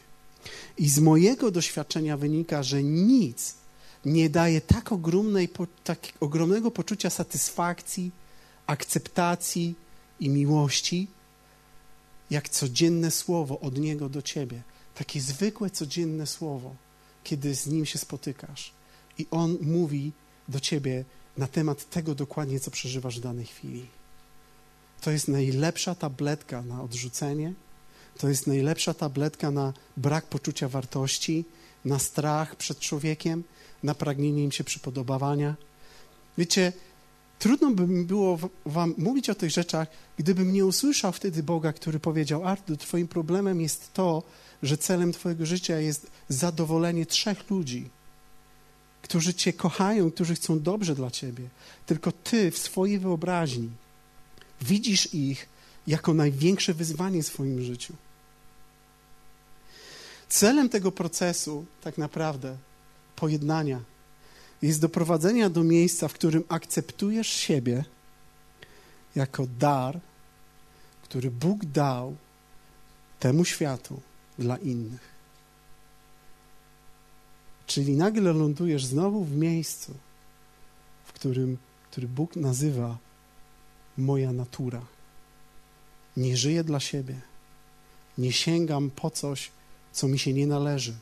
I 0.78 0.88
z 0.88 0.98
mojego 0.98 1.50
doświadczenia 1.50 2.16
wynika, 2.16 2.62
że 2.62 2.82
nic 2.82 3.54
nie 4.04 4.30
daje 4.30 4.60
tak, 4.60 4.92
ogromnej, 4.92 5.48
tak 5.84 5.98
ogromnego 6.20 6.70
poczucia 6.70 7.10
satysfakcji, 7.10 8.10
akceptacji 8.66 9.74
i 10.20 10.28
miłości, 10.28 11.08
jak 12.30 12.48
codzienne 12.48 13.10
słowo 13.10 13.60
od 13.60 13.78
Niego 13.78 14.08
do 14.08 14.22
Ciebie. 14.22 14.62
Takie 14.94 15.20
zwykłe, 15.20 15.70
codzienne 15.70 16.26
słowo, 16.26 16.74
kiedy 17.24 17.54
z 17.54 17.66
Nim 17.66 17.86
się 17.86 17.98
spotykasz. 17.98 18.72
I 19.18 19.26
On 19.30 19.58
mówi 19.60 20.12
do 20.48 20.60
Ciebie 20.60 21.04
na 21.36 21.46
temat 21.46 21.90
tego 21.90 22.14
dokładnie, 22.14 22.60
co 22.60 22.70
przeżywasz 22.70 23.18
w 23.18 23.22
danej 23.22 23.46
chwili. 23.46 23.86
To 25.00 25.10
jest 25.10 25.28
najlepsza 25.28 25.94
tabletka 25.94 26.62
na 26.62 26.82
odrzucenie, 26.82 27.54
to 28.18 28.28
jest 28.28 28.46
najlepsza 28.46 28.94
tabletka 28.94 29.50
na 29.50 29.72
brak 29.96 30.26
poczucia 30.26 30.68
wartości, 30.68 31.44
na 31.84 31.98
strach 31.98 32.56
przed 32.56 32.78
człowiekiem, 32.78 33.44
na 33.84 33.94
pragnienie 33.94 34.44
im 34.44 34.52
się 34.52 34.64
przypodobania. 34.64 35.54
Wiecie, 36.38 36.72
trudno 37.38 37.70
by 37.70 37.86
mi 37.86 38.04
było 38.04 38.38
wam 38.66 38.94
mówić 38.98 39.30
o 39.30 39.34
tych 39.34 39.50
rzeczach, 39.50 39.88
gdybym 40.18 40.52
nie 40.52 40.66
usłyszał 40.66 41.12
wtedy 41.12 41.42
Boga, 41.42 41.72
który 41.72 42.00
powiedział: 42.00 42.46
Artur, 42.46 42.76
twoim 42.76 43.08
problemem 43.08 43.60
jest 43.60 43.92
to, 43.92 44.22
że 44.62 44.78
celem 44.78 45.12
twojego 45.12 45.46
życia 45.46 45.80
jest 45.80 46.10
zadowolenie 46.28 47.06
trzech 47.06 47.50
ludzi, 47.50 47.90
którzy 49.02 49.34
cię 49.34 49.52
kochają, 49.52 50.10
którzy 50.10 50.34
chcą 50.34 50.60
dobrze 50.60 50.94
dla 50.94 51.10
ciebie. 51.10 51.48
Tylko 51.86 52.12
ty 52.12 52.50
w 52.50 52.58
swojej 52.58 52.98
wyobraźni 52.98 53.70
widzisz 54.62 55.14
ich 55.14 55.48
jako 55.86 56.14
największe 56.14 56.74
wyzwanie 56.74 57.22
w 57.22 57.26
swoim 57.26 57.62
życiu. 57.62 57.94
Celem 60.28 60.68
tego 60.68 60.92
procesu 60.92 61.66
tak 61.80 61.98
naprawdę 61.98 62.56
pojednania 63.16 63.80
jest 64.62 64.80
doprowadzenia 64.80 65.50
do 65.50 65.64
miejsca, 65.64 66.08
w 66.08 66.12
którym 66.12 66.44
akceptujesz 66.48 67.28
siebie 67.28 67.84
jako 69.14 69.46
dar, 69.58 70.00
który 71.02 71.30
Bóg 71.30 71.64
dał 71.64 72.16
temu 73.20 73.44
światu 73.44 74.00
dla 74.38 74.56
innych. 74.56 75.14
Czyli 77.66 77.96
nagle 77.96 78.32
lądujesz 78.32 78.84
znowu 78.84 79.24
w 79.24 79.36
miejscu, 79.36 79.94
w 81.04 81.12
którym, 81.12 81.58
który 81.90 82.08
Bóg 82.08 82.36
nazywa 82.36 82.98
moja 83.96 84.32
natura. 84.32 84.82
Nie 86.16 86.36
żyję 86.36 86.64
dla 86.64 86.80
siebie, 86.80 87.20
Nie 88.18 88.32
sięgam 88.32 88.90
po 88.90 89.10
coś, 89.10 89.50
co 89.92 90.08
mi 90.08 90.18
się 90.18 90.32
nie 90.32 90.46
należy. 90.46 90.94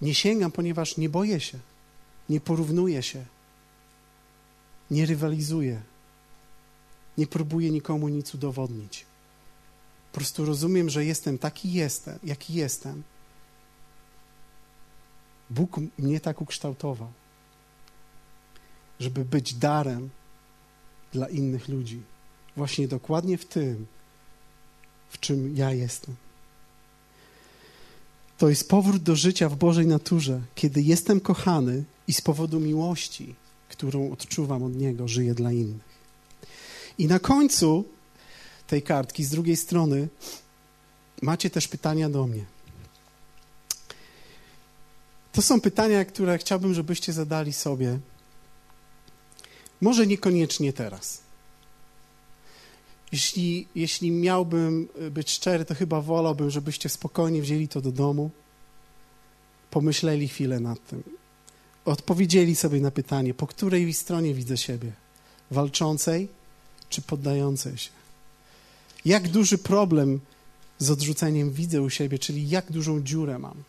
Nie 0.00 0.14
sięgam, 0.14 0.52
ponieważ 0.52 0.96
nie 0.96 1.08
boję 1.08 1.40
się, 1.40 1.58
nie 2.28 2.40
porównuję 2.40 3.02
się, 3.02 3.24
nie 4.90 5.06
rywalizuję, 5.06 5.82
nie 7.18 7.26
próbuję 7.26 7.70
nikomu 7.70 8.08
nic 8.08 8.34
udowodnić. 8.34 9.06
Po 10.12 10.18
prostu 10.18 10.44
rozumiem, 10.44 10.90
że 10.90 11.04
jestem 11.04 11.38
taki 11.38 11.72
jestem, 11.72 12.18
jaki 12.24 12.54
jestem. 12.54 13.02
Bóg 15.50 15.76
mnie 15.98 16.20
tak 16.20 16.40
ukształtował, 16.40 17.12
żeby 19.00 19.24
być 19.24 19.54
darem 19.54 20.10
dla 21.12 21.28
innych 21.28 21.68
ludzi. 21.68 22.02
Właśnie 22.56 22.88
dokładnie 22.88 23.38
w 23.38 23.44
tym, 23.44 23.86
w 25.08 25.20
czym 25.20 25.56
ja 25.56 25.72
jestem. 25.72 26.16
To 28.38 28.48
jest 28.48 28.68
powrót 28.68 29.02
do 29.02 29.16
życia 29.16 29.48
w 29.48 29.56
Bożej 29.56 29.86
naturze, 29.86 30.40
kiedy 30.54 30.82
jestem 30.82 31.20
kochany 31.20 31.84
i 32.08 32.12
z 32.12 32.20
powodu 32.20 32.60
miłości, 32.60 33.34
którą 33.68 34.12
odczuwam 34.12 34.62
od 34.62 34.76
Niego, 34.76 35.08
żyję 35.08 35.34
dla 35.34 35.52
innych. 35.52 35.96
I 36.98 37.06
na 37.06 37.18
końcu 37.18 37.84
tej 38.66 38.82
kartki, 38.82 39.24
z 39.24 39.30
drugiej 39.30 39.56
strony, 39.56 40.08
macie 41.22 41.50
też 41.50 41.68
pytania 41.68 42.08
do 42.10 42.26
mnie. 42.26 42.44
To 45.32 45.42
są 45.42 45.60
pytania, 45.60 46.04
które 46.04 46.38
chciałbym, 46.38 46.74
żebyście 46.74 47.12
zadali 47.12 47.52
sobie. 47.52 47.98
Może 49.80 50.06
niekoniecznie 50.06 50.72
teraz. 50.72 51.25
Jeśli, 53.16 53.68
jeśli 53.74 54.10
miałbym 54.10 54.88
być 55.10 55.30
szczery, 55.30 55.64
to 55.64 55.74
chyba 55.74 56.00
wolałbym, 56.00 56.50
żebyście 56.50 56.88
spokojnie 56.88 57.42
wzięli 57.42 57.68
to 57.68 57.80
do 57.80 57.92
domu, 57.92 58.30
pomyśleli 59.70 60.28
chwilę 60.28 60.60
nad 60.60 60.86
tym, 60.86 61.02
odpowiedzieli 61.84 62.56
sobie 62.56 62.80
na 62.80 62.90
pytanie, 62.90 63.34
po 63.34 63.46
której 63.46 63.94
stronie 63.94 64.34
widzę 64.34 64.56
siebie? 64.56 64.92
Walczącej 65.50 66.28
czy 66.88 67.02
poddającej 67.02 67.78
się? 67.78 67.90
Jak 69.04 69.28
duży 69.28 69.58
problem 69.58 70.20
z 70.78 70.90
odrzuceniem 70.90 71.50
widzę 71.50 71.82
u 71.82 71.90
siebie, 71.90 72.18
czyli 72.18 72.48
jak 72.48 72.72
dużą 72.72 73.02
dziurę 73.02 73.38
mam? 73.38 73.62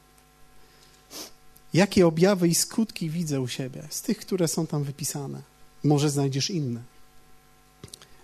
Jakie 1.74 2.08
objawy 2.08 2.48
i 2.48 2.56
skutki 2.56 3.10
widzę 3.10 3.42
u 3.42 3.48
siebie 3.48 3.88
z 3.90 4.02
tych, 4.02 4.18
które 4.18 4.48
są 4.48 4.68
tam 4.68 4.84
wypisane? 4.84 5.42
Może 5.84 6.10
znajdziesz 6.10 6.50
inne. 6.50 6.82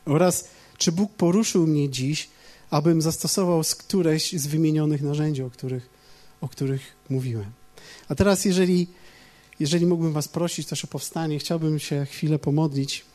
Oraz 0.05 0.47
czy 0.83 0.91
Bóg 0.91 1.11
poruszył 1.11 1.67
mnie 1.67 1.89
dziś, 1.89 2.29
abym 2.69 3.01
zastosował 3.01 3.63
z 3.63 3.75
któreś 3.75 4.33
z 4.33 4.47
wymienionych 4.47 5.01
narzędzi, 5.01 5.43
o 5.43 5.49
których, 5.49 5.89
o 6.41 6.49
których 6.49 6.81
mówiłem. 7.09 7.51
A 8.09 8.15
teraz, 8.15 8.45
jeżeli, 8.45 8.87
jeżeli 9.59 9.85
mógłbym 9.85 10.13
Was 10.13 10.27
prosić 10.27 10.67
też 10.67 10.83
o 10.83 10.87
powstanie, 10.87 11.39
chciałbym 11.39 11.79
się 11.79 12.05
chwilę 12.05 12.39
pomodlić. 12.39 13.05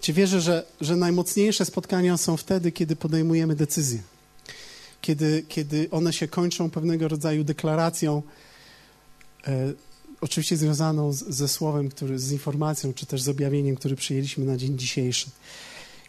Czy 0.00 0.12
wierzę, 0.12 0.40
że, 0.40 0.66
że 0.80 0.96
najmocniejsze 0.96 1.64
spotkania 1.64 2.16
są 2.16 2.36
wtedy, 2.36 2.72
kiedy 2.72 2.96
podejmujemy 2.96 3.56
decyzje 3.56 4.02
kiedy, 5.08 5.44
kiedy 5.48 5.90
one 5.90 6.12
się 6.12 6.28
kończą 6.28 6.70
pewnego 6.70 7.08
rodzaju 7.08 7.44
deklaracją, 7.44 8.22
e, 9.46 9.72
oczywiście 10.20 10.56
związaną 10.56 11.12
z, 11.12 11.18
ze 11.18 11.48
słowem, 11.48 11.88
który, 11.88 12.18
z 12.18 12.32
informacją, 12.32 12.92
czy 12.92 13.06
też 13.06 13.22
z 13.22 13.28
objawieniem, 13.28 13.76
które 13.76 13.96
przyjęliśmy 13.96 14.44
na 14.44 14.56
dzień 14.56 14.78
dzisiejszy. 14.78 15.30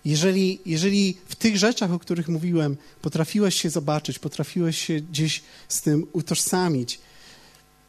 Jeżeli, 0.05 0.59
jeżeli 0.65 1.17
w 1.27 1.35
tych 1.35 1.57
rzeczach, 1.57 1.91
o 1.91 1.99
których 1.99 2.27
mówiłem, 2.27 2.77
potrafiłeś 3.01 3.61
się 3.61 3.69
zobaczyć, 3.69 4.19
potrafiłeś 4.19 4.77
się 4.85 5.01
gdzieś 5.01 5.41
z 5.67 5.81
tym 5.81 6.07
utożsamić, 6.13 6.99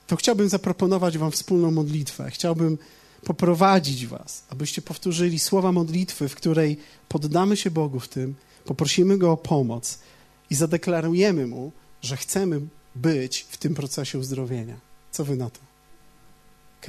to 0.07 0.17
chciałbym 0.17 0.49
zaproponować 0.49 1.19
Wam 1.19 1.31
wspólną 1.31 1.71
modlitwę. 1.71 2.31
Chciałbym 2.31 2.79
poprowadzić 3.25 4.07
Was, 4.07 4.45
abyście 4.49 4.83
powtórzyli 4.83 5.39
słowa 5.39 5.73
modlitwy, 5.73 6.29
w 6.29 6.35
której 6.35 6.77
poddamy 7.09 7.57
się 7.57 7.71
Bogu 7.71 8.01
w 8.01 8.09
tym, 8.09 8.35
poprosimy 8.65 9.19
Go 9.19 9.33
o 9.33 9.37
pomoc, 9.37 9.99
i 10.51 10.55
zadeklarujemy 10.55 11.47
Mu, 11.47 11.73
że 12.03 12.17
chcemy 12.17 12.61
być 12.95 13.47
w 13.51 13.57
tym 13.57 13.75
procesie 13.75 14.19
uzdrowienia. 14.19 14.81
Co 15.11 15.25
wy 15.25 15.37
na 15.37 15.51
to? 15.51 15.61
Ok? 16.81 16.87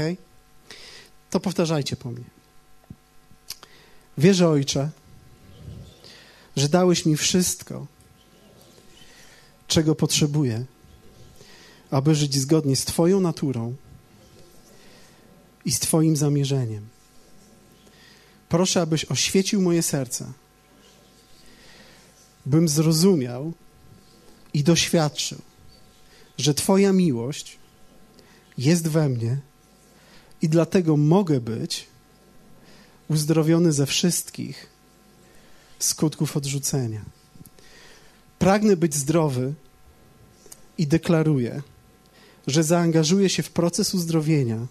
To 1.29 1.39
powtarzajcie 1.39 1.95
po 1.95 2.11
mnie. 2.11 2.25
Wierzę, 4.17 4.49
Ojcze, 4.49 4.89
że 6.55 6.69
dałeś 6.69 7.05
mi 7.05 7.17
wszystko, 7.17 7.87
czego 9.67 9.95
potrzebuję, 9.95 10.65
aby 11.91 12.15
żyć 12.15 12.35
zgodnie 12.35 12.75
z 12.75 12.85
Twoją 12.85 13.19
naturą 13.19 13.75
i 15.65 15.71
z 15.71 15.79
Twoim 15.79 16.15
zamierzeniem. 16.15 16.87
Proszę, 18.49 18.81
abyś 18.81 19.05
oświecił 19.05 19.61
moje 19.61 19.83
serce 19.83 20.33
bym 22.45 22.67
zrozumiał 22.67 23.53
i 24.53 24.63
doświadczył, 24.63 25.41
że 26.37 26.53
Twoja 26.53 26.93
miłość 26.93 27.57
jest 28.57 28.87
we 28.87 29.09
mnie 29.09 29.37
i 30.41 30.49
dlatego 30.49 30.97
mogę 30.97 31.41
być 31.41 31.87
uzdrowiony 33.07 33.73
ze 33.73 33.85
wszystkich 33.85 34.69
skutków 35.79 36.37
odrzucenia. 36.37 37.01
Pragnę 38.39 38.77
być 38.77 38.95
zdrowy 38.95 39.53
i 40.77 40.87
deklaruję, 40.87 41.61
że 42.47 42.63
zaangażuję 42.63 43.29
się 43.29 43.43
w 43.43 43.51
proces 43.51 43.93
uzdrowienia, 43.93 44.67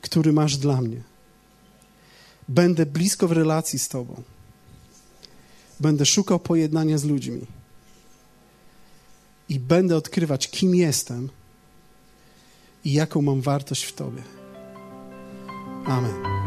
który 0.00 0.32
masz 0.32 0.56
dla 0.56 0.80
mnie. 0.82 1.02
Będę 2.48 2.86
blisko 2.86 3.28
w 3.28 3.32
relacji 3.32 3.78
z 3.78 3.88
Tobą 3.88 4.22
Będę 5.80 6.06
szukał 6.06 6.38
pojednania 6.38 6.98
z 6.98 7.04
ludźmi. 7.04 7.40
I 9.48 9.60
będę 9.60 9.96
odkrywać, 9.96 10.48
kim 10.48 10.74
jestem 10.74 11.28
i 12.84 12.92
jaką 12.92 13.22
mam 13.22 13.40
wartość 13.40 13.84
w 13.84 13.92
Tobie. 13.92 14.22
Amen. 15.86 16.45